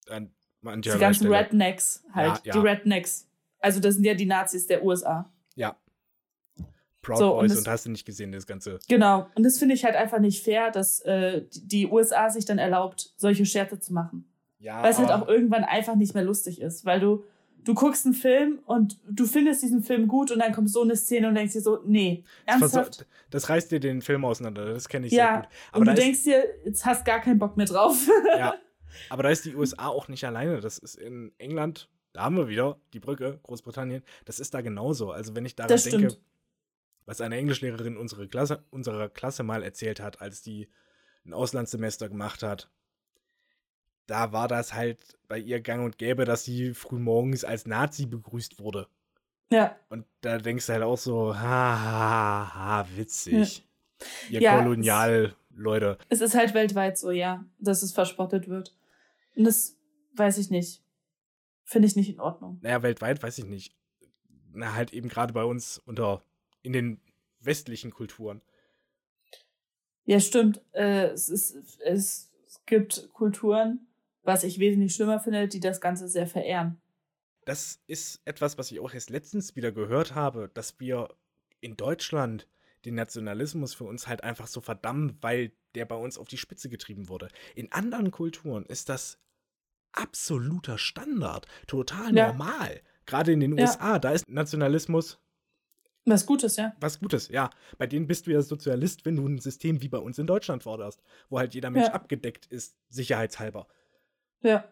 An 0.08 0.30
die 0.62 0.88
ganzen 0.88 1.26
Stelle. 1.26 1.38
Rednecks 1.38 2.04
halt, 2.12 2.38
ja, 2.38 2.40
ja. 2.44 2.52
die 2.52 2.58
Rednecks. 2.58 3.28
Also 3.60 3.80
das 3.80 3.94
sind 3.94 4.04
ja 4.04 4.14
die 4.14 4.26
Nazis 4.26 4.66
der 4.66 4.84
USA. 4.84 5.30
Ja, 5.54 5.76
Proud 7.08 7.18
so, 7.18 7.30
Boys 7.30 7.42
und, 7.42 7.50
das, 7.50 7.58
und, 7.58 7.68
hast 7.68 7.86
du 7.86 7.90
nicht 7.90 8.04
gesehen, 8.04 8.32
das 8.32 8.46
Ganze. 8.46 8.78
Genau. 8.88 9.28
Und 9.34 9.44
das 9.44 9.58
finde 9.58 9.74
ich 9.74 9.84
halt 9.84 9.96
einfach 9.96 10.18
nicht 10.18 10.44
fair, 10.44 10.70
dass 10.70 11.00
äh, 11.00 11.42
die 11.52 11.86
USA 11.86 12.28
sich 12.28 12.44
dann 12.44 12.58
erlaubt, 12.58 13.14
solche 13.16 13.46
Scherze 13.46 13.80
zu 13.80 13.92
machen. 13.92 14.28
Ja. 14.58 14.82
Weil 14.82 14.90
es 14.90 14.98
halt 14.98 15.10
auch 15.10 15.26
irgendwann 15.28 15.64
einfach 15.64 15.94
nicht 15.94 16.14
mehr 16.14 16.24
lustig 16.24 16.60
ist. 16.60 16.84
Weil 16.84 17.00
du, 17.00 17.24
du 17.64 17.74
guckst 17.74 18.04
einen 18.06 18.14
Film 18.14 18.60
und 18.66 18.98
du 19.08 19.26
findest 19.26 19.62
diesen 19.62 19.82
Film 19.82 20.08
gut 20.08 20.30
und 20.30 20.38
dann 20.38 20.52
kommt 20.52 20.70
so 20.70 20.82
eine 20.82 20.96
Szene 20.96 21.28
und 21.28 21.34
denkst 21.34 21.52
dir 21.52 21.60
so, 21.60 21.80
nee, 21.84 22.24
ernsthaft. 22.46 23.00
Das, 23.00 23.06
das 23.30 23.48
reißt 23.48 23.70
dir 23.70 23.80
den 23.80 24.02
Film 24.02 24.24
auseinander, 24.24 24.66
das 24.66 24.88
kenne 24.88 25.06
ich 25.06 25.12
ja, 25.12 25.26
sehr 25.26 25.36
gut. 25.36 25.48
Aber 25.72 25.80
und 25.80 25.86
du 25.88 25.94
denkst 25.94 26.24
dir, 26.24 26.44
jetzt 26.64 26.84
hast 26.84 27.04
gar 27.04 27.20
keinen 27.20 27.38
Bock 27.38 27.56
mehr 27.56 27.66
drauf. 27.66 28.08
ja. 28.36 28.54
Aber 29.10 29.22
da 29.22 29.28
ist 29.28 29.44
die 29.44 29.54
USA 29.54 29.88
auch 29.88 30.08
nicht 30.08 30.24
alleine. 30.24 30.60
Das 30.60 30.78
ist 30.78 30.94
in 30.94 31.32
England, 31.38 31.88
da 32.14 32.22
haben 32.22 32.36
wir 32.36 32.48
wieder 32.48 32.80
die 32.94 33.00
Brücke, 33.00 33.38
Großbritannien. 33.42 34.02
Das 34.24 34.40
ist 34.40 34.54
da 34.54 34.60
genauso. 34.62 35.12
Also, 35.12 35.36
wenn 35.36 35.44
ich 35.44 35.54
daran 35.56 35.68
Das 35.68 35.84
denke, 35.84 36.10
stimmt. 36.10 36.20
was 37.04 37.20
eine 37.20 37.36
Englischlehrerin 37.36 37.96
unsere 37.96 38.28
Klasse, 38.28 38.64
unserer 38.70 39.08
Klasse 39.08 39.42
mal 39.42 39.62
erzählt 39.62 40.00
hat, 40.00 40.20
als 40.22 40.42
die 40.42 40.68
ein 41.26 41.34
Auslandssemester 41.34 42.08
gemacht 42.08 42.42
hat, 42.42 42.70
da 44.08 44.32
war 44.32 44.48
das 44.48 44.74
halt 44.74 44.98
bei 45.28 45.38
ihr 45.38 45.60
gang 45.60 45.84
und 45.84 45.96
gäbe, 45.98 46.24
dass 46.24 46.42
sie 46.44 46.74
frühmorgens 46.74 47.44
als 47.44 47.64
Nazi 47.66 48.06
begrüßt 48.06 48.58
wurde. 48.58 48.88
Ja, 49.50 49.78
Und 49.88 50.04
da 50.22 50.36
denkst 50.38 50.66
du 50.66 50.72
halt 50.74 50.82
auch 50.82 50.98
so, 50.98 51.34
ha, 51.34 51.40
ha, 51.80 52.54
ha 52.54 52.86
witzig. 52.96 53.66
Ihr 54.30 54.40
Ja, 54.42 54.56
es- 54.56 54.62
Kolonial-Leute. 54.64 55.98
es 56.08 56.20
ist 56.20 56.34
halt 56.34 56.52
weltweit 56.54 56.98
so, 56.98 57.10
ja, 57.10 57.44
dass 57.58 57.82
es 57.82 57.92
verspottet 57.92 58.48
wird. 58.48 58.76
Und 59.36 59.44
das 59.44 59.76
weiß 60.16 60.36
ich 60.38 60.50
nicht. 60.50 60.82
Finde 61.64 61.88
ich 61.88 61.96
nicht 61.96 62.10
in 62.10 62.20
Ordnung. 62.20 62.58
Naja, 62.62 62.82
weltweit 62.82 63.22
weiß 63.22 63.38
ich 63.38 63.44
nicht. 63.46 63.74
Na, 64.52 64.74
halt 64.74 64.92
eben 64.92 65.08
gerade 65.08 65.32
bei 65.32 65.44
uns 65.44 65.78
unter, 65.78 66.22
in 66.62 66.72
den 66.72 67.00
westlichen 67.40 67.90
Kulturen. 67.90 68.40
Ja, 70.04 70.20
stimmt. 70.20 70.62
Äh, 70.72 71.08
es, 71.08 71.28
ist, 71.28 71.80
es 71.80 72.30
gibt 72.66 73.10
Kulturen, 73.12 73.86
was 74.28 74.44
ich 74.44 74.58
wesentlich 74.58 74.94
schlimmer 74.94 75.18
finde, 75.20 75.48
die 75.48 75.58
das 75.58 75.80
Ganze 75.80 76.06
sehr 76.06 76.26
verehren. 76.26 76.80
Das 77.46 77.80
ist 77.86 78.20
etwas, 78.26 78.58
was 78.58 78.70
ich 78.70 78.78
auch 78.78 78.92
erst 78.92 79.08
letztens 79.08 79.56
wieder 79.56 79.72
gehört 79.72 80.14
habe, 80.14 80.50
dass 80.52 80.78
wir 80.80 81.08
in 81.60 81.76
Deutschland 81.78 82.46
den 82.84 82.94
Nationalismus 82.94 83.72
für 83.74 83.84
uns 83.84 84.06
halt 84.06 84.22
einfach 84.22 84.46
so 84.46 84.60
verdammen, 84.60 85.16
weil 85.22 85.52
der 85.74 85.86
bei 85.86 85.96
uns 85.96 86.18
auf 86.18 86.28
die 86.28 86.36
Spitze 86.36 86.68
getrieben 86.68 87.08
wurde. 87.08 87.28
In 87.54 87.72
anderen 87.72 88.10
Kulturen 88.10 88.66
ist 88.66 88.90
das 88.90 89.18
absoluter 89.92 90.76
Standard, 90.76 91.46
total 91.66 92.14
Ja. 92.14 92.28
normal. 92.28 92.82
Gerade 93.06 93.32
in 93.32 93.40
den 93.40 93.56
Ja. 93.56 93.64
USA, 93.64 93.98
da 93.98 94.10
ist 94.10 94.28
Nationalismus 94.28 95.18
Was 96.04 96.26
Gutes, 96.26 96.56
ja. 96.56 96.74
was 96.80 97.00
Gutes, 97.00 97.28
ja. 97.28 97.50
Bei 97.78 97.86
denen 97.86 98.06
bist 98.06 98.26
du 98.26 98.30
ja 98.30 98.40
Sozialist, 98.42 99.04
wenn 99.04 99.16
du 99.16 99.26
ein 99.26 99.38
System 99.38 99.80
wie 99.82 99.88
bei 99.88 99.98
uns 99.98 100.18
in 100.18 100.26
Deutschland 100.26 100.62
forderst, 100.62 101.02
wo 101.30 101.38
halt 101.38 101.54
jeder 101.54 101.70
Mensch 101.70 101.86
Ja. 101.88 101.94
abgedeckt 101.94 102.46
ist, 102.46 102.76
sicherheitshalber. 102.90 103.66
Ja. 104.42 104.70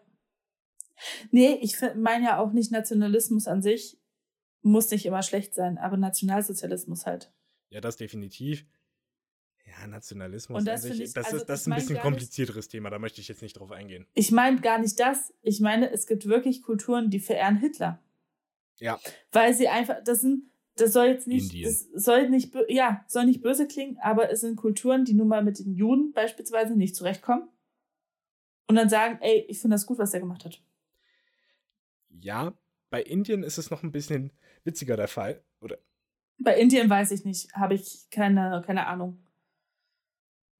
Nee, 1.31 1.59
ich 1.61 1.77
meine 1.95 2.25
ja 2.25 2.39
auch 2.39 2.51
nicht 2.53 2.71
Nationalismus 2.71 3.47
an 3.47 3.61
sich 3.61 3.97
muss 4.63 4.89
nicht 4.91 5.05
immer 5.05 5.21
schlecht 5.23 5.53
sein, 5.53 5.77
aber 5.77 5.95
Nationalsozialismus 5.97 7.05
halt. 7.05 7.31
Ja, 7.69 7.79
das 7.79 7.95
definitiv. 7.97 8.65
Ja, 9.65 9.85
Nationalismus 9.87 10.55
Und 10.61 10.67
an 10.67 10.73
das 10.73 10.81
sich, 10.81 10.91
finde 10.91 11.03
ich- 11.05 11.13
das, 11.13 11.25
also 11.27 11.37
ist, 11.37 11.45
das 11.45 11.61
ist 11.61 11.67
ein 11.67 11.75
bisschen 11.75 11.87
gar 11.89 11.93
nicht- 11.95 12.01
komplizierteres 12.03 12.67
Thema, 12.67 12.89
da 12.89 12.99
möchte 12.99 13.21
ich 13.21 13.27
jetzt 13.27 13.41
nicht 13.41 13.53
drauf 13.59 13.71
eingehen. 13.71 14.07
Ich 14.13 14.31
meine 14.31 14.59
gar 14.59 14.79
nicht 14.79 14.99
das. 14.99 15.33
Ich 15.41 15.59
meine, 15.61 15.91
es 15.91 16.07
gibt 16.07 16.25
wirklich 16.27 16.63
Kulturen, 16.63 17.09
die 17.09 17.19
verehren 17.19 17.57
Hitler. 17.57 17.99
Ja. 18.79 18.99
Weil 19.31 19.53
sie 19.53 19.67
einfach, 19.67 20.03
das 20.03 20.21
sind, 20.21 20.49
das 20.75 20.93
soll 20.93 21.07
jetzt 21.07 21.27
nicht, 21.27 21.45
Indien. 21.53 21.65
das 21.65 22.03
soll 22.03 22.29
nicht, 22.29 22.53
ja, 22.69 23.03
soll 23.07 23.25
nicht 23.25 23.41
böse 23.41 23.67
klingen, 23.67 23.97
aber 24.01 24.29
es 24.31 24.41
sind 24.41 24.55
Kulturen, 24.55 25.05
die 25.05 25.13
nun 25.13 25.27
mal 25.27 25.43
mit 25.43 25.59
den 25.59 25.73
Juden 25.75 26.11
beispielsweise 26.13 26.75
nicht 26.75 26.95
zurechtkommen. 26.95 27.47
Und 28.67 28.75
dann 28.75 28.89
sagen, 28.89 29.17
ey, 29.21 29.45
ich 29.47 29.59
finde 29.59 29.75
das 29.75 29.85
gut, 29.85 29.97
was 29.97 30.13
er 30.13 30.19
gemacht 30.19 30.45
hat. 30.45 30.61
Ja, 32.09 32.53
bei 32.89 33.01
Indien 33.01 33.43
ist 33.43 33.57
es 33.57 33.69
noch 33.69 33.83
ein 33.83 33.91
bisschen 33.91 34.31
witziger 34.63 34.97
der 34.97 35.07
Fall. 35.07 35.43
Oder, 35.61 35.77
Bei 36.39 36.57
Indien 36.59 36.89
weiß 36.89 37.11
ich 37.11 37.25
nicht, 37.25 37.53
habe 37.53 37.75
ich 37.75 38.09
keine, 38.09 38.61
keine 38.65 38.87
Ahnung. 38.87 39.23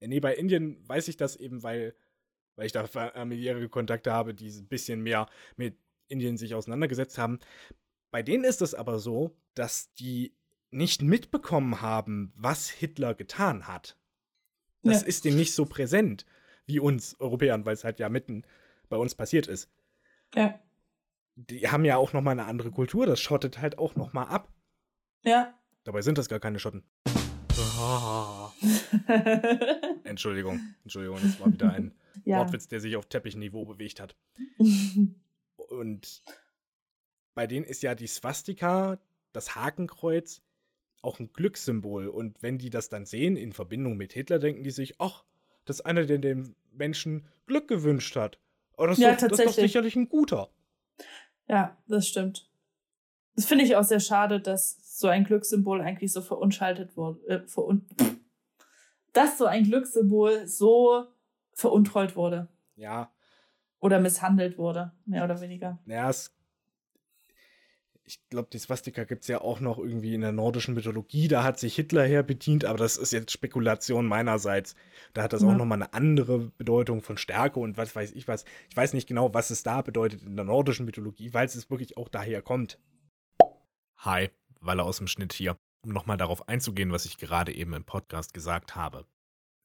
nee, 0.00 0.20
bei 0.20 0.34
Indien 0.34 0.86
weiß 0.88 1.08
ich 1.08 1.16
das 1.16 1.36
eben, 1.36 1.62
weil, 1.62 1.94
weil 2.56 2.66
ich 2.66 2.72
da 2.72 2.86
familiäre 2.86 3.68
Kontakte 3.68 4.12
habe, 4.12 4.34
die 4.34 4.48
ein 4.50 4.68
bisschen 4.68 5.02
mehr 5.02 5.28
mit 5.56 5.76
Indien 6.08 6.36
sich 6.36 6.54
auseinandergesetzt 6.54 7.18
haben. 7.18 7.38
Bei 8.10 8.22
denen 8.22 8.44
ist 8.44 8.62
es 8.62 8.74
aber 8.74 8.98
so, 8.98 9.36
dass 9.54 9.92
die 9.94 10.34
nicht 10.70 11.02
mitbekommen 11.02 11.80
haben, 11.80 12.32
was 12.36 12.68
Hitler 12.68 13.14
getan 13.14 13.66
hat. 13.66 13.96
Das 14.82 15.02
Ja. 15.02 15.08
ist 15.08 15.24
denen 15.24 15.36
nicht 15.36 15.54
so 15.54 15.66
präsent 15.66 16.24
wie 16.68 16.78
uns 16.78 17.18
Europäern, 17.18 17.66
weil 17.66 17.74
es 17.74 17.82
halt 17.82 17.98
ja 17.98 18.08
mitten 18.08 18.44
bei 18.88 18.96
uns 18.96 19.14
passiert 19.14 19.48
ist. 19.48 19.68
Ja. 20.34 20.58
Die 21.34 21.68
haben 21.68 21.84
ja 21.84 21.96
auch 21.96 22.12
noch 22.12 22.20
mal 22.20 22.32
eine 22.32 22.44
andere 22.44 22.70
Kultur, 22.70 23.06
das 23.06 23.20
schottet 23.20 23.60
halt 23.60 23.78
auch 23.78 23.96
noch 23.96 24.12
mal 24.12 24.24
ab. 24.24 24.52
Ja. 25.24 25.54
Dabei 25.84 26.02
sind 26.02 26.18
das 26.18 26.28
gar 26.28 26.40
keine 26.40 26.58
Schotten. 26.58 26.84
Entschuldigung, 30.04 30.60
Entschuldigung, 30.82 31.18
das 31.22 31.40
war 31.40 31.52
wieder 31.52 31.72
ein 31.72 31.94
ja. 32.24 32.38
Wortwitz, 32.38 32.68
der 32.68 32.80
sich 32.80 32.96
auf 32.96 33.06
Teppichniveau 33.06 33.64
bewegt 33.64 34.00
hat. 34.00 34.16
Und 35.56 36.22
bei 37.34 37.46
denen 37.46 37.64
ist 37.64 37.82
ja 37.82 37.94
die 37.94 38.06
Swastika, 38.06 38.98
das 39.32 39.54
Hakenkreuz, 39.54 40.42
auch 41.02 41.20
ein 41.20 41.32
Glückssymbol. 41.32 42.08
Und 42.08 42.42
wenn 42.42 42.58
die 42.58 42.70
das 42.70 42.88
dann 42.88 43.06
sehen 43.06 43.36
in 43.36 43.52
Verbindung 43.52 43.96
mit 43.96 44.12
Hitler, 44.12 44.38
denken 44.38 44.64
die 44.64 44.70
sich, 44.70 45.00
ach, 45.00 45.24
das 45.68 45.80
ist 45.80 45.86
einer, 45.86 46.04
der 46.04 46.18
dem 46.18 46.54
Menschen 46.72 47.26
Glück 47.46 47.68
gewünscht 47.68 48.16
hat. 48.16 48.38
Aber 48.76 48.88
das 48.88 48.98
ist, 48.98 49.04
Ja, 49.04 49.12
doch, 49.14 49.28
das 49.28 49.38
ist 49.40 49.46
doch 49.46 49.52
sicherlich 49.52 49.96
ein 49.96 50.08
guter. 50.08 50.48
Ja, 51.48 51.76
das 51.88 52.06
stimmt. 52.08 52.48
Das 53.34 53.46
finde 53.46 53.64
ich 53.64 53.76
auch 53.76 53.84
sehr 53.84 54.00
schade, 54.00 54.40
dass 54.40 54.76
so 54.98 55.08
ein 55.08 55.24
Glückssymbol 55.24 55.80
eigentlich 55.80 56.12
so 56.12 56.20
verunschaltet 56.22 56.96
wurde. 56.96 57.20
Äh, 57.26 57.46
verun 57.46 57.86
dass 59.14 59.38
so 59.38 59.46
ein 59.46 59.64
Glückssymbol 59.64 60.46
so 60.46 61.06
veruntreut 61.54 62.14
wurde 62.14 62.48
Ja, 62.76 63.10
oder 63.80 63.98
misshandelt 64.00 64.58
wurde, 64.58 64.92
mehr 65.06 65.24
oder 65.24 65.40
weniger. 65.40 65.78
naja, 65.86 66.10
es. 66.10 66.32
Ich 68.08 68.26
glaube, 68.30 68.48
die 68.50 68.58
Swastika 68.58 69.04
gibt 69.04 69.24
es 69.24 69.28
ja 69.28 69.42
auch 69.42 69.60
noch 69.60 69.76
irgendwie 69.76 70.14
in 70.14 70.22
der 70.22 70.32
nordischen 70.32 70.72
Mythologie. 70.72 71.28
Da 71.28 71.44
hat 71.44 71.58
sich 71.58 71.74
Hitler 71.76 72.04
her 72.04 72.22
bedient, 72.22 72.64
aber 72.64 72.78
das 72.78 72.96
ist 72.96 73.12
jetzt 73.12 73.32
Spekulation 73.32 74.06
meinerseits. 74.06 74.76
Da 75.12 75.22
hat 75.22 75.34
das 75.34 75.42
Ja. 75.42 75.48
auch 75.48 75.54
nochmal 75.54 75.76
eine 75.76 75.92
andere 75.92 76.50
Bedeutung 76.56 77.02
von 77.02 77.18
Stärke 77.18 77.60
und 77.60 77.76
was 77.76 77.94
weiß 77.94 78.12
ich 78.12 78.26
was. 78.26 78.46
Ich 78.70 78.76
weiß 78.78 78.94
nicht 78.94 79.08
genau, 79.08 79.34
was 79.34 79.50
es 79.50 79.62
da 79.62 79.82
bedeutet 79.82 80.22
in 80.22 80.36
der 80.36 80.46
nordischen 80.46 80.86
Mythologie, 80.86 81.34
weil 81.34 81.44
es 81.44 81.68
wirklich 81.68 81.98
auch 81.98 82.08
daher 82.08 82.40
kommt. 82.40 82.78
Hi, 83.98 84.30
Walle 84.60 84.84
aus 84.84 84.96
dem 84.96 85.06
Schnitt 85.06 85.34
hier, 85.34 85.58
um 85.84 85.92
nochmal 85.92 86.16
darauf 86.16 86.48
einzugehen, 86.48 86.90
was 86.90 87.04
ich 87.04 87.18
gerade 87.18 87.54
eben 87.54 87.74
im 87.74 87.84
Podcast 87.84 88.32
gesagt 88.32 88.74
habe. 88.74 89.04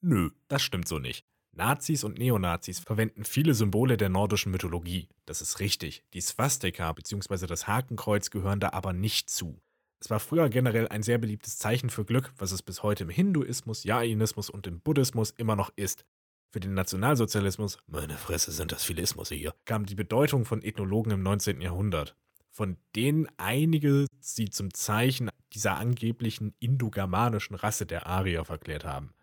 Nö, 0.02 0.32
das 0.50 0.64
stimmt 0.64 0.90
so 0.90 1.00
nicht. 1.00 1.26
Nazis 1.56 2.04
und 2.04 2.18
Neonazis 2.18 2.80
verwenden 2.80 3.26
viele 3.26 3.54
Symbole 3.54 3.96
der 3.96 4.10
nordischen 4.10 4.52
Mythologie. 4.52 5.08
Das 5.26 5.42
ist 5.42 5.60
richtig. 5.60 6.04
Die 6.14 6.22
Swastika 6.22 6.92
bzw. 6.92 7.46
das 7.46 7.68
Hakenkreuz 7.68 8.32
gehören 8.32 8.60
da 8.60 8.72
aber 8.74 8.92
nicht 8.92 9.30
zu. 9.30 9.62
Es 10.00 10.10
war 10.10 10.20
früher 10.20 10.50
generell 10.50 10.88
ein 10.88 11.04
sehr 11.04 11.20
beliebtes 11.20 11.60
Zeichen 11.60 11.90
für 11.90 12.06
Glück, 12.06 12.34
was 12.38 12.52
es 12.52 12.62
bis 12.62 12.84
heute 12.84 13.04
im 13.04 13.10
Hinduismus, 13.10 13.84
Jainismus 13.84 14.50
und 14.50 14.68
im 14.68 14.82
Buddhismus 14.82 15.32
immer 15.32 15.56
noch 15.56 15.72
ist. 15.76 16.06
Für 16.50 16.60
den 16.60 16.74
Nationalsozialismus, 16.74 17.78
meine 17.88 18.18
Fresse 18.18 18.52
sind 18.52 18.72
das 18.72 18.84
viele 18.84 19.02
Ismusse 19.02 19.36
hier, 19.36 19.54
kam 19.66 19.86
die 19.86 19.96
Bedeutung 19.96 20.46
von 20.46 20.62
Ethnologen 20.62 21.12
im 21.12 21.24
19. 21.24 21.62
Jahrhundert, 21.62 22.16
von 22.52 22.78
denen 22.96 23.28
einige 23.38 24.08
sie 24.20 24.50
zum 24.50 24.74
Zeichen 24.74 25.30
dieser 25.54 25.78
angeblichen 25.78 26.54
indogermanischen 26.60 27.56
Rasse 27.56 27.86
der 27.86 28.08
Arier 28.08 28.44
verklärt 28.44 28.86
haben. 28.86 29.14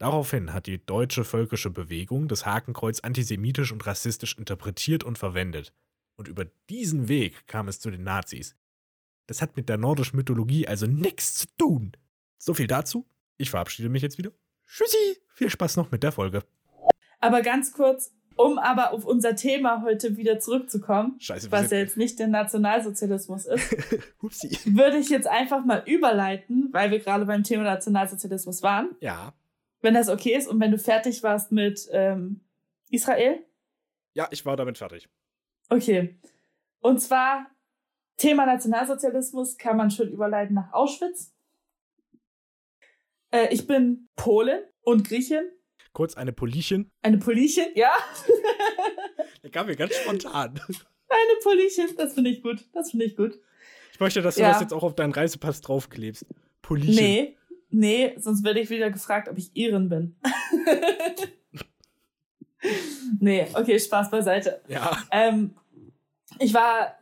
Daraufhin 0.00 0.54
hat 0.54 0.66
die 0.66 0.82
deutsche 0.82 1.24
völkische 1.24 1.68
Bewegung 1.68 2.26
das 2.26 2.46
Hakenkreuz 2.46 3.00
antisemitisch 3.00 3.70
und 3.70 3.86
rassistisch 3.86 4.38
interpretiert 4.38 5.04
und 5.04 5.18
verwendet. 5.18 5.74
Und 6.16 6.26
über 6.26 6.46
diesen 6.70 7.08
Weg 7.08 7.46
kam 7.46 7.68
es 7.68 7.80
zu 7.80 7.90
den 7.90 8.02
Nazis. 8.02 8.56
Das 9.26 9.42
hat 9.42 9.58
mit 9.58 9.68
der 9.68 9.76
nordischen 9.76 10.16
Mythologie 10.16 10.66
also 10.66 10.86
nichts 10.86 11.34
zu 11.34 11.48
tun. 11.58 11.92
So 12.38 12.54
viel 12.54 12.66
dazu. 12.66 13.06
Ich 13.36 13.50
verabschiede 13.50 13.90
mich 13.90 14.00
jetzt 14.00 14.16
wieder. 14.16 14.30
Tschüssi. 14.66 15.18
Viel 15.34 15.50
Spaß 15.50 15.76
noch 15.76 15.90
mit 15.90 16.02
der 16.02 16.12
Folge. 16.12 16.44
Aber 17.18 17.42
ganz 17.42 17.74
kurz, 17.74 18.14
um 18.36 18.58
aber 18.58 18.94
auf 18.94 19.04
unser 19.04 19.36
Thema 19.36 19.82
heute 19.82 20.16
wieder 20.16 20.40
zurückzukommen, 20.40 21.20
Scheiße, 21.20 21.52
was 21.52 21.70
ja 21.72 21.76
jetzt 21.76 21.98
nicht 21.98 22.18
der 22.18 22.28
Nationalsozialismus 22.28 23.44
ist, 23.44 23.70
würde 24.64 24.96
ich 24.96 25.10
jetzt 25.10 25.28
einfach 25.28 25.62
mal 25.66 25.82
überleiten, 25.84 26.70
weil 26.72 26.90
wir 26.90 27.00
gerade 27.00 27.26
beim 27.26 27.42
Thema 27.42 27.64
Nationalsozialismus 27.64 28.62
waren, 28.62 28.96
Ja. 29.00 29.34
Wenn 29.80 29.94
das 29.94 30.08
okay 30.08 30.34
ist 30.36 30.48
und 30.48 30.60
wenn 30.60 30.70
du 30.70 30.78
fertig 30.78 31.22
warst 31.22 31.52
mit 31.52 31.88
ähm, 31.92 32.40
Israel. 32.90 33.44
Ja, 34.14 34.28
ich 34.30 34.44
war 34.44 34.56
damit 34.56 34.78
fertig. 34.78 35.08
Okay. 35.68 36.18
Und 36.80 37.00
zwar 37.00 37.46
Thema 38.16 38.44
Nationalsozialismus 38.46 39.56
kann 39.56 39.76
man 39.76 39.90
schon 39.90 40.08
überleiten 40.08 40.54
nach 40.54 40.72
Auschwitz. 40.72 41.32
Äh, 43.32 43.52
ich 43.54 43.66
bin 43.66 44.08
Polin 44.16 44.60
und 44.82 45.06
Griechin. 45.06 45.44
Kurz 45.92 46.14
eine 46.16 46.32
Polichin. 46.32 46.90
Eine 47.02 47.18
Polichin, 47.18 47.66
ja. 47.74 47.92
Der 49.42 49.50
kam 49.50 49.66
mir 49.66 49.76
ganz 49.76 49.94
spontan. 49.96 50.60
Eine 51.08 51.40
Polichin, 51.42 51.96
das 51.96 52.14
finde 52.14 52.30
ich 52.30 52.42
gut. 52.42 52.68
Das 52.72 52.90
finde 52.90 53.06
ich 53.06 53.16
gut. 53.16 53.40
Ich 53.92 54.00
möchte, 54.00 54.22
dass 54.22 54.36
du 54.36 54.42
Ja. 54.42 54.52
das 54.52 54.60
jetzt 54.60 54.72
auch 54.72 54.82
auf 54.82 54.94
deinen 54.94 55.12
Reisepass 55.12 55.60
draufklebst. 55.60 56.26
Polichin. 56.62 56.94
Nee, 56.94 57.36
nee, 57.70 58.14
sonst 58.18 58.44
werde 58.44 58.60
ich 58.60 58.70
wieder 58.70 58.90
gefragt, 58.90 59.28
ob 59.28 59.38
ich 59.38 59.54
Iren 59.54 59.88
bin. 59.88 60.16
nee, 63.20 63.46
okay, 63.54 63.78
Spaß 63.78 64.10
beiseite. 64.10 64.60
Ja. 64.68 64.96
Ähm, 65.10 65.54
ich 66.38 66.54
war 66.54 66.94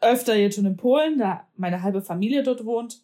öfter 0.00 0.36
jetzt 0.36 0.56
schon 0.56 0.66
in 0.66 0.76
Polen, 0.76 1.18
da 1.18 1.46
meine 1.56 1.82
halbe 1.82 2.02
Familie 2.02 2.42
dort 2.42 2.64
wohnt. 2.64 3.02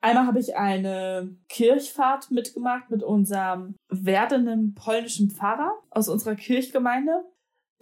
Einmal 0.00 0.26
habe 0.26 0.40
ich 0.40 0.56
eine 0.56 1.36
Kirchfahrt 1.48 2.30
mitgemacht 2.32 2.90
mit 2.90 3.04
unserem 3.04 3.76
werdenden 3.88 4.74
polnischen 4.74 5.30
Pfarrer 5.30 5.72
aus 5.90 6.08
unserer 6.08 6.34
Kirchgemeinde, 6.34 7.24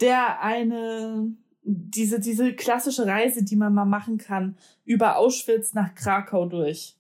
der 0.01 0.43
eine 0.43 1.35
diese, 1.63 2.21
diese 2.21 2.55
klassische 2.55 3.07
Reise, 3.07 3.45
die 3.45 3.57
man 3.57 3.75
mal 3.75 3.85
machen 3.85 4.19
kann, 4.19 4.57
über 4.85 5.17
Auschwitz 5.17 5.73
nach 5.75 5.95
Krakau 5.95 6.47
durch. 6.47 6.97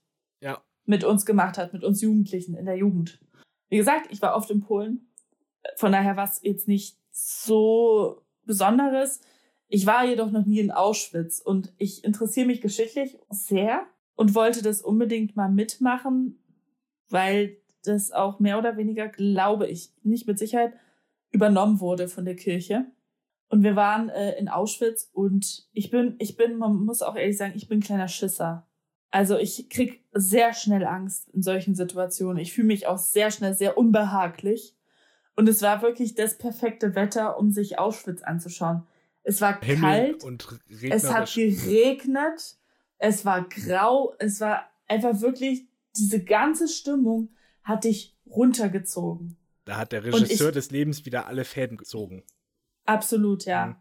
Mit 0.85 1.05
uns 1.05 1.27
gemacht 1.27 1.59
hat, 1.59 1.73
mit 1.73 1.85
uns 1.85 2.01
Jugendlichen 2.01 2.55
in 2.55 2.67
der 2.67 2.77
Jugend. 2.77 3.21
Wie 3.69 3.77
gesagt, 3.77 4.09
ich 4.11 4.21
war 4.23 4.35
oft 4.37 4.51
in 4.51 4.61
Polen. 4.61 5.13
Von 5.77 5.93
daher 5.93 6.17
war 6.17 6.25
es 6.25 6.41
jetzt 6.43 6.67
nicht 6.67 6.99
so 7.11 8.23
Besonderes. 8.45 9.21
Ich 9.69 9.87
war 9.87 10.05
jedoch 10.05 10.31
noch 10.31 10.47
nie 10.47 10.59
in 10.59 10.73
Auschwitz 10.73 11.41
und 11.41 11.73
ich 11.77 12.05
interessiere 12.05 12.47
mich 12.47 12.61
geschichtlich 12.61 13.19
sehr 13.31 13.87
und 14.17 14.35
wollte 14.35 14.63
das 14.63 14.83
unbedingt 14.83 15.37
mal 15.37 15.49
mitmachen, 15.49 16.43
weil 17.09 17.57
das 17.85 18.11
auch 18.11 18.41
mehr 18.41 18.59
oder 18.59 18.77
weniger, 18.77 19.09
glaube 19.09 19.69
ich, 19.69 19.93
nicht 20.03 20.27
mit 20.27 20.39
Sicherheit 20.39 20.75
übernommen 21.31 21.81
wurde 21.81 22.09
von 22.09 22.25
der 22.25 22.37
Kirche. 22.37 22.87
Und 23.49 23.63
wir 23.63 23.77
waren 23.77 24.09
äh, 24.09 24.39
in 24.39 24.49
Auschwitz 24.49 25.09
und 25.13 25.69
ich 25.73 25.91
bin, 25.91 26.17
ich 26.19 26.37
bin, 26.37 26.59
man 26.59 26.85
muss 26.85 27.03
auch 27.03 27.17
ehrlich 27.17 27.37
sagen, 27.37 27.55
ich 27.57 27.69
bin 27.69 27.79
ein 27.79 27.83
kleiner 27.83 28.09
Schisser. 28.09 28.67
Also 29.11 29.37
ich 29.39 29.69
krieg 29.69 30.05
sehr 30.13 30.55
schnell 30.55 30.85
Angst 30.85 31.29
in 31.31 31.43
solchen 31.43 31.75
Situationen. 31.75 32.39
Ich 32.39 32.53
fühle 32.53 32.69
mich 32.69 32.87
auch 32.87 32.99
sehr 32.99 33.31
schnell 33.31 33.55
sehr 33.55 33.77
unbehaglich. 33.77 34.77
Und 35.37 35.49
es 35.49 35.63
war 35.63 35.83
wirklich 35.83 36.15
das 36.15 36.39
perfekte 36.39 36.95
Wetter, 36.95 37.39
um 37.39 37.51
sich 37.51 37.79
Auschwitz 37.79 38.23
anzuschauen. 38.23 38.87
Es 39.23 39.41
war 39.41 39.61
Himmel 39.61 39.81
kalt, 39.81 40.25
und 40.25 40.49
es 40.91 41.11
hat 41.11 41.33
geregnet, 41.35 42.57
es 42.99 43.25
war 43.25 43.49
grau, 43.49 44.15
es 44.19 44.41
war 44.41 44.71
einfach 44.87 45.21
wirklich, 45.21 45.67
diese 45.97 46.23
ganze 46.23 46.69
Stimmung 46.69 47.31
hat 47.63 47.85
dich 47.85 48.17
runtergezogen. 48.27 49.37
Da 49.65 49.77
hat 49.79 49.93
der 49.93 50.05
Regisseur 50.05 50.49
ich- 50.49 50.55
des 50.55 50.71
Lebens 50.71 51.05
wieder 51.05 51.27
alle 51.27 51.45
Fäden 51.45 51.77
gezogen. 51.77 52.23
Absolut, 52.87 53.45
ja. 53.45 53.67
Mhm. 53.67 53.77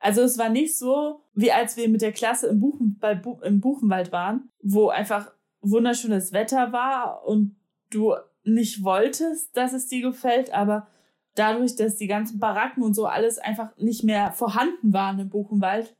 Also 0.00 0.22
es 0.22 0.38
war 0.38 0.48
nicht 0.48 0.78
so, 0.78 1.24
wie 1.34 1.52
als 1.52 1.76
wir 1.76 1.88
mit 1.88 2.02
der 2.02 2.12
Klasse 2.12 2.48
im, 2.48 2.60
Buchen, 2.60 2.98
bei 3.00 3.14
Bu 3.14 3.40
im 3.42 3.60
Buchenwald 3.60 4.12
waren, 4.12 4.50
wo 4.62 4.88
einfach 4.88 5.32
wunderschönes 5.60 6.32
Wetter 6.32 6.72
war 6.72 7.24
und 7.24 7.56
du 7.90 8.14
nicht 8.44 8.84
wolltest, 8.84 9.56
dass 9.56 9.72
es 9.72 9.88
dir 9.88 10.02
gefällt, 10.02 10.52
aber 10.52 10.86
dadurch, 11.34 11.76
dass 11.76 11.96
die 11.96 12.06
ganzen 12.06 12.38
Baracken 12.38 12.82
und 12.82 12.94
so 12.94 13.06
alles 13.06 13.38
einfach 13.38 13.76
nicht 13.76 14.04
mehr 14.04 14.32
vorhanden 14.32 14.92
waren 14.92 15.18
im 15.18 15.28
Buchenwald, 15.28 15.96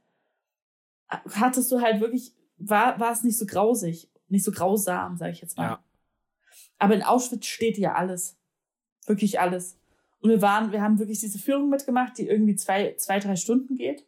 hattest 1.09 1.71
du 1.73 1.81
halt 1.81 2.01
wirklich, 2.01 2.35
war, 2.57 2.99
war 3.01 3.13
es 3.13 3.23
nicht 3.23 3.39
so 3.39 3.47
grausig, 3.47 4.11
nicht 4.29 4.45
so 4.45 4.53
grausam, 4.53 5.17
sag 5.17 5.31
ich 5.31 5.41
jetzt 5.41 5.57
mal. 5.57 5.65
Ja. 5.65 5.85
Aber 6.79 6.95
in 6.95 7.03
Auschwitz 7.03 7.47
steht 7.47 7.79
ja 7.79 7.95
alles. 7.95 8.37
Wirklich 9.07 9.41
alles. 9.41 9.78
Und 10.21 10.31
wir 10.31 10.43
waren, 10.43 10.73
wir 10.73 10.83
haben 10.83 10.99
wirklich 10.99 11.21
diese 11.21 11.39
Führung 11.39 11.71
mitgemacht, 11.71 12.19
die 12.19 12.27
irgendwie 12.27 12.57
zwei, 12.57 12.95
zwei, 12.95 13.19
drei 13.21 13.37
Stunden 13.37 13.77
geht. 13.77 14.05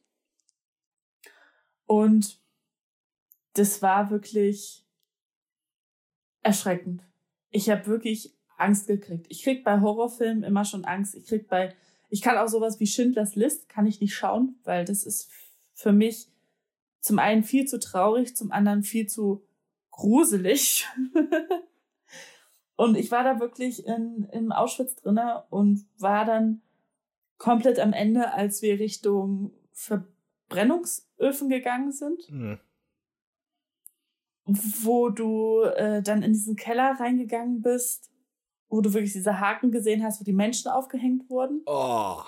Und 1.86 2.40
das 3.54 3.82
war 3.82 4.10
wirklich 4.10 4.84
erschreckend. 6.42 7.02
Ich 7.50 7.68
habe 7.70 7.86
wirklich 7.86 8.34
Angst 8.56 8.86
gekriegt. 8.86 9.26
Ich 9.28 9.42
krieg 9.42 9.64
bei 9.64 9.80
Horrorfilmen 9.80 10.44
immer 10.44 10.64
schon 10.64 10.84
Angst. 10.84 11.14
Ich 11.14 11.26
krieg 11.26 11.48
bei, 11.48 11.74
ich 12.08 12.22
kann 12.22 12.38
auch 12.38 12.48
sowas 12.48 12.80
wie 12.80 12.86
Schindlers 12.86 13.34
List, 13.34 13.68
kann 13.68 13.86
ich 13.86 14.00
nicht 14.00 14.14
schauen, 14.14 14.56
weil 14.64 14.84
das 14.84 15.04
ist 15.04 15.30
für 15.74 15.92
mich 15.92 16.28
zum 17.00 17.18
einen 17.18 17.42
viel 17.42 17.66
zu 17.66 17.80
traurig, 17.80 18.36
zum 18.36 18.52
anderen 18.52 18.82
viel 18.82 19.06
zu 19.06 19.44
gruselig. 19.90 20.86
und 22.80 22.96
ich 22.96 23.10
war 23.10 23.24
da 23.24 23.40
wirklich 23.40 23.86
in, 23.86 24.26
in 24.32 24.52
Auschwitz 24.52 24.96
drinne 24.96 25.44
und 25.50 25.84
war 25.98 26.24
dann 26.24 26.62
komplett 27.36 27.78
am 27.78 27.92
Ende, 27.92 28.32
als 28.32 28.62
wir 28.62 28.80
Richtung 28.80 29.52
Verbrennungsöfen 29.72 31.50
gegangen 31.50 31.92
sind, 31.92 32.22
Hm. 32.28 32.58
wo 34.46 35.10
du 35.10 35.60
äh, 35.64 36.00
dann 36.00 36.22
in 36.22 36.32
diesen 36.32 36.56
Keller 36.56 36.98
reingegangen 36.98 37.60
bist, 37.60 38.10
wo 38.70 38.80
du 38.80 38.94
wirklich 38.94 39.12
diese 39.12 39.40
Haken 39.40 39.70
gesehen 39.70 40.02
hast, 40.02 40.18
wo 40.18 40.24
die 40.24 40.32
Menschen 40.32 40.70
aufgehängt 40.70 41.28
wurden. 41.28 41.60
Oh. 41.66 42.22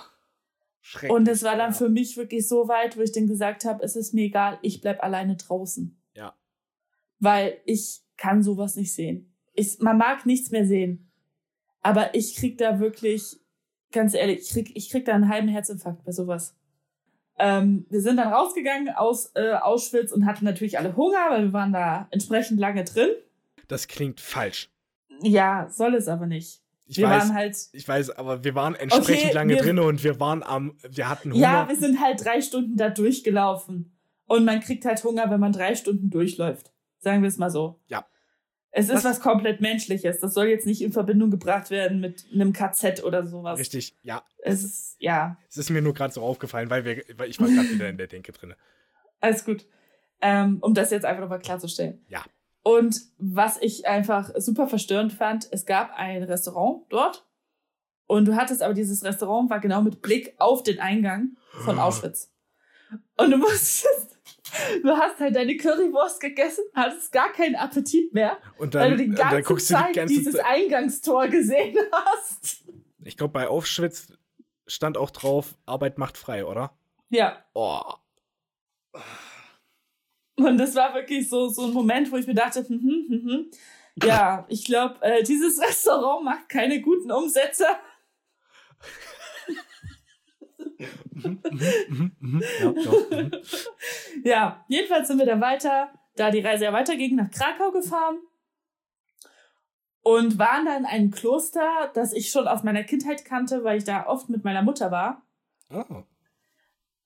Schrecklich. 0.83 1.13
Und 1.13 1.29
es 1.29 1.43
war 1.45 1.57
dann 1.57 1.73
für 1.73 1.89
mich 1.89 2.19
wirklich 2.19 2.47
so 2.47 2.69
weit, 2.69 2.99
wo 2.99 3.01
ich 3.01 3.13
dann 3.13 3.27
gesagt 3.27 3.65
habe, 3.65 3.83
es 3.83 3.97
ist 3.97 4.13
mir 4.13 4.25
egal, 4.25 4.59
ich 4.61 4.83
bleib 4.83 5.03
alleine 5.03 5.37
draußen. 5.37 5.99
Ja. 6.15 6.37
Weil 7.21 7.59
ich 7.65 8.03
kann 8.19 8.43
sowas 8.43 8.77
nicht 8.77 8.93
sehen. 8.93 9.32
Ich, 9.55 9.79
man 9.81 9.99
mag 9.99 10.27
nichts 10.27 10.51
mehr 10.51 10.67
sehen. 10.67 11.11
Aber 11.83 12.15
ich 12.15 12.37
krieg 12.37 12.59
da 12.59 12.79
wirklich, 12.81 13.39
ganz 13.93 14.15
ehrlich, 14.15 14.41
ich 14.43 14.51
krieg, 14.51 14.73
ich 14.75 14.91
krieg 14.91 15.05
da 15.05 15.15
einen 15.15 15.29
halben 15.29 15.49
Herzinfarkt 15.49 16.05
bei 16.05 16.13
sowas. 16.13 16.57
Ähm, 17.39 17.87
wir 17.91 18.01
sind 18.01 18.19
dann 18.19 18.33
rausgegangen 18.33 18.91
aus 18.95 19.33
äh, 19.35 19.55
Auschwitz 19.55 20.13
und 20.13 20.27
hatten 20.27 20.45
natürlich 20.45 20.79
alle 20.79 20.95
Hunger, 20.97 21.31
weil 21.31 21.45
wir 21.45 21.53
waren 21.53 21.73
da 21.73 22.07
entsprechend 22.11 22.61
lange 22.61 22.85
drin. 22.85 23.11
Das 23.69 23.89
klingt 23.89 24.21
falsch. 24.21 24.71
Ja, 25.23 25.69
soll 25.71 25.95
es 25.95 26.09
aber 26.09 26.27
nicht. 26.27 26.61
Ich 26.87 26.99
wir 26.99 27.07
weiß, 27.09 27.23
waren 27.29 27.35
halt 27.35 27.57
ich 27.73 27.89
weiß, 27.89 28.11
aber 28.11 28.45
wir 28.45 28.55
waren 28.55 28.75
entsprechend 28.75 29.25
Okay, 29.25 29.33
lange 29.35 29.55
wir- 29.55 29.63
drin 29.63 29.79
und 29.79 30.05
wir 30.05 30.21
waren 30.21 30.43
am, 30.43 30.77
wir 30.89 31.09
hatten 31.09 31.33
Hunger. 31.33 31.43
Ja, 31.43 31.69
wir 31.69 31.77
sind 31.77 32.01
halt 32.01 32.25
drei 32.25 32.41
Stunden 32.43 32.77
da 32.77 32.91
durchgelaufen. 32.91 33.97
Und 34.27 34.45
man 34.45 34.61
kriegt 34.61 34.85
halt 34.85 35.03
Hunger, 35.05 35.31
wenn 35.31 35.41
man 35.41 35.53
drei 35.53 35.75
Stunden 35.75 36.11
durchläuft. 36.11 36.71
Sagen 36.99 37.23
wir 37.23 37.29
es 37.29 37.39
mal 37.39 37.51
so. 37.51 37.81
Ja. 37.89 38.07
Es 38.75 38.87
ist 38.89 38.97
Was- 38.97 39.05
was 39.05 39.21
komplett 39.21 39.61
Menschliches. 39.61 40.19
Das 40.21 40.33
soll 40.35 40.47
jetzt 40.47 40.67
nicht 40.67 40.81
in 40.83 40.93
Verbindung 40.93 41.31
gebracht 41.31 41.71
werden 41.71 42.01
mit 42.01 42.25
einem 42.33 42.53
KZ 42.53 43.05
oder 43.05 43.25
sowas. 43.27 43.59
Richtig, 43.59 43.95
ja. 44.03 44.25
Es 44.39 44.65
ist, 44.65 44.97
ja, 44.99 45.37
Es 45.49 45.59
ist 45.59 45.69
mir 45.71 45.83
nur 45.83 45.93
gerade 45.95 46.13
so 46.15 46.23
aufgefallen, 46.23 46.71
weil, 46.71 46.85
wir, 46.85 47.05
weil 47.17 47.29
ich 47.31 47.39
war 47.41 47.49
gerade 47.49 47.69
wieder 47.71 47.89
in 47.91 47.99
der 47.99 48.07
Denke 48.07 48.33
drin. 48.33 48.55
alles 49.21 49.45
gut. 49.45 49.67
Ähm, 50.23 50.59
um 50.63 50.73
das 50.73 50.91
jetzt 50.91 51.05
einfach 51.05 51.21
nochmal 51.23 51.41
klarzustellen. 51.41 52.05
Ja. 52.09 52.25
Und 52.63 53.01
was 53.19 53.59
ich 53.61 53.87
einfach 53.89 54.31
super 54.37 54.69
verstörend 54.69 55.13
fand, 55.13 55.49
es 55.51 55.67
gab 55.67 55.93
ein 55.97 56.23
Restaurant 56.23 56.85
dort. 56.91 57.27
Und 58.07 58.27
du 58.27 58.37
hattest 58.37 58.63
aber 58.63 58.73
dieses 58.75 59.03
Restaurant 59.05 59.51
war 59.51 59.59
genau 59.61 59.83
mit 59.83 60.01
Blick 60.01 60.35
auf 60.39 60.63
den 60.63 60.79
Eingang 60.79 61.37
von 61.65 61.79
Auschwitz. 61.81 62.33
Und 63.17 63.31
du 63.33 63.37
musstest, 63.39 64.12
du 64.83 64.91
hast 64.91 65.19
halt 65.21 65.37
deine 65.37 65.57
Currywurst 65.57 66.21
gegessen, 66.21 66.65
hattest 66.75 67.13
gar 67.13 67.33
keinen 67.33 67.55
Appetit 67.55 68.13
mehr, 68.13 68.39
Und 68.59 68.75
weil 68.75 68.91
dann, 68.91 68.99
du 68.99 69.05
die 69.05 69.11
ganze 69.11 69.35
dann 69.37 69.45
guckst 69.45 69.71
du 69.71 69.75
Zeit 69.75 69.91
die 69.91 69.99
ganze 69.99 70.15
dieses 70.15 70.35
Zeit. 70.35 70.47
Eingangstor 70.47 71.29
gesehen 71.29 71.77
hast. 71.93 72.65
Ich 73.05 73.17
glaube, 73.17 73.33
bei 73.33 73.49
Auschwitz 73.49 74.13
stand 74.67 74.97
auch 74.97 75.11
drauf, 75.11 75.57
Arbeit 75.67 75.99
macht 75.99 76.17
frei, 76.17 76.45
oder? 76.45 76.77
Ja. 77.11 77.45
Oh. 77.55 77.83
Und 80.37 80.59
das 80.59 80.75
war 80.75 80.95
wirklich 80.95 81.29
so, 81.29 81.49
so 81.49 81.67
ein 81.67 81.73
Moment, 81.73 82.11
wo 82.11 82.17
ich 82.17 82.27
mir 82.27 82.35
dachte, 82.35 82.67
hm, 82.67 82.81
hm, 82.81 83.07
hm, 83.09 83.31
hm. 83.31 83.51
ja, 84.03 84.47
ich 84.49 84.65
glaube, 84.65 84.97
äh, 85.03 85.23
dieses 85.23 85.61
Restaurant 85.63 86.25
macht 86.25 86.49
keine 86.49 86.81
guten 86.81 87.11
Umsätze. 87.11 87.67
Mhm, 91.15 91.41
mhm, 91.89 92.13
mhm. 92.21 93.33
Ja, 94.25 94.65
jedenfalls 94.69 95.09
sind 95.09 95.19
wir 95.19 95.27
dann 95.27 95.41
weiter, 95.41 95.93
da 96.17 96.31
die 96.31 96.41
Reise 96.41 96.65
ja 96.65 96.73
weiterging, 96.73 97.17
nach 97.17 97.31
Krakau 97.31 97.71
gefahren 97.71 98.19
und 100.03 100.39
waren 100.39 100.65
dann 100.65 100.81
in 100.81 100.87
einem 100.87 101.11
Kloster, 101.11 101.91
das 101.95 102.13
ich 102.13 102.31
schon 102.31 102.49
aus 102.49 102.63
meiner 102.63 102.85
Kindheit 102.85 103.25
kannte, 103.25 103.65
weil 103.65 103.79
ich 103.79 103.85
da 103.85 104.07
oft 104.07 104.29
mit 104.29 104.45
meiner 104.45 104.63
Mutter 104.63 104.91
war. 104.91 105.23
Oh. 105.71 106.03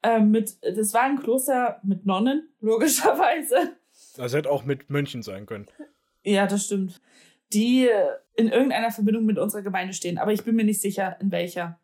Ähm, 0.03 0.31
mit, 0.31 0.57
das 0.63 0.95
war 0.95 1.03
ein 1.03 1.21
Kloster 1.21 1.81
mit 1.83 2.07
Nonnen, 2.07 2.49
logischerweise. 2.61 3.77
Das 4.17 4.35
hätte 4.35 4.51
auch 4.51 4.65
mit 4.65 4.91
Mönchen 4.91 5.23
sein 5.23 5.47
können. 5.47 5.67
Ja, 6.23 6.47
das 6.47 6.67
stimmt. 6.67 7.01
Die 7.53 7.89
in 8.35 8.49
irgendeiner 8.49 8.91
Verbindung 8.91 9.25
mit 9.25 9.39
unserer 9.39 9.63
Gemeinde 9.63 9.95
stehen, 9.95 10.19
aber 10.19 10.33
ich 10.33 10.45
bin 10.45 10.57
mir 10.57 10.65
nicht 10.65 10.81
sicher, 10.81 11.17
in 11.21 11.31
welcher. 11.31 11.79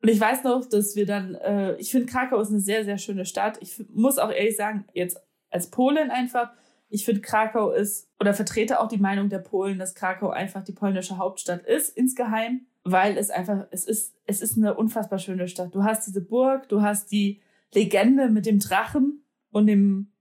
Und 0.00 0.08
ich 0.08 0.20
weiß 0.20 0.44
noch, 0.44 0.68
dass 0.68 0.94
wir 0.94 1.06
dann, 1.06 1.34
äh, 1.34 1.76
ich 1.76 1.90
finde 1.90 2.06
Krakau 2.06 2.40
ist 2.40 2.50
eine 2.50 2.60
sehr, 2.60 2.84
sehr 2.84 2.98
schöne 2.98 3.24
Stadt. 3.24 3.58
Ich 3.60 3.84
muss 3.92 4.18
auch 4.18 4.30
ehrlich 4.30 4.56
sagen, 4.56 4.84
jetzt 4.92 5.20
als 5.50 5.70
Polin 5.70 6.10
einfach, 6.10 6.50
ich 6.88 7.04
finde 7.04 7.20
Krakau 7.20 7.72
ist, 7.72 8.08
oder 8.20 8.32
vertrete 8.32 8.80
auch 8.80 8.88
die 8.88 8.98
Meinung 8.98 9.28
der 9.28 9.40
Polen, 9.40 9.78
dass 9.78 9.94
Krakau 9.94 10.30
einfach 10.30 10.62
die 10.62 10.72
polnische 10.72 11.18
Hauptstadt 11.18 11.66
ist, 11.66 11.96
insgeheim, 11.96 12.66
weil 12.84 13.18
es 13.18 13.30
einfach, 13.30 13.66
es 13.70 13.84
ist, 13.84 14.14
es 14.26 14.40
ist 14.40 14.56
eine 14.56 14.74
unfassbar 14.74 15.18
schöne 15.18 15.48
Stadt. 15.48 15.74
Du 15.74 15.82
hast 15.82 16.06
diese 16.06 16.20
Burg, 16.20 16.68
du 16.68 16.82
hast 16.82 17.10
die 17.10 17.40
Legende 17.74 18.30
mit 18.30 18.46
dem 18.46 18.60
Drachen 18.60 19.24
und 19.50 19.66
dem 19.66 20.12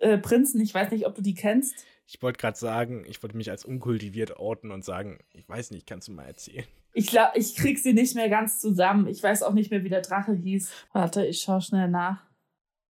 äh, 0.00 0.18
Prinzen. 0.18 0.60
Ich 0.60 0.74
weiß 0.74 0.90
nicht, 0.90 1.06
ob 1.06 1.14
du 1.14 1.22
die 1.22 1.34
kennst. 1.34 1.84
Ich 2.06 2.22
wollte 2.22 2.38
gerade 2.38 2.58
sagen, 2.58 3.04
ich 3.06 3.22
wollte 3.22 3.36
mich 3.36 3.50
als 3.50 3.64
unkultiviert 3.64 4.38
outen 4.38 4.70
und 4.70 4.84
sagen, 4.84 5.18
ich 5.32 5.46
weiß 5.46 5.70
nicht, 5.70 5.86
kannst 5.86 6.08
du 6.08 6.12
mal 6.12 6.24
erzählen? 6.24 6.64
Ich 6.98 7.06
glaube, 7.06 7.38
ich 7.38 7.54
krieg 7.54 7.78
sie 7.78 7.92
nicht 7.92 8.16
mehr 8.16 8.28
ganz 8.28 8.58
zusammen. 8.58 9.06
Ich 9.06 9.22
weiß 9.22 9.44
auch 9.44 9.52
nicht 9.52 9.70
mehr, 9.70 9.84
wie 9.84 9.88
der 9.88 10.00
Drache 10.00 10.32
hieß. 10.32 10.68
Warte, 10.92 11.24
ich 11.24 11.40
schau 11.40 11.60
schnell 11.60 11.88
nach. 11.88 12.24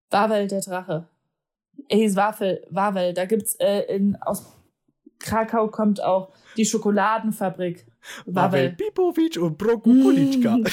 Wawel, 0.09 0.47
der 0.47 0.61
Drache. 0.61 1.07
Er 1.87 1.97
hieß 1.97 2.15
Wafel, 2.15 2.65
Wawel. 2.71 3.13
Da 3.13 3.25
gibt's 3.25 3.53
äh, 3.59 3.81
in, 3.95 4.15
aus 4.15 4.51
Krakau 5.19 5.67
kommt 5.67 6.01
auch 6.01 6.33
die 6.57 6.65
Schokoladenfabrik. 6.65 7.85
Wawel 8.25 8.71
Pipovic 8.71 9.37
und 9.37 9.59
Brokupoliczka. 9.59 10.57
Mm. 10.57 10.65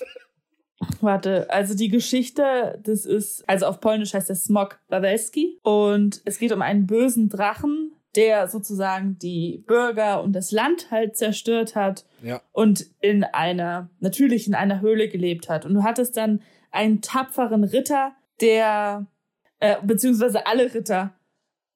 Warte, 1.02 1.50
also 1.50 1.74
die 1.74 1.88
Geschichte, 1.88 2.80
das 2.82 3.04
ist, 3.04 3.46
also 3.46 3.66
auf 3.66 3.80
Polnisch 3.80 4.14
heißt 4.14 4.30
der 4.30 4.36
Smok 4.36 4.78
Wawelski 4.88 5.58
und 5.62 6.22
es 6.24 6.38
geht 6.38 6.52
um 6.52 6.62
einen 6.62 6.86
bösen 6.86 7.28
Drachen, 7.28 7.92
der 8.16 8.48
sozusagen 8.48 9.18
die 9.18 9.62
Bürger 9.66 10.22
und 10.22 10.32
das 10.32 10.50
Land 10.50 10.90
halt 10.90 11.16
zerstört 11.16 11.74
hat 11.76 12.04
Ja. 12.22 12.40
und 12.52 12.86
in 13.00 13.24
einer, 13.24 13.90
natürlich 14.00 14.46
in 14.46 14.54
einer 14.54 14.80
Höhle 14.80 15.08
gelebt 15.08 15.48
hat. 15.48 15.64
Und 15.66 15.74
du 15.74 15.82
hattest 15.82 16.16
dann 16.16 16.42
einen 16.70 17.00
tapferen 17.02 17.64
Ritter, 17.64 18.12
der, 18.40 19.06
äh, 19.60 19.76
beziehungsweise 19.82 20.46
alle 20.46 20.72
Ritter 20.74 21.14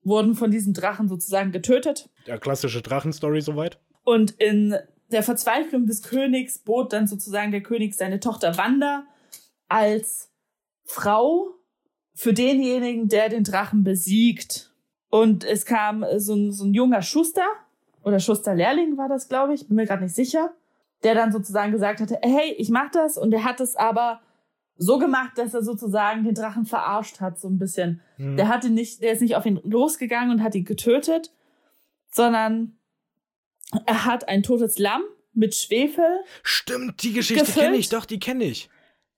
wurden 0.02 0.34
von 0.34 0.50
diesem 0.50 0.72
Drachen 0.72 1.08
sozusagen 1.08 1.52
getötet. 1.52 2.08
Der 2.26 2.38
klassische 2.38 2.80
Drachenstory 2.82 3.40
soweit. 3.42 3.78
Und 4.02 4.30
in 4.32 4.74
der 5.12 5.22
Verzweiflung 5.22 5.86
des 5.86 6.02
Königs 6.02 6.58
bot 6.58 6.92
dann 6.92 7.06
sozusagen 7.06 7.50
der 7.50 7.62
König 7.62 7.94
seine 7.94 8.20
Tochter 8.20 8.56
Wanda 8.56 9.04
als 9.68 10.30
Frau 10.84 11.48
für 12.14 12.32
denjenigen, 12.32 13.08
der 13.08 13.28
den 13.28 13.44
Drachen 13.44 13.84
besiegt. 13.84 14.69
Und 15.10 15.44
es 15.44 15.66
kam 15.66 16.04
so 16.16 16.34
ein, 16.34 16.52
so 16.52 16.64
ein 16.64 16.72
junger 16.72 17.02
Schuster 17.02 17.46
oder 18.02 18.20
Schusterlehrling 18.20 18.96
war 18.96 19.08
das, 19.08 19.28
glaube 19.28 19.54
ich, 19.54 19.66
bin 19.66 19.76
mir 19.76 19.86
gerade 19.86 20.04
nicht 20.04 20.14
sicher, 20.14 20.52
der 21.02 21.14
dann 21.14 21.32
sozusagen 21.32 21.72
gesagt 21.72 22.00
hatte, 22.00 22.18
hey, 22.22 22.54
ich 22.56 22.70
mach 22.70 22.90
das. 22.90 23.18
Und 23.18 23.32
er 23.32 23.44
hat 23.44 23.60
es 23.60 23.76
aber 23.76 24.20
so 24.76 24.98
gemacht, 24.98 25.32
dass 25.36 25.52
er 25.52 25.62
sozusagen 25.62 26.24
den 26.24 26.34
Drachen 26.34 26.64
verarscht 26.64 27.20
hat, 27.20 27.38
so 27.38 27.48
ein 27.48 27.58
bisschen. 27.58 28.00
Hm. 28.16 28.36
Der 28.36 28.48
hatte 28.48 28.70
nicht, 28.70 29.02
der 29.02 29.12
ist 29.12 29.20
nicht 29.20 29.36
auf 29.36 29.44
ihn 29.44 29.60
losgegangen 29.64 30.30
und 30.30 30.42
hat 30.42 30.54
ihn 30.54 30.64
getötet, 30.64 31.32
sondern 32.10 32.78
er 33.84 34.04
hat 34.06 34.28
ein 34.28 34.42
totes 34.42 34.78
Lamm 34.78 35.02
mit 35.32 35.54
Schwefel, 35.54 36.24
Stimmt, 36.42 37.02
die 37.02 37.12
Geschichte 37.12 37.44
kenne 37.52 37.76
ich, 37.76 37.88
doch, 37.88 38.04
die 38.04 38.18
kenne 38.18 38.44
ich. 38.44 38.68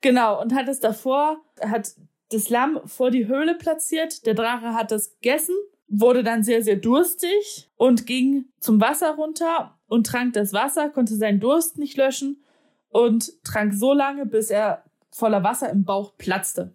genau, 0.00 0.40
und 0.42 0.54
hat 0.54 0.68
es 0.68 0.80
davor, 0.80 1.40
er 1.56 1.70
hat 1.70 1.94
das 2.30 2.48
Lamm 2.48 2.80
vor 2.86 3.10
die 3.10 3.28
Höhle 3.28 3.54
platziert. 3.54 4.26
Der 4.26 4.34
Drache 4.34 4.74
hat 4.74 4.92
es 4.92 5.14
gegessen, 5.20 5.54
wurde 5.92 6.24
dann 6.24 6.42
sehr, 6.42 6.62
sehr 6.62 6.76
durstig 6.76 7.70
und 7.76 8.06
ging 8.06 8.46
zum 8.58 8.80
Wasser 8.80 9.14
runter 9.14 9.78
und 9.86 10.06
trank 10.06 10.32
das 10.32 10.52
Wasser, 10.54 10.88
konnte 10.88 11.14
seinen 11.14 11.38
Durst 11.38 11.78
nicht 11.78 11.96
löschen 11.98 12.42
und 12.88 13.30
trank 13.44 13.74
so 13.74 13.92
lange, 13.92 14.24
bis 14.24 14.50
er 14.50 14.84
voller 15.10 15.44
Wasser 15.44 15.70
im 15.70 15.84
Bauch 15.84 16.16
platzte. 16.16 16.74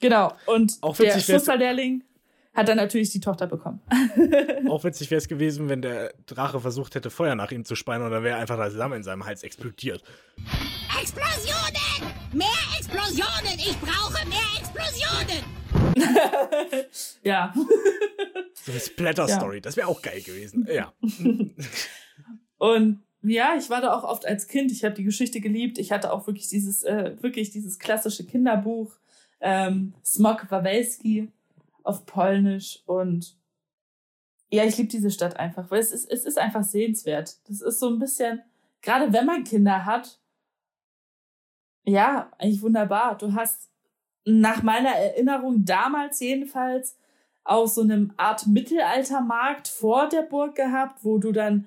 Genau, 0.00 0.34
und 0.46 0.76
Auch 0.82 0.96
der 0.96 1.18
Schusterlehrling 1.18 2.04
hat 2.52 2.68
dann 2.68 2.76
natürlich 2.76 3.10
die 3.10 3.20
Tochter 3.20 3.46
bekommen. 3.46 3.80
Auch 4.68 4.84
witzig 4.84 5.10
wäre 5.10 5.18
es 5.18 5.26
gewesen, 5.26 5.70
wenn 5.70 5.80
der 5.80 6.12
Drache 6.26 6.60
versucht 6.60 6.94
hätte, 6.94 7.08
Feuer 7.08 7.34
nach 7.34 7.50
ihm 7.50 7.64
zu 7.64 7.74
speien 7.74 8.02
und 8.02 8.10
dann 8.10 8.22
wäre 8.22 8.36
einfach 8.36 8.58
das 8.58 8.74
Lamm 8.74 8.92
in 8.92 9.02
seinem 9.02 9.24
Hals 9.24 9.42
explodiert. 9.42 10.04
Explosionen! 11.00 12.12
Mehr 12.34 12.48
Explosionen! 12.78 13.58
Ich 13.58 13.78
brauche 13.80 14.28
mehr 14.28 14.38
Explosionen! 14.60 15.63
ja. 17.22 17.52
So 18.54 18.72
eine 18.72 18.80
Splatter-Story, 18.80 19.60
das 19.60 19.76
wäre 19.76 19.88
auch 19.88 20.02
geil 20.02 20.20
gewesen. 20.22 20.66
Ja. 20.70 20.92
Und 22.58 23.02
ja, 23.22 23.56
ich 23.56 23.70
war 23.70 23.80
da 23.80 23.94
auch 23.94 24.04
oft 24.04 24.26
als 24.26 24.48
Kind. 24.48 24.70
Ich 24.70 24.84
habe 24.84 24.94
die 24.94 25.04
Geschichte 25.04 25.40
geliebt. 25.40 25.78
Ich 25.78 25.92
hatte 25.92 26.12
auch 26.12 26.26
wirklich 26.26 26.48
dieses, 26.48 26.82
äh, 26.82 27.16
wirklich 27.22 27.50
dieses 27.50 27.78
klassische 27.78 28.26
Kinderbuch, 28.26 28.94
ähm, 29.40 29.94
Smok 30.04 30.50
Wawelski 30.50 31.32
auf 31.82 32.04
Polnisch. 32.06 32.82
Und 32.86 33.36
ja, 34.50 34.64
ich 34.64 34.76
liebe 34.76 34.90
diese 34.90 35.10
Stadt 35.10 35.38
einfach, 35.38 35.70
weil 35.70 35.80
es 35.80 35.90
ist, 35.90 36.10
es 36.10 36.24
ist 36.24 36.38
einfach 36.38 36.64
sehenswert. 36.64 37.38
Das 37.48 37.60
ist 37.60 37.80
so 37.80 37.88
ein 37.88 37.98
bisschen, 37.98 38.42
gerade 38.82 39.12
wenn 39.12 39.26
man 39.26 39.44
Kinder 39.44 39.84
hat, 39.84 40.20
ja, 41.84 42.30
eigentlich 42.38 42.62
wunderbar. 42.62 43.16
Du 43.18 43.34
hast 43.34 43.70
nach 44.24 44.62
meiner 44.62 44.90
Erinnerung 44.90 45.64
damals 45.64 46.20
jedenfalls 46.20 46.96
auch 47.44 47.66
so 47.66 47.82
eine 47.82 48.08
Art 48.16 48.46
Mittelaltermarkt 48.46 49.68
vor 49.68 50.08
der 50.08 50.22
Burg 50.22 50.54
gehabt, 50.54 51.04
wo 51.04 51.18
du 51.18 51.32
dann, 51.32 51.66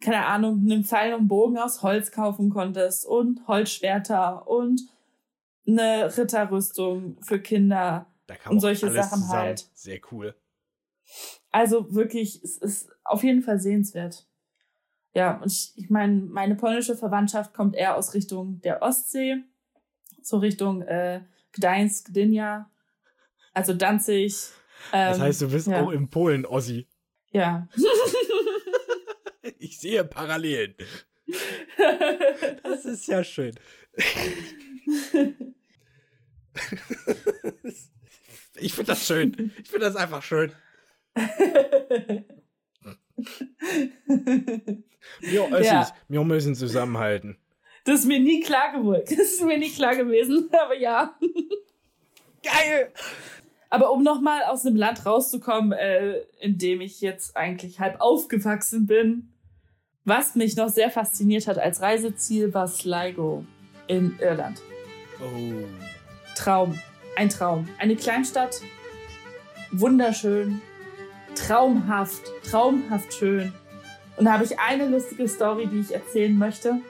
keine 0.00 0.26
Ahnung, 0.26 0.60
einen 0.64 0.84
Pfeil 0.84 1.14
und 1.14 1.28
Bogen 1.28 1.58
aus 1.58 1.82
Holz 1.82 2.10
kaufen 2.10 2.50
konntest 2.50 3.04
und 3.04 3.46
Holzschwerter 3.46 4.48
und 4.48 4.80
eine 5.66 6.16
Ritterrüstung 6.16 7.18
für 7.20 7.38
Kinder. 7.38 8.06
Da 8.26 8.36
kam 8.36 8.54
Und 8.54 8.60
solche 8.60 8.90
Sachen 8.90 9.20
zusammen. 9.20 9.28
halt. 9.30 9.68
Sehr 9.74 10.00
cool. 10.10 10.34
Also 11.50 11.94
wirklich, 11.94 12.42
es 12.42 12.56
ist 12.56 12.90
auf 13.04 13.22
jeden 13.22 13.42
Fall 13.42 13.60
sehenswert. 13.60 14.26
Ja, 15.12 15.40
und 15.40 15.52
ich, 15.52 15.72
ich 15.76 15.90
meine, 15.90 16.22
meine 16.22 16.56
polnische 16.56 16.96
Verwandtschaft 16.96 17.54
kommt 17.54 17.76
eher 17.76 17.96
aus 17.96 18.14
Richtung 18.14 18.60
der 18.62 18.82
Ostsee, 18.82 19.44
so 20.22 20.38
Richtung 20.38 20.82
äh, 20.82 21.20
Gdańsk, 21.54 22.08
Gdynia, 22.08 22.70
also 23.52 23.74
Danzig. 23.74 24.50
Das 24.92 25.16
ähm, 25.18 25.22
heißt, 25.22 25.42
du 25.42 25.48
bist 25.50 25.66
ja. 25.68 25.82
auch 25.82 25.90
in 25.90 26.10
Polen, 26.10 26.44
Ossi. 26.46 26.88
Ja. 27.30 27.68
Ich 29.58 29.78
sehe 29.78 30.04
Parallelen. 30.04 30.74
Das 32.62 32.84
ist 32.84 33.06
ja 33.06 33.24
schön. 33.24 33.54
Ich 38.56 38.72
finde 38.72 38.92
das 38.92 39.06
schön. 39.06 39.52
Ich 39.58 39.68
finde 39.68 39.86
das 39.86 39.96
einfach 39.96 40.22
schön. 40.22 40.52
Wir 45.20 45.44
Ossis, 45.44 45.66
Ja. 45.66 45.94
wir 46.08 46.24
müssen 46.24 46.54
zusammenhalten. 46.54 47.38
Das 47.84 48.00
ist 48.00 48.06
mir 48.06 48.18
nie 48.18 48.40
klar 48.40 48.72
geworden. 48.72 49.04
Das 49.08 49.18
ist 49.18 49.42
mir 49.42 49.58
nie 49.58 49.70
klar 49.70 49.94
gewesen, 49.94 50.48
aber 50.64 50.76
ja. 50.76 51.14
Geil! 52.42 52.92
Aber 53.70 53.92
um 53.92 54.02
nochmal 54.02 54.42
aus 54.44 54.64
einem 54.64 54.76
Land 54.76 55.04
rauszukommen, 55.04 55.72
äh, 55.72 56.20
in 56.40 56.58
dem 56.58 56.80
ich 56.80 57.00
jetzt 57.00 57.36
eigentlich 57.36 57.80
halb 57.80 58.00
aufgewachsen 58.00 58.86
bin, 58.86 59.32
was 60.04 60.34
mich 60.34 60.56
noch 60.56 60.68
sehr 60.68 60.90
fasziniert 60.90 61.46
hat 61.46 61.58
als 61.58 61.80
Reiseziel, 61.80 62.54
war 62.54 62.68
Sligo 62.68 63.44
in 63.86 64.18
Irland. 64.20 64.60
Oh. 65.20 65.64
Traum. 66.36 66.78
Ein 67.16 67.28
Traum. 67.28 67.68
Eine 67.78 67.96
Kleinstadt. 67.96 68.60
Wunderschön. 69.72 70.60
Traumhaft. 71.34 72.22
Traumhaft 72.48 73.12
schön. 73.14 73.52
Und 74.16 74.26
da 74.26 74.34
habe 74.34 74.44
ich 74.44 74.58
eine 74.58 74.86
lustige 74.86 75.26
Story, 75.26 75.66
die 75.66 75.80
ich 75.80 75.92
erzählen 75.92 76.36
möchte. 76.36 76.80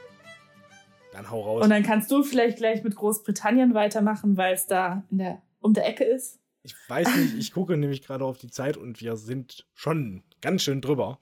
Dann 1.14 1.30
hau 1.30 1.42
raus. 1.42 1.62
Und 1.62 1.70
dann 1.70 1.84
kannst 1.84 2.10
du 2.10 2.24
vielleicht 2.24 2.58
gleich 2.58 2.82
mit 2.82 2.96
Großbritannien 2.96 3.72
weitermachen, 3.72 4.36
weil 4.36 4.54
es 4.54 4.66
da 4.66 5.04
in 5.10 5.18
der, 5.18 5.42
um 5.60 5.72
der 5.72 5.86
Ecke 5.86 6.02
ist. 6.02 6.40
Ich 6.64 6.74
weiß 6.88 7.16
nicht, 7.16 7.34
ich 7.38 7.52
gucke 7.52 7.76
nämlich 7.76 8.02
gerade 8.02 8.24
auf 8.24 8.38
die 8.38 8.50
Zeit 8.50 8.76
und 8.76 9.00
wir 9.00 9.16
sind 9.16 9.66
schon 9.74 10.24
ganz 10.40 10.62
schön 10.62 10.80
drüber. 10.80 11.20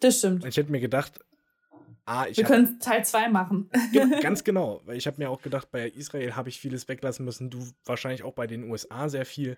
Das 0.00 0.18
stimmt. 0.18 0.42
Und 0.42 0.48
ich 0.48 0.56
hätte 0.56 0.72
mir 0.72 0.80
gedacht, 0.80 1.20
ah, 2.06 2.26
ich 2.28 2.38
Wir 2.38 2.44
hab, 2.44 2.50
können 2.50 2.80
Teil 2.80 3.04
2 3.04 3.28
machen. 3.28 3.70
Ganz 4.22 4.42
genau, 4.42 4.80
weil 4.84 4.96
ich 4.96 5.06
habe 5.06 5.18
mir 5.18 5.30
auch 5.30 5.42
gedacht, 5.42 5.70
bei 5.70 5.88
Israel 5.88 6.34
habe 6.34 6.48
ich 6.48 6.58
vieles 6.58 6.88
weglassen 6.88 7.24
müssen. 7.24 7.50
Du 7.50 7.58
wahrscheinlich 7.84 8.22
auch 8.22 8.32
bei 8.32 8.46
den 8.46 8.68
USA 8.70 9.08
sehr 9.08 9.26
viel. 9.26 9.56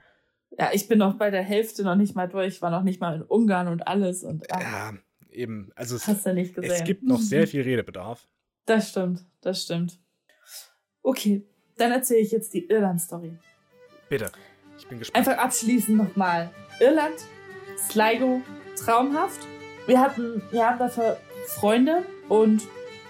Ja, 0.59 0.70
ich 0.72 0.88
bin 0.88 0.99
noch 0.99 1.14
bei 1.14 1.30
der 1.30 1.43
Hälfte 1.43 1.84
noch 1.84 1.95
nicht 1.95 2.14
mal 2.14 2.28
durch. 2.28 2.55
Ich 2.55 2.62
war 2.62 2.70
noch 2.70 2.82
nicht 2.82 3.01
mal 3.01 3.16
in 3.16 3.22
Ungarn 3.22 3.68
und 3.68 3.86
alles. 3.86 4.24
Und 4.24 4.53
ah, 4.53 4.61
Ja, 4.61 4.93
eben. 5.30 5.70
Also 5.76 5.97
es, 5.97 6.09
hast 6.09 6.26
du 6.26 6.34
nicht 6.34 6.55
gesehen. 6.55 6.72
es 6.72 6.84
gibt 6.84 7.05
noch 7.05 7.20
sehr 7.20 7.47
viel 7.49 7.62
Redebedarf. 7.62 8.26
Das 8.67 8.91
stimmt, 8.91 9.25
das 9.41 9.63
stimmt. 9.63 9.99
Okay, 11.03 11.47
dann 11.77 11.93
erzähle 11.93 12.21
ich 12.21 12.31
jetzt 12.31 12.53
die 12.55 12.67
Irland-Story. 12.69 13.33
Bitte. 14.09 14.31
Ich 14.79 14.87
bin 14.87 14.99
gespannt. 14.99 15.27
Einfach 15.27 15.43
abschließend 15.43 15.97
nochmal. 15.97 16.51
Irland, 16.79 17.17
Sligo, 17.77 18.43
traumhaft. 18.77 19.41
Wir 19.87 20.01
hatten, 20.01 20.43
wir 20.51 20.67
haben 20.67 20.79
dafür 20.79 21.19
Freunde 21.47 22.05
und 22.29 22.63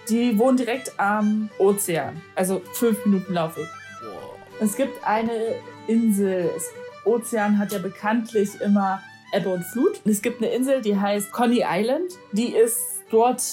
die 0.09 0.37
wohnen 0.37 0.57
direkt 0.57 0.99
am 0.99 1.49
Ozean. 1.59 2.21
Also 2.35 2.61
fünf 2.73 3.05
Minuten 3.05 3.33
Laufweg. 3.33 3.67
Boah. 4.01 4.35
Es 4.59 4.75
gibt 4.75 5.03
eine 5.05 5.55
Insel. 5.87 6.49
Das 6.53 6.69
Ozean 7.05 7.57
hat 7.57 7.71
ja 7.71 7.79
bekanntlich 7.79 8.59
immer 8.61 9.01
Ebbe 9.33 9.49
und 9.49 9.63
Flut. 9.63 10.01
Es 10.05 10.21
gibt 10.21 10.41
eine 10.41 10.51
Insel, 10.51 10.81
die 10.81 10.97
heißt 10.99 11.31
Coney 11.31 11.63
Island. 11.65 12.13
Die 12.31 12.53
ist 12.53 12.79
dort 13.09 13.43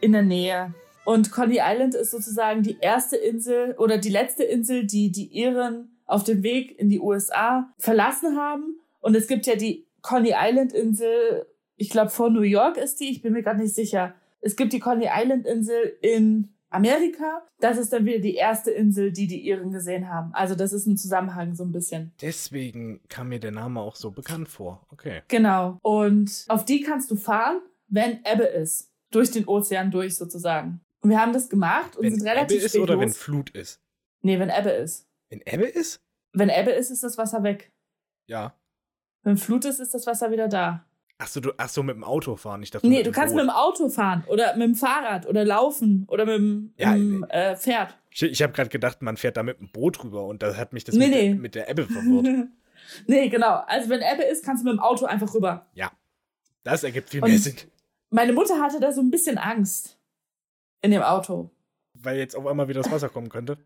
in 0.00 0.12
der 0.12 0.22
Nähe. 0.22 0.72
Und 1.06 1.30
Coney 1.30 1.60
Island 1.62 1.94
ist 1.94 2.10
sozusagen 2.10 2.64
die 2.64 2.78
erste 2.80 3.16
Insel 3.16 3.76
oder 3.78 3.96
die 3.96 4.10
letzte 4.10 4.42
Insel, 4.42 4.84
die 4.86 5.12
die 5.12 5.26
Iren 5.26 5.96
auf 6.04 6.24
dem 6.24 6.42
Weg 6.42 6.76
in 6.80 6.88
die 6.88 6.98
USA 6.98 7.72
verlassen 7.78 8.36
haben. 8.36 8.80
Und 9.00 9.14
es 9.14 9.28
gibt 9.28 9.46
ja 9.46 9.54
die 9.54 9.86
Coney 10.02 10.34
Island 10.36 10.72
Insel, 10.72 11.46
ich 11.76 11.90
glaube 11.90 12.10
vor 12.10 12.28
New 12.28 12.42
York 12.42 12.76
ist 12.76 12.98
die, 12.98 13.08
ich 13.08 13.22
bin 13.22 13.34
mir 13.34 13.44
gerade 13.44 13.60
nicht 13.60 13.76
sicher. 13.76 14.16
Es 14.40 14.56
gibt 14.56 14.72
die 14.72 14.80
Coney 14.80 15.08
Island 15.08 15.46
Insel 15.46 15.96
in 16.02 16.48
Amerika. 16.70 17.46
Das 17.60 17.78
ist 17.78 17.92
dann 17.92 18.04
wieder 18.04 18.18
die 18.18 18.34
erste 18.34 18.72
Insel, 18.72 19.12
die 19.12 19.28
die 19.28 19.46
Iren 19.46 19.70
gesehen 19.70 20.08
haben. 20.08 20.34
Also 20.34 20.56
das 20.56 20.72
ist 20.72 20.86
ein 20.86 20.96
Zusammenhang 20.96 21.54
so 21.54 21.62
ein 21.62 21.70
bisschen. 21.70 22.14
Deswegen 22.20 23.00
kam 23.08 23.28
mir 23.28 23.38
der 23.38 23.52
Name 23.52 23.80
auch 23.80 23.94
so 23.94 24.10
bekannt 24.10 24.48
vor. 24.48 24.84
Okay. 24.90 25.22
Genau. 25.28 25.78
Und 25.82 26.46
auf 26.48 26.64
die 26.64 26.80
kannst 26.80 27.12
du 27.12 27.16
fahren, 27.16 27.60
wenn 27.86 28.18
Ebbe 28.24 28.42
ist. 28.42 28.90
Durch 29.12 29.30
den 29.30 29.46
Ozean 29.46 29.92
durch 29.92 30.16
sozusagen. 30.16 30.80
Und 31.00 31.10
wir 31.10 31.20
haben 31.20 31.32
das 31.32 31.48
gemacht 31.48 31.96
und 31.96 32.04
Wenn 32.04 32.18
sind 32.18 32.26
relativ 32.28 32.56
Ebbe 32.58 32.66
ist 32.66 32.76
oder 32.76 32.94
los. 32.94 33.02
wenn 33.02 33.12
Flut 33.12 33.50
ist? 33.50 33.80
nee, 34.22 34.38
wenn 34.38 34.50
Ebbe 34.50 34.70
ist. 34.70 35.06
Wenn 35.28 35.40
Ebbe 35.44 35.64
ist? 35.66 36.00
Wenn 36.32 36.48
Ebbe 36.48 36.70
ist, 36.72 36.90
ist 36.90 37.02
das 37.04 37.16
Wasser 37.18 37.42
weg. 37.42 37.72
Ja. 38.26 38.54
Wenn 39.22 39.36
Flut 39.36 39.64
ist, 39.64 39.78
ist 39.80 39.94
das 39.94 40.06
Wasser 40.06 40.30
wieder 40.30 40.48
da. 40.48 40.84
Achso, 41.18 41.40
du, 41.40 41.52
ach 41.56 41.68
so, 41.68 41.82
mit 41.82 41.96
dem 41.96 42.04
Auto 42.04 42.36
fahren. 42.36 42.62
Ich 42.62 42.70
dachte, 42.70 42.86
Nee, 42.86 43.02
du 43.02 43.10
kannst 43.10 43.34
Boot. 43.34 43.42
mit 43.44 43.50
dem 43.50 43.56
Auto 43.56 43.88
fahren 43.88 44.22
oder 44.28 44.54
mit 44.56 44.66
dem 44.68 44.74
Fahrrad 44.74 45.26
oder 45.26 45.44
laufen 45.46 46.04
oder 46.08 46.26
mit 46.26 46.34
dem 46.36 46.74
Ja, 46.76 46.94
im, 46.94 47.24
äh, 47.30 47.56
Pferd. 47.56 47.96
Ich, 48.10 48.22
ich 48.22 48.42
habe 48.42 48.52
gerade 48.52 48.68
gedacht, 48.68 49.00
man 49.00 49.16
fährt 49.16 49.36
da 49.38 49.42
mit 49.42 49.58
dem 49.58 49.70
Boot 49.70 50.02
rüber 50.04 50.26
und 50.26 50.42
da 50.42 50.54
hat 50.56 50.72
mich 50.74 50.84
das 50.84 50.94
Nee, 50.94 51.06
mit, 51.08 51.14
nee. 51.14 51.28
Der, 51.28 51.34
mit 51.36 51.54
der 51.54 51.68
Ebbe 51.70 51.86
verwirrt. 51.86 52.48
nee, 53.06 53.28
genau. 53.30 53.62
Also 53.66 53.88
wenn 53.88 54.02
Ebbe 54.02 54.24
ist, 54.24 54.44
kannst 54.44 54.62
du 54.62 54.68
mit 54.68 54.74
dem 54.78 54.80
Auto 54.80 55.06
einfach 55.06 55.32
rüber. 55.34 55.66
Das 56.64 56.82
ergibt 56.84 57.08
viel 57.10 57.22
Und- 57.22 57.30
mehr 57.30 57.38
Sinn. 57.38 57.56
Meine 58.10 58.32
Mutter 58.32 58.60
hatte 58.60 58.78
da 58.80 58.92
so 58.92 59.00
ein 59.00 59.10
bisschen 59.10 59.36
Angst 59.38 59.95
in 60.82 60.90
dem 60.90 61.02
Auto. 61.02 61.50
Weil 61.94 62.18
jetzt 62.18 62.36
auf 62.36 62.46
einmal 62.46 62.68
wieder 62.68 62.82
das 62.82 62.92
Wasser 62.92 63.08
kommen 63.08 63.28
könnte. 63.28 63.58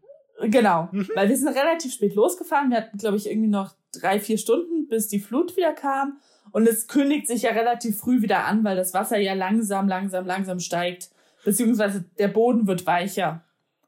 Genau, 0.43 0.89
Mhm. 0.93 1.09
weil 1.15 1.29
wir 1.29 1.37
sind 1.37 1.49
relativ 1.49 1.93
spät 1.93 2.15
losgefahren. 2.15 2.71
Wir 2.71 2.79
hatten, 2.79 2.97
glaube 2.99 3.17
ich, 3.17 3.29
irgendwie 3.29 3.49
noch 3.51 3.75
drei, 3.93 4.21
vier 4.21 4.39
Stunden, 4.39 4.89
bis 4.89 5.09
die 5.09 5.21
Flut 5.21 5.57
wieder 5.57 5.73
kam. 5.73 6.19
Und 6.53 6.67
es 6.67 6.89
kündigt 6.89 7.27
sich 7.29 7.43
ja 7.43 7.51
relativ 7.51 7.99
früh 8.01 8.23
wieder 8.23 8.45
an, 8.47 8.65
weil 8.65 8.77
das 8.77 8.95
Wasser 8.95 9.19
ja 9.19 9.35
langsam, 9.35 9.87
langsam, 9.89 10.27
langsam 10.27 10.59
steigt. 10.61 11.11
Beziehungsweise 11.45 12.05
der 12.19 12.29
Boden 12.29 12.67
wird 12.67 12.87
weicher. 12.87 13.43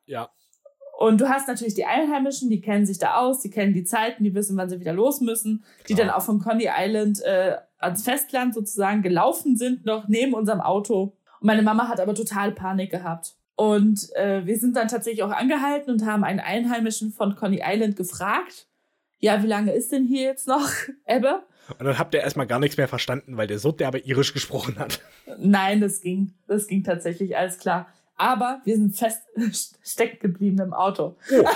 Ja. 0.06 0.30
Und 0.98 1.20
du 1.20 1.28
hast 1.28 1.48
natürlich 1.48 1.74
die 1.74 1.84
Einheimischen, 1.86 2.50
die 2.50 2.60
kennen 2.60 2.86
sich 2.86 2.98
da 2.98 3.16
aus, 3.16 3.40
die 3.40 3.50
kennen 3.50 3.72
die 3.74 3.82
Zeiten, 3.84 4.22
die 4.22 4.34
wissen, 4.34 4.56
wann 4.56 4.68
sie 4.68 4.78
wieder 4.78 4.92
los 4.92 5.20
müssen, 5.20 5.64
die 5.88 5.94
Klar. 5.94 6.06
dann 6.08 6.14
auch 6.14 6.22
von 6.22 6.38
Coney 6.38 6.68
Island 6.72 7.20
äh, 7.22 7.56
ans 7.78 8.02
Festland 8.04 8.54
sozusagen 8.54 9.02
gelaufen 9.02 9.56
sind, 9.56 9.84
noch 9.84 10.06
neben 10.06 10.32
unserem 10.34 10.60
Auto. 10.60 11.16
Meine 11.42 11.62
Mama 11.62 11.88
hat 11.88 12.00
aber 12.00 12.14
total 12.14 12.52
Panik 12.52 12.90
gehabt. 12.90 13.34
Und 13.54 14.10
äh, 14.16 14.46
wir 14.46 14.58
sind 14.58 14.76
dann 14.76 14.88
tatsächlich 14.88 15.22
auch 15.22 15.30
angehalten 15.30 15.90
und 15.92 16.06
haben 16.06 16.24
einen 16.24 16.40
Einheimischen 16.40 17.12
von 17.12 17.36
Coney 17.36 17.60
Island 17.64 17.96
gefragt, 17.96 18.66
ja, 19.18 19.42
wie 19.42 19.46
lange 19.46 19.72
ist 19.72 19.92
denn 19.92 20.04
hier 20.04 20.22
jetzt 20.22 20.48
noch 20.48 20.68
Ebbe? 21.06 21.42
Und 21.78 21.84
dann 21.86 21.98
habt 21.98 22.12
ihr 22.14 22.20
erstmal 22.20 22.46
gar 22.46 22.58
nichts 22.58 22.76
mehr 22.76 22.88
verstanden, 22.88 23.36
weil 23.36 23.46
der 23.46 23.58
Sod, 23.58 23.78
der 23.78 23.88
aber 23.88 24.04
irisch 24.04 24.32
gesprochen 24.32 24.78
hat. 24.78 25.00
Nein, 25.38 25.80
das 25.80 26.00
ging. 26.00 26.34
Das 26.48 26.66
ging 26.66 26.82
tatsächlich, 26.82 27.36
alles 27.36 27.58
klar. 27.58 27.86
Aber 28.16 28.60
wir 28.64 28.76
sind 28.76 28.96
fest 28.96 29.22
stecken 29.82 30.18
geblieben 30.20 30.58
im 30.60 30.72
Auto. 30.72 31.16
Oh. 31.32 31.44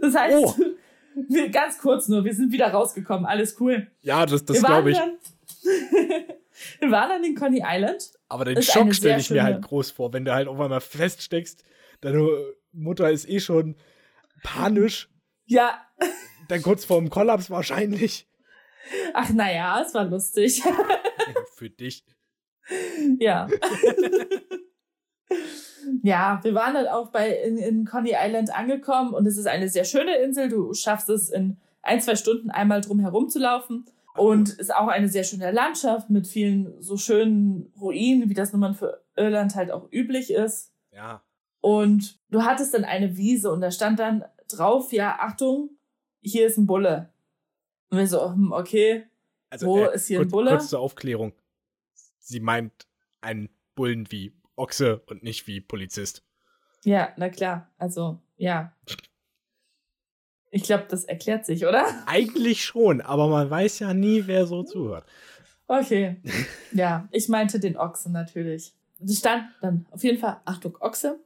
Das 0.00 0.14
heißt, 0.14 0.36
Oh. 0.36 0.54
wir, 1.28 1.48
ganz 1.48 1.78
kurz 1.78 2.08
nur, 2.08 2.24
wir 2.24 2.34
sind 2.34 2.52
wieder 2.52 2.68
rausgekommen, 2.68 3.24
alles 3.24 3.58
cool. 3.60 3.86
Ja, 4.02 4.26
das, 4.26 4.44
das 4.44 4.62
glaube 4.62 4.90
ich. 4.90 4.98
Dann, 4.98 5.12
wir 6.80 6.90
waren 6.90 7.08
dann 7.08 7.24
in 7.24 7.34
Coney 7.34 7.62
Island. 7.64 8.10
Aber 8.34 8.44
den 8.44 8.60
Schock 8.62 8.92
stelle 8.92 9.20
ich 9.20 9.30
mir 9.30 9.44
halt 9.44 9.62
groß 9.62 9.92
vor, 9.92 10.12
wenn 10.12 10.24
du 10.24 10.34
halt 10.34 10.48
auf 10.48 10.58
einmal 10.58 10.80
feststeckst, 10.80 11.62
deine 12.00 12.28
Mutter 12.72 13.08
ist 13.08 13.28
eh 13.28 13.38
schon 13.38 13.76
panisch, 14.42 15.08
Ja, 15.46 15.80
dann 16.48 16.60
kurz 16.60 16.84
vorm 16.84 17.10
Kollaps 17.10 17.48
wahrscheinlich. 17.48 18.28
ach 19.12 19.30
naja, 19.30 19.80
es 19.86 19.94
war 19.94 20.04
lustig. 20.04 20.62
Für 21.54 21.70
dich. 21.70 22.04
ja. 23.20 23.46
ja, 26.02 26.40
wir 26.42 26.54
waren 26.54 26.74
dann 26.74 26.88
auch 26.88 27.12
bei 27.12 27.30
in, 27.30 27.56
in 27.56 27.84
Coney 27.84 28.16
Island 28.18 28.52
angekommen 28.52 29.14
und 29.14 29.26
es 29.26 29.36
ist 29.36 29.46
eine 29.46 29.68
sehr 29.68 29.84
schöne 29.84 30.16
Insel. 30.16 30.48
Du 30.48 30.74
schaffst 30.74 31.08
es 31.08 31.30
in 31.30 31.58
ein, 31.82 32.00
zwei 32.00 32.16
Stunden 32.16 32.50
einmal 32.50 32.80
drum 32.80 32.98
herum 32.98 33.28
zu 33.28 33.38
laufen. 33.38 33.86
Und 34.16 34.50
ist 34.50 34.72
auch 34.74 34.88
eine 34.88 35.08
sehr 35.08 35.24
schöne 35.24 35.50
Landschaft 35.50 36.08
mit 36.08 36.26
vielen 36.26 36.80
so 36.80 36.96
schönen 36.96 37.72
Ruinen, 37.80 38.28
wie 38.28 38.34
das 38.34 38.52
nun 38.52 38.60
mal 38.60 38.74
für 38.74 39.02
Irland 39.16 39.54
halt 39.56 39.70
auch 39.70 39.90
üblich 39.90 40.30
ist. 40.32 40.72
Ja. 40.92 41.22
Und 41.60 42.20
du 42.30 42.42
hattest 42.44 42.74
dann 42.74 42.84
eine 42.84 43.16
Wiese 43.16 43.50
und 43.50 43.60
da 43.60 43.70
stand 43.70 43.98
dann 43.98 44.24
drauf, 44.48 44.92
ja, 44.92 45.16
Achtung, 45.18 45.70
hier 46.20 46.46
ist 46.46 46.58
ein 46.58 46.66
Bulle. 46.66 47.10
Und 47.90 47.98
wir 47.98 48.06
so, 48.06 48.24
hm, 48.32 48.52
okay, 48.52 49.04
Also, 49.50 49.66
Wo 49.66 49.84
ist 49.86 50.06
hier 50.06 50.18
ein 50.18 50.24
kurz, 50.24 50.32
Bulle? 50.32 50.50
Kurz 50.50 50.68
zur 50.68 50.80
Aufklärung. 50.80 51.32
Sie 52.18 52.40
meint 52.40 52.86
einen 53.20 53.48
Bullen 53.74 54.10
wie 54.10 54.32
Ochse 54.56 55.02
und 55.06 55.22
nicht 55.22 55.46
wie 55.46 55.60
Polizist. 55.60 56.22
ja, 56.84 57.12
na 57.16 57.28
klar, 57.30 57.70
also, 57.78 58.20
ja. 58.36 58.72
Ich 60.54 60.62
glaube, 60.62 60.84
das 60.88 61.04
erklärt 61.04 61.44
sich, 61.44 61.66
oder? 61.66 61.84
Eigentlich 62.06 62.62
schon, 62.62 63.00
aber 63.00 63.26
man 63.26 63.50
weiß 63.50 63.80
ja 63.80 63.92
nie, 63.92 64.22
wer 64.26 64.46
so 64.46 64.62
zuhört. 64.62 65.04
Okay. 65.66 66.16
Ja, 66.72 67.08
ich 67.10 67.28
meinte 67.28 67.58
den 67.58 67.76
Ochsen 67.76 68.12
natürlich. 68.12 68.72
Es 69.04 69.18
stand 69.18 69.44
dann 69.60 69.86
auf 69.90 70.04
jeden 70.04 70.18
Fall, 70.18 70.40
Achtung, 70.44 70.76
Ochse. 70.80 71.18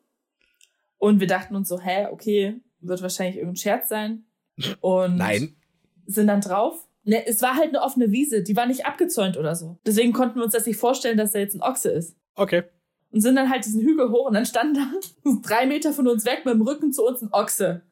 Und 0.97 1.21
wir 1.21 1.27
dachten 1.27 1.57
uns 1.57 1.69
so, 1.69 1.79
hä, 1.79 2.07
okay, 2.11 2.61
wird 2.81 3.03
wahrscheinlich 3.03 3.37
irgendein 3.37 3.57
Scherz 3.57 3.89
sein. 3.89 4.25
Und 4.81 5.17
Nein. 5.17 5.57
sind 6.07 6.27
dann 6.27 6.41
drauf. 6.41 6.87
Ne, 7.05 7.27
es 7.27 7.43
war 7.43 7.55
halt 7.55 7.69
eine 7.69 7.83
offene 7.83 8.11
Wiese, 8.11 8.43
die 8.43 8.57
war 8.57 8.67
nicht 8.67 8.87
abgezäunt 8.87 9.37
oder 9.37 9.55
so. 9.55 9.79
Deswegen 9.87 10.13
konnten 10.15 10.37
wir 10.37 10.45
uns 10.45 10.53
das 10.53 10.67
nicht 10.67 10.79
vorstellen, 10.79 11.19
dass 11.19 11.33
da 11.33 11.39
jetzt 11.39 11.55
ein 11.55 11.63
Ochse 11.63 11.91
ist. 11.91 12.17
Okay. 12.35 12.63
Und 13.11 13.21
sind 13.21 13.37
dann 13.37 13.51
halt 13.51 13.65
diesen 13.65 13.83
Hügel 13.83 14.11
hoch 14.11 14.27
und 14.27 14.35
dann 14.35 14.47
stand 14.47 14.77
da 14.77 14.91
drei 15.43 15.67
Meter 15.67 15.93
von 15.93 16.09
uns 16.09 16.25
weg 16.25 16.43
mit 16.45 16.55
dem 16.55 16.63
Rücken 16.63 16.93
zu 16.93 17.07
uns 17.07 17.23
ein 17.23 17.33
Ochse. 17.33 17.83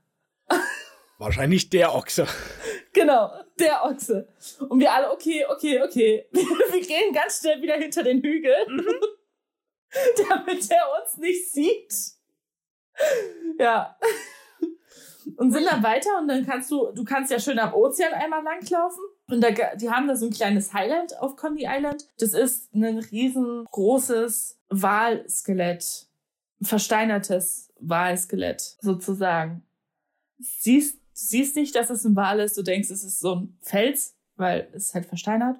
Wahrscheinlich 1.18 1.70
der 1.70 1.94
Ochse. 1.94 2.26
Genau, 2.92 3.30
der 3.58 3.84
Ochse. 3.84 4.28
Und 4.68 4.80
wir 4.80 4.92
alle, 4.92 5.10
okay, 5.10 5.44
okay, 5.48 5.82
okay. 5.82 6.26
Wir 6.32 6.80
gehen 6.80 7.12
ganz 7.12 7.40
schnell 7.40 7.60
wieder 7.62 7.74
hinter 7.74 8.02
den 8.02 8.22
Hügel, 8.22 8.54
damit 10.28 10.70
er 10.70 11.02
uns 11.02 11.16
nicht 11.18 11.52
sieht. 11.52 11.94
Ja. 13.58 13.96
Und 15.36 15.52
sind 15.52 15.66
dann 15.66 15.82
weiter 15.82 16.18
und 16.18 16.28
dann 16.28 16.46
kannst 16.46 16.70
du, 16.70 16.92
du 16.92 17.04
kannst 17.04 17.30
ja 17.30 17.38
schön 17.38 17.58
am 17.58 17.74
Ozean 17.74 18.14
einmal 18.14 18.42
langlaufen. 18.42 19.02
Und 19.28 19.40
da, 19.40 19.50
die 19.50 19.90
haben 19.90 20.06
da 20.06 20.16
so 20.16 20.26
ein 20.26 20.32
kleines 20.32 20.72
Highland 20.72 21.18
auf 21.18 21.36
Coney 21.36 21.66
Island. 21.68 22.06
Das 22.18 22.32
ist 22.32 22.72
ein 22.74 22.98
riesengroßes 22.98 24.60
Walskelett. 24.68 26.06
Ein 26.60 26.64
versteinertes 26.64 27.72
Walskelett, 27.80 28.76
sozusagen. 28.80 29.66
Siehst, 30.38 31.00
siehst 31.16 31.56
nicht, 31.56 31.74
dass 31.74 31.90
es 31.90 32.04
ein 32.04 32.14
Wal 32.14 32.40
ist. 32.40 32.56
Du 32.58 32.62
denkst, 32.62 32.90
es 32.90 33.02
ist 33.02 33.20
so 33.20 33.36
ein 33.36 33.56
Fels, 33.62 34.14
weil 34.36 34.68
es 34.74 34.94
halt 34.94 35.06
versteinert. 35.06 35.56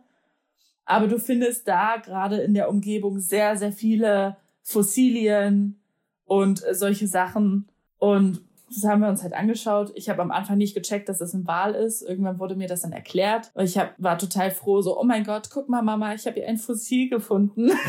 Aber 0.84 1.08
du 1.08 1.18
findest 1.18 1.66
da 1.66 1.96
gerade 1.96 2.36
in 2.36 2.54
der 2.54 2.68
Umgebung 2.68 3.18
sehr, 3.18 3.56
sehr 3.56 3.72
viele 3.72 4.36
Fossilien 4.62 5.80
und 6.24 6.64
äh, 6.64 6.74
solche 6.74 7.08
Sachen. 7.08 7.68
Und 7.98 8.42
das 8.68 8.84
haben 8.84 9.00
wir 9.00 9.08
uns 9.08 9.22
halt 9.22 9.32
angeschaut. 9.32 9.92
Ich 9.94 10.08
habe 10.08 10.22
am 10.22 10.30
Anfang 10.30 10.58
nicht 10.58 10.74
gecheckt, 10.74 11.08
dass 11.08 11.20
es 11.20 11.32
ein 11.32 11.46
Wal 11.46 11.74
ist. 11.74 12.02
Irgendwann 12.02 12.38
wurde 12.38 12.54
mir 12.54 12.68
das 12.68 12.82
dann 12.82 12.92
erklärt. 12.92 13.50
Und 13.54 13.64
ich 13.64 13.78
hab, 13.78 13.94
war 13.96 14.18
total 14.18 14.50
froh, 14.50 14.82
so, 14.82 15.00
oh 15.00 15.04
mein 15.04 15.24
Gott, 15.24 15.48
guck 15.50 15.68
mal, 15.68 15.82
Mama, 15.82 16.14
ich 16.14 16.26
habe 16.26 16.34
hier 16.34 16.48
ein 16.48 16.58
Fossil 16.58 17.08
gefunden. 17.08 17.70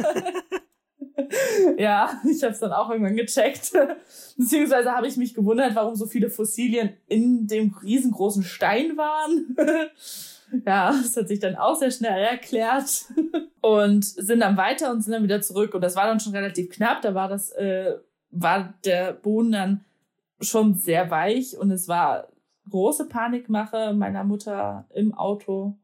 ja, 1.78 2.20
ich 2.28 2.42
habe 2.42 2.52
es 2.52 2.60
dann 2.60 2.72
auch 2.72 2.90
irgendwann 2.90 3.16
gecheckt. 3.16 3.72
Beziehungsweise 4.36 4.92
habe 4.92 5.06
ich 5.06 5.16
mich 5.16 5.34
gewundert, 5.34 5.74
warum 5.74 5.94
so 5.94 6.06
viele 6.06 6.30
Fossilien 6.30 6.90
in 7.06 7.46
dem 7.46 7.74
riesengroßen 7.82 8.42
Stein 8.42 8.96
waren. 8.96 9.56
ja, 10.66 10.92
das 10.92 11.16
hat 11.16 11.28
sich 11.28 11.40
dann 11.40 11.56
auch 11.56 11.76
sehr 11.76 11.90
schnell 11.90 12.22
erklärt. 12.22 13.06
Und 13.60 14.04
sind 14.04 14.40
dann 14.40 14.56
weiter 14.56 14.92
und 14.92 15.02
sind 15.02 15.12
dann 15.12 15.24
wieder 15.24 15.40
zurück. 15.40 15.74
Und 15.74 15.80
das 15.80 15.96
war 15.96 16.06
dann 16.06 16.20
schon 16.20 16.34
relativ 16.34 16.70
knapp. 16.70 17.02
Da 17.02 17.14
war 17.14 17.28
das, 17.28 17.50
äh, 17.52 17.94
war 18.30 18.74
der 18.84 19.12
Boden 19.12 19.52
dann 19.52 19.84
schon 20.40 20.74
sehr 20.74 21.10
weich 21.10 21.56
und 21.56 21.70
es 21.70 21.88
war 21.88 22.28
große 22.68 23.08
Panikmache 23.08 23.94
meiner 23.94 24.24
Mutter 24.24 24.86
im 24.94 25.14
Auto. 25.14 25.76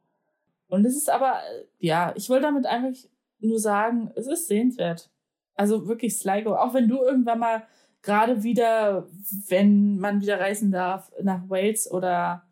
Und 0.69 0.85
es 0.85 0.97
ist 0.97 1.11
aber, 1.11 1.35
äh, 1.35 1.65
ja, 1.79 2.13
ich 2.17 2.29
wollte 2.29 2.45
damit 2.45 2.67
einfach 2.67 2.99
nur 3.41 3.59
sagen, 3.59 4.11
es 4.15 4.27
ist 4.27 4.47
sehenswert. 4.47 5.11
Also 5.63 5.87
wirklich 5.87 6.17
Sligo. 6.19 6.57
Auch 6.57 6.75
wenn 6.75 6.89
du 6.89 6.97
irgendwann 7.03 7.39
mal 7.39 7.63
gerade 8.03 8.43
wieder, 8.43 9.07
wenn 9.49 9.99
man 9.99 10.21
wieder 10.21 10.41
reisen 10.41 10.73
darf, 10.73 11.13
nach 11.23 11.49
Wales 11.49 11.89
oder 11.89 12.43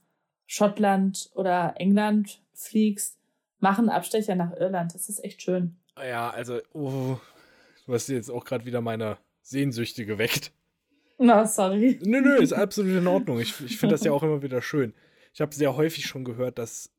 Schottland 0.47 1.31
oder 1.35 1.75
England 1.77 2.41
fliegst, 2.55 3.19
machen 3.59 3.89
Abstecher 3.89 4.37
nach 4.37 4.53
Irland. 4.57 4.95
Das 4.95 5.09
ist 5.09 5.25
echt 5.25 5.43
schön. 5.43 5.77
Ja, 5.99 6.31
also, 6.31 6.61
oh, 6.73 7.17
du 7.87 7.93
hast 7.93 8.09
jetzt 8.09 8.31
auch 8.31 8.45
gerade 8.45 8.65
wieder 8.65 8.81
meine 8.81 9.19
Sehnsüchte 9.43 10.07
geweckt. 10.07 10.53
Na, 11.19 11.45
sorry. 11.47 11.99
Nö, 12.05 12.21
nö, 12.21 12.37
ist 12.37 12.53
absolut 12.67 12.97
in 12.97 13.07
Ordnung. 13.09 13.41
Ich, 13.41 13.61
ich 13.61 13.77
finde 13.77 13.95
das 13.95 14.05
ja 14.05 14.13
auch 14.13 14.23
immer 14.23 14.43
wieder 14.43 14.63
schön. 14.63 14.95
Ich 15.35 15.41
habe 15.41 15.53
sehr 15.55 15.77
häufig 15.77 16.07
schon 16.07 16.25
gehört, 16.25 16.59
dass 16.59 16.93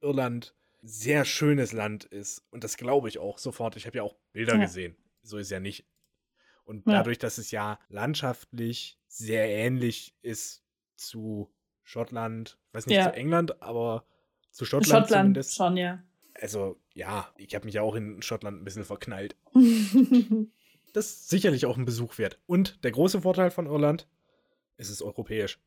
Irland 0.00 0.54
sehr 0.82 1.24
schönes 1.24 1.72
Land 1.72 2.04
ist. 2.04 2.42
Und 2.50 2.64
das 2.64 2.76
glaube 2.78 3.08
ich 3.08 3.18
auch 3.18 3.36
sofort. 3.38 3.76
Ich 3.76 3.86
habe 3.86 3.98
ja 3.98 4.02
auch 4.02 4.16
Bilder 4.32 4.54
Ja. 4.54 4.62
gesehen. 4.62 4.96
So 5.22 5.38
ist 5.38 5.50
ja 5.50 5.60
nicht. 5.60 5.86
Und 6.64 6.86
Ja. 6.86 6.94
dadurch, 6.98 7.18
dass 7.18 7.38
es 7.38 7.50
ja 7.50 7.78
landschaftlich 7.88 8.98
sehr 9.06 9.48
ähnlich 9.48 10.14
ist 10.22 10.64
zu 10.96 11.50
Schottland, 11.82 12.58
weiß 12.72 12.86
nicht, 12.86 12.96
Ja. 12.98 13.04
zu 13.04 13.12
England, 13.14 13.62
aber 13.62 14.06
zu 14.50 14.64
Schottland, 14.64 15.06
Schottland 15.06 15.08
zumindest. 15.22 15.54
schon, 15.56 15.76
ja. 15.76 16.02
Also, 16.34 16.80
ja, 16.94 17.32
ich 17.36 17.54
habe 17.54 17.64
mich 17.64 17.74
ja 17.74 17.82
auch 17.82 17.94
in 17.94 18.22
Schottland 18.22 18.60
ein 18.60 18.64
bisschen 18.64 18.84
verknallt. 18.84 19.36
Das 20.94 21.04
ist 21.06 21.28
sicherlich 21.28 21.66
auch 21.66 21.76
ein 21.76 21.84
Besuch 21.84 22.16
wert. 22.16 22.40
Und 22.46 22.82
der 22.82 22.90
große 22.92 23.20
Vorteil 23.20 23.50
von 23.50 23.66
Irland, 23.66 24.08
es 24.78 24.88
ist 24.88 25.02
europäisch. 25.02 25.60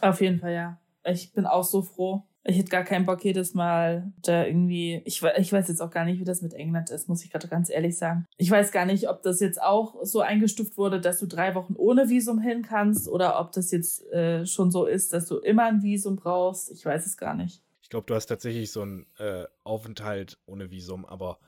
Auf 0.00 0.22
jeden 0.22 0.40
Fall, 0.40 0.54
ja. 0.54 0.80
Ich 1.04 1.32
bin 1.34 1.44
auch 1.46 1.64
so 1.64 1.82
froh. 1.82 2.26
Ich 2.46 2.58
hätte 2.58 2.68
gar 2.70 2.84
keinen 2.84 3.06
Bock 3.06 3.24
jedes 3.24 3.54
Mal 3.54 4.12
da 4.22 4.44
irgendwie. 4.44 5.00
Ich, 5.06 5.22
ich 5.22 5.52
weiß 5.52 5.68
jetzt 5.68 5.80
auch 5.80 5.90
gar 5.90 6.04
nicht, 6.04 6.20
wie 6.20 6.24
das 6.24 6.42
mit 6.42 6.52
England 6.52 6.90
ist, 6.90 7.08
muss 7.08 7.24
ich 7.24 7.30
gerade 7.30 7.48
ganz 7.48 7.70
ehrlich 7.70 7.96
sagen. 7.96 8.26
Ich 8.36 8.50
weiß 8.50 8.70
gar 8.70 8.84
nicht, 8.84 9.08
ob 9.08 9.22
das 9.22 9.40
jetzt 9.40 9.62
auch 9.62 9.96
so 10.04 10.20
eingestuft 10.20 10.76
wurde, 10.76 11.00
dass 11.00 11.18
du 11.20 11.26
drei 11.26 11.54
Wochen 11.54 11.74
ohne 11.74 12.10
Visum 12.10 12.38
hin 12.38 12.60
kannst 12.62 13.08
oder 13.08 13.40
ob 13.40 13.52
das 13.52 13.70
jetzt 13.70 14.04
äh, 14.12 14.44
schon 14.44 14.70
so 14.70 14.84
ist, 14.84 15.14
dass 15.14 15.26
du 15.26 15.38
immer 15.38 15.64
ein 15.64 15.82
Visum 15.82 16.16
brauchst. 16.16 16.70
Ich 16.70 16.84
weiß 16.84 17.06
es 17.06 17.16
gar 17.16 17.34
nicht. 17.34 17.62
Ich 17.80 17.88
glaube, 17.88 18.06
du 18.06 18.14
hast 18.14 18.26
tatsächlich 18.26 18.70
so 18.70 18.82
einen 18.82 19.06
äh, 19.18 19.44
Aufenthalt 19.62 20.38
ohne 20.44 20.70
Visum, 20.70 21.06
aber 21.06 21.38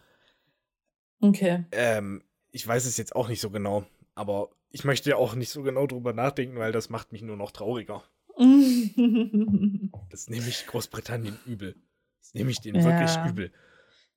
Okay. 1.20 1.64
ähm, 1.73 2.23
ich 2.52 2.66
weiß 2.66 2.86
es 2.86 2.97
jetzt 2.97 3.14
auch 3.14 3.28
nicht 3.28 3.40
so 3.40 3.51
genau. 3.51 3.85
Aber 4.14 4.48
ich 4.70 4.85
möchte 4.85 5.10
ja 5.10 5.16
auch 5.16 5.35
nicht 5.35 5.51
so 5.51 5.62
genau 5.62 5.86
drüber 5.86 6.12
nachdenken, 6.12 6.56
weil 6.59 6.73
das 6.73 6.89
macht 6.89 7.12
mich 7.12 7.23
nur 7.23 7.36
noch 7.36 7.51
trauriger. 7.51 8.02
Das 10.10 10.28
nehme 10.28 10.46
ich 10.48 10.66
Großbritannien 10.66 11.38
übel. 11.46 11.74
Das 12.20 12.34
nehme 12.34 12.50
ich 12.50 12.60
denen 12.60 12.80
Ja. 12.80 12.84
wirklich 12.84 13.30
übel. 13.30 13.52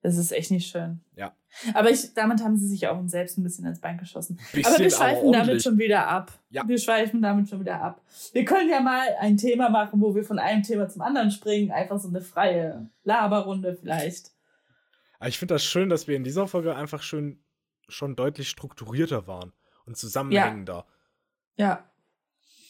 Das 0.02 0.16
ist 0.16 0.32
echt 0.32 0.50
nicht 0.52 0.70
schön. 0.70 1.02
Ja. 1.16 1.36
Aber 1.74 1.90
ich, 1.90 2.14
damit 2.14 2.42
haben 2.42 2.56
sie 2.56 2.68
sich 2.70 2.88
auch 2.88 3.02
selbst 3.08 3.38
ein 3.38 3.44
bisschen 3.44 3.66
ins 3.66 3.82
Bein 3.82 3.98
geschossen. 3.98 4.40
Bisschen, 4.54 4.66
aber 4.74 4.80
wir 4.82 4.90
schweifen 4.92 5.32
damit 5.34 5.62
schon 5.62 5.78
wieder 5.78 6.08
ab. 6.08 6.32
Ja. 6.50 6.66
Wir 6.66 6.78
schweifen 6.78 7.22
damit 7.22 7.50
schon 7.50 7.60
wieder 7.60 7.82
ab. 7.82 8.02
Wir 8.32 8.46
können 8.46 8.70
ja 8.70 8.80
mal 8.80 9.06
ein 9.20 9.36
Thema 9.36 9.70
machen, 9.70 10.00
wo 10.00 10.16
wir 10.16 10.24
von 10.24 10.40
einem 10.40 10.64
Thema 10.64 10.88
zum 10.88 11.02
anderen 11.02 11.32
springen. 11.32 11.72
Einfach 11.72 12.00
so 12.00 12.08
eine 12.08 12.22
freie 12.22 12.90
Laberrunde 13.04 13.76
vielleicht. 13.76 14.32
Aber 15.20 15.28
ich 15.28 15.38
finde 15.38 15.56
das 15.56 15.66
schön, 15.66 15.90
dass 15.90 16.08
wir 16.08 16.16
in 16.16 16.24
dieser 16.24 16.48
Folge 16.48 16.76
einfach 16.76 17.02
schön 17.02 17.44
schon 17.90 18.16
deutlich 18.16 18.48
strukturierter 18.48 19.28
waren 19.28 19.52
und 19.86 19.98
zusammenhängender. 19.98 20.86
Ja, 21.58 21.84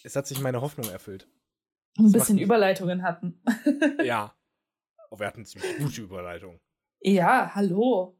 Es 0.03 0.15
hat 0.15 0.25
sich 0.25 0.39
meine 0.41 0.61
Hoffnung 0.61 0.89
erfüllt. 0.89 1.27
Ein 1.97 2.11
bisschen 2.11 2.37
Überleitungen 2.37 3.03
hatten. 3.03 3.41
Ja. 4.03 4.35
Oh, 5.11 5.19
wir 5.19 5.25
hatten 5.25 5.45
ziemlich 5.45 5.77
gute 5.79 6.01
Überleitung. 6.01 6.59
ja, 7.01 7.51
hallo. 7.55 8.15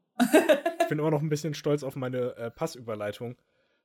Ich 0.80 0.88
bin 0.88 0.98
immer 0.98 1.10
noch 1.10 1.22
ein 1.22 1.28
bisschen 1.28 1.54
stolz 1.54 1.82
auf 1.82 1.96
meine 1.96 2.36
äh, 2.36 2.50
Passüberleitung 2.50 3.36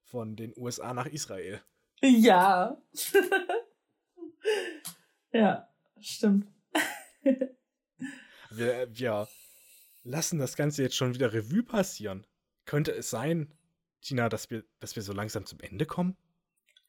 von 0.02 0.36
den 0.36 0.54
USA 0.58 0.94
nach 0.94 1.06
Israel. 1.06 1.62
Ja. 2.02 2.78
ja, 5.32 5.70
stimmt. 6.00 6.48
Wir, 8.52 8.88
wir 8.90 9.28
lassen 10.04 10.40
das 10.40 10.56
Ganze 10.56 10.84
jetzt 10.84 10.96
schon 10.96 11.14
wieder 11.14 11.34
Revue 11.34 11.64
passieren. 11.64 12.26
Könnte 12.64 12.92
es 12.92 13.10
sein, 13.10 13.54
Tina, 14.02 14.30
dass 14.30 14.50
wir, 14.50 14.64
dass 14.80 14.96
wir 14.96 15.04
so 15.04 15.12
langsam 15.12 15.46
zum 15.46 15.60
Ende 15.60 15.86
kommen? 15.86 16.16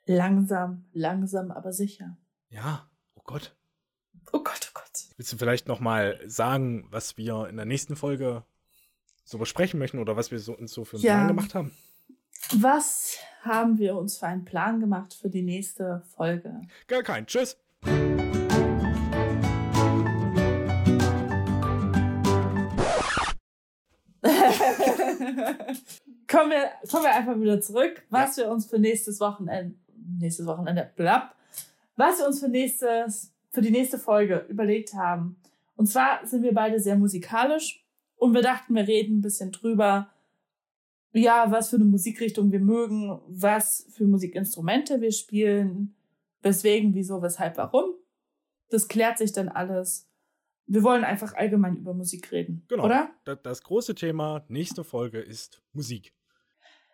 Langsam, 0.05 0.89
langsam, 0.93 1.51
aber 1.51 1.73
sicher. 1.73 2.17
Ja. 2.49 2.89
Oh 3.15 3.23
Gott. 3.25 3.57
Oh 4.33 4.41
Gott, 4.43 4.69
oh 4.69 4.71
Gott. 4.75 4.91
Willst 5.17 5.33
du 5.33 5.37
vielleicht 5.37 5.69
noch 5.69 5.81
mal 5.81 6.21
sagen, 6.27 6.87
was 6.91 7.17
wir 7.17 7.49
in 7.49 7.57
der 7.57 7.67
nächsten 7.67 7.97
Folge 7.97 8.45
so 9.25 9.39
besprechen 9.39 9.79
möchten 9.79 9.99
oder 9.99 10.17
was 10.17 10.31
wir 10.31 10.39
so, 10.39 10.53
uns 10.57 10.73
so 10.73 10.85
für 10.85 10.97
einen 10.97 11.05
Ja. 11.05 11.15
Plan 11.15 11.29
gemacht 11.29 11.55
haben? 11.55 11.73
Was 12.53 13.19
haben 13.43 13.79
wir 13.79 13.97
uns 13.97 14.19
für 14.19 14.27
einen 14.27 14.45
Plan 14.45 14.79
gemacht 14.81 15.15
für 15.15 15.29
die 15.31 15.43
nächste 15.43 16.03
Folge? 16.15 16.61
Gar 16.87 17.03
kein. 17.03 17.27
Tschüss. 17.27 17.57
kommen, 26.29 26.51
wir, 26.51 26.71
kommen 26.91 27.05
wir 27.05 27.15
einfach 27.15 27.39
wieder 27.39 27.61
zurück, 27.61 28.03
was 28.11 28.37
wir 28.37 28.49
uns 28.49 28.67
für 28.67 28.79
nächstes 28.79 29.21
Wochenende, 29.21 29.77
nächstes 30.19 30.47
Wochenende, 30.47 30.91
blapp, 30.97 31.35
was 31.97 32.19
wir 32.19 32.27
uns 32.27 32.41
für 32.41 32.49
nächstes, 32.49 33.33
für 33.51 33.61
die 33.63 33.71
nächste 33.71 33.99
Folge 33.99 34.47
überlegt 34.49 34.95
haben. 34.95 35.41
Und 35.77 35.87
zwar 35.87 36.25
sind 36.27 36.43
wir 36.43 36.55
beide 36.55 36.81
sehr 36.81 36.97
musikalisch 36.97 37.85
und 38.17 38.33
wir 38.35 38.43
dachten, 38.43 38.75
wir 38.75 38.87
reden 38.87 39.19
ein 39.19 39.23
bisschen 39.23 39.53
drüber, 39.53 40.11
ja, 41.13 41.51
was 41.51 41.71
für 41.71 41.77
eine 41.77 41.85
Musikrichtung 41.87 42.53
wir 42.53 42.61
mögen, 42.61 43.21
was 43.27 43.87
für 43.91 44.05
Musikinstrumente 44.07 45.01
wir 45.01 45.13
spielen, 45.13 45.95
weswegen, 46.43 46.95
wieso, 46.95 47.23
weshalb, 47.23 47.57
warum. 47.57 47.95
Das 48.69 48.89
klärt 48.89 49.19
sich 49.19 49.33
dann 49.33 49.49
alles. 49.49 50.11
Wir 50.67 50.83
wollen 50.83 51.05
einfach 51.05 51.35
allgemein 51.35 51.77
über 51.77 51.95
Musik 51.95 52.33
reden, 52.33 52.65
Genau. 52.69 52.85
oder? 52.85 53.11
Da- 53.25 53.37
Das 53.37 53.63
große 53.63 53.95
Thema 53.95 54.45
nächste 54.49 54.83
Folge 54.85 55.21
ist 55.21 55.63
Musik. 55.73 56.13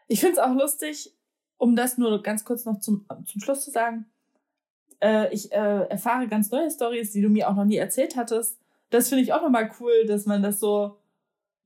Ich 0.09 0.21
finde 0.21 0.35
es 0.35 0.39
auch 0.39 0.55
lustig, 0.55 1.17
um 1.57 1.75
das 1.75 1.97
nur 1.99 2.23
ganz 2.23 2.45
kurz 2.45 2.65
noch 2.65 2.79
zum, 2.81 3.07
zum 3.27 3.41
Schluss 3.41 3.65
zu 3.65 3.71
sagen. 3.71 4.07
Äh, 5.03 5.35
ich 5.35 5.51
äh, 5.53 5.87
erfahre 5.89 6.29
ganz 6.29 6.51
neue 6.51 6.71
Stories, 6.71 7.11
die 7.11 7.21
du 7.23 7.29
mir 7.29 7.49
auch 7.49 7.55
noch 7.55 7.65
nie 7.65 7.77
erzählt 7.77 8.17
hattest. 8.17 8.61
Das 8.91 9.09
finde 9.09 9.25
ich 9.25 9.33
auch 9.33 9.43
nochmal 9.43 9.71
cool, 9.81 10.07
dass 10.07 10.27
man 10.27 10.43
das 10.43 10.61
so, 10.61 10.97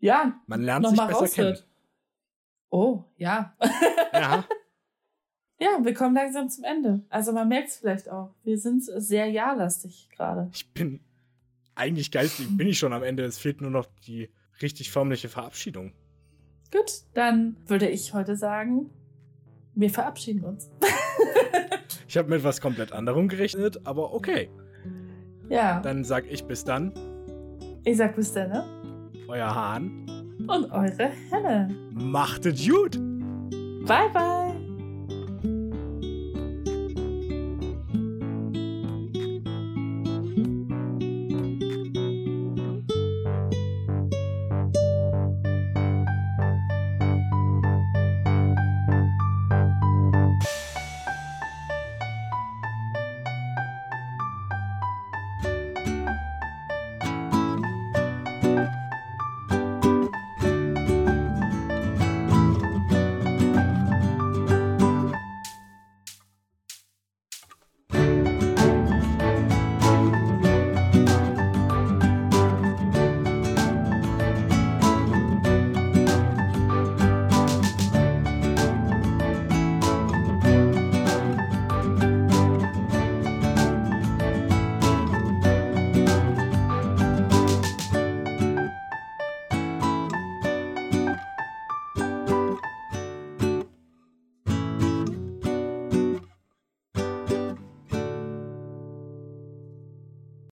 ja, 0.01 0.41
Man 0.47 0.63
lernt 0.63 0.87
sich 0.87 0.97
nochmal 0.97 1.13
besser 1.13 1.29
kennen. 1.35 1.49
raushört. 1.49 1.67
Oh, 2.71 3.05
ja. 3.17 3.55
Ja, 4.13 4.45
ja, 5.61 5.69
wir 5.83 5.95
kommen 5.95 6.15
langsam 6.15 6.49
zum 6.49 6.65
Ende. 6.65 7.05
Also 7.11 7.33
man 7.33 7.49
merkt 7.49 7.69
es 7.69 7.77
vielleicht 7.77 8.09
auch. 8.09 8.35
Wir 8.43 8.59
sind 8.59 8.83
sehr 8.85 9.27
ja-lastig 9.27 10.09
gerade. 10.17 10.51
ich 10.53 10.73
bin 10.73 11.01
eigentlich 11.75 12.11
geistig, 12.11 12.49
bin 12.57 12.69
ich 12.69 12.79
schon 12.79 12.93
am 12.95 13.03
Ende. 13.03 13.25
Es 13.25 13.39
fehlt 13.39 13.61
nur 13.61 13.71
noch 13.71 13.87
die 14.07 14.31
richtig 14.63 14.91
förmliche 14.91 15.29
Verabschiedung. 15.29 15.93
Gut, 16.73 17.03
dann 17.15 17.57
würde 17.67 17.89
ich 17.89 18.15
heute 18.15 18.35
sagen, 18.37 18.91
wir 19.75 19.91
verabschieden 19.91 20.45
uns. 20.45 20.71
Ich 22.17 22.19
habe 22.19 22.31
mit 22.31 22.45
was 22.45 22.63
komplett 22.63 22.95
anderem 22.95 23.29
gerechnet, 23.29 23.79
aber 23.85 24.15
okay. 24.15 24.49
ja, 25.51 25.81
Dann 25.81 26.03
sag 26.03 26.25
ich 26.31 26.47
bis 26.47 26.65
dann, 26.65 26.95
ich 27.85 27.99
sag 27.99 28.17
bis 28.17 28.33
dann, 28.33 28.49
ne? 28.49 28.65
euer 29.29 29.55
Hahn. 29.55 30.09
Und 30.49 30.73
eure 30.73 31.11
Henne. 31.31 31.69
Macht 31.93 32.47
es 32.47 32.67
gut! 32.67 32.99
Bye, 33.87 34.09
bye. 34.15 34.46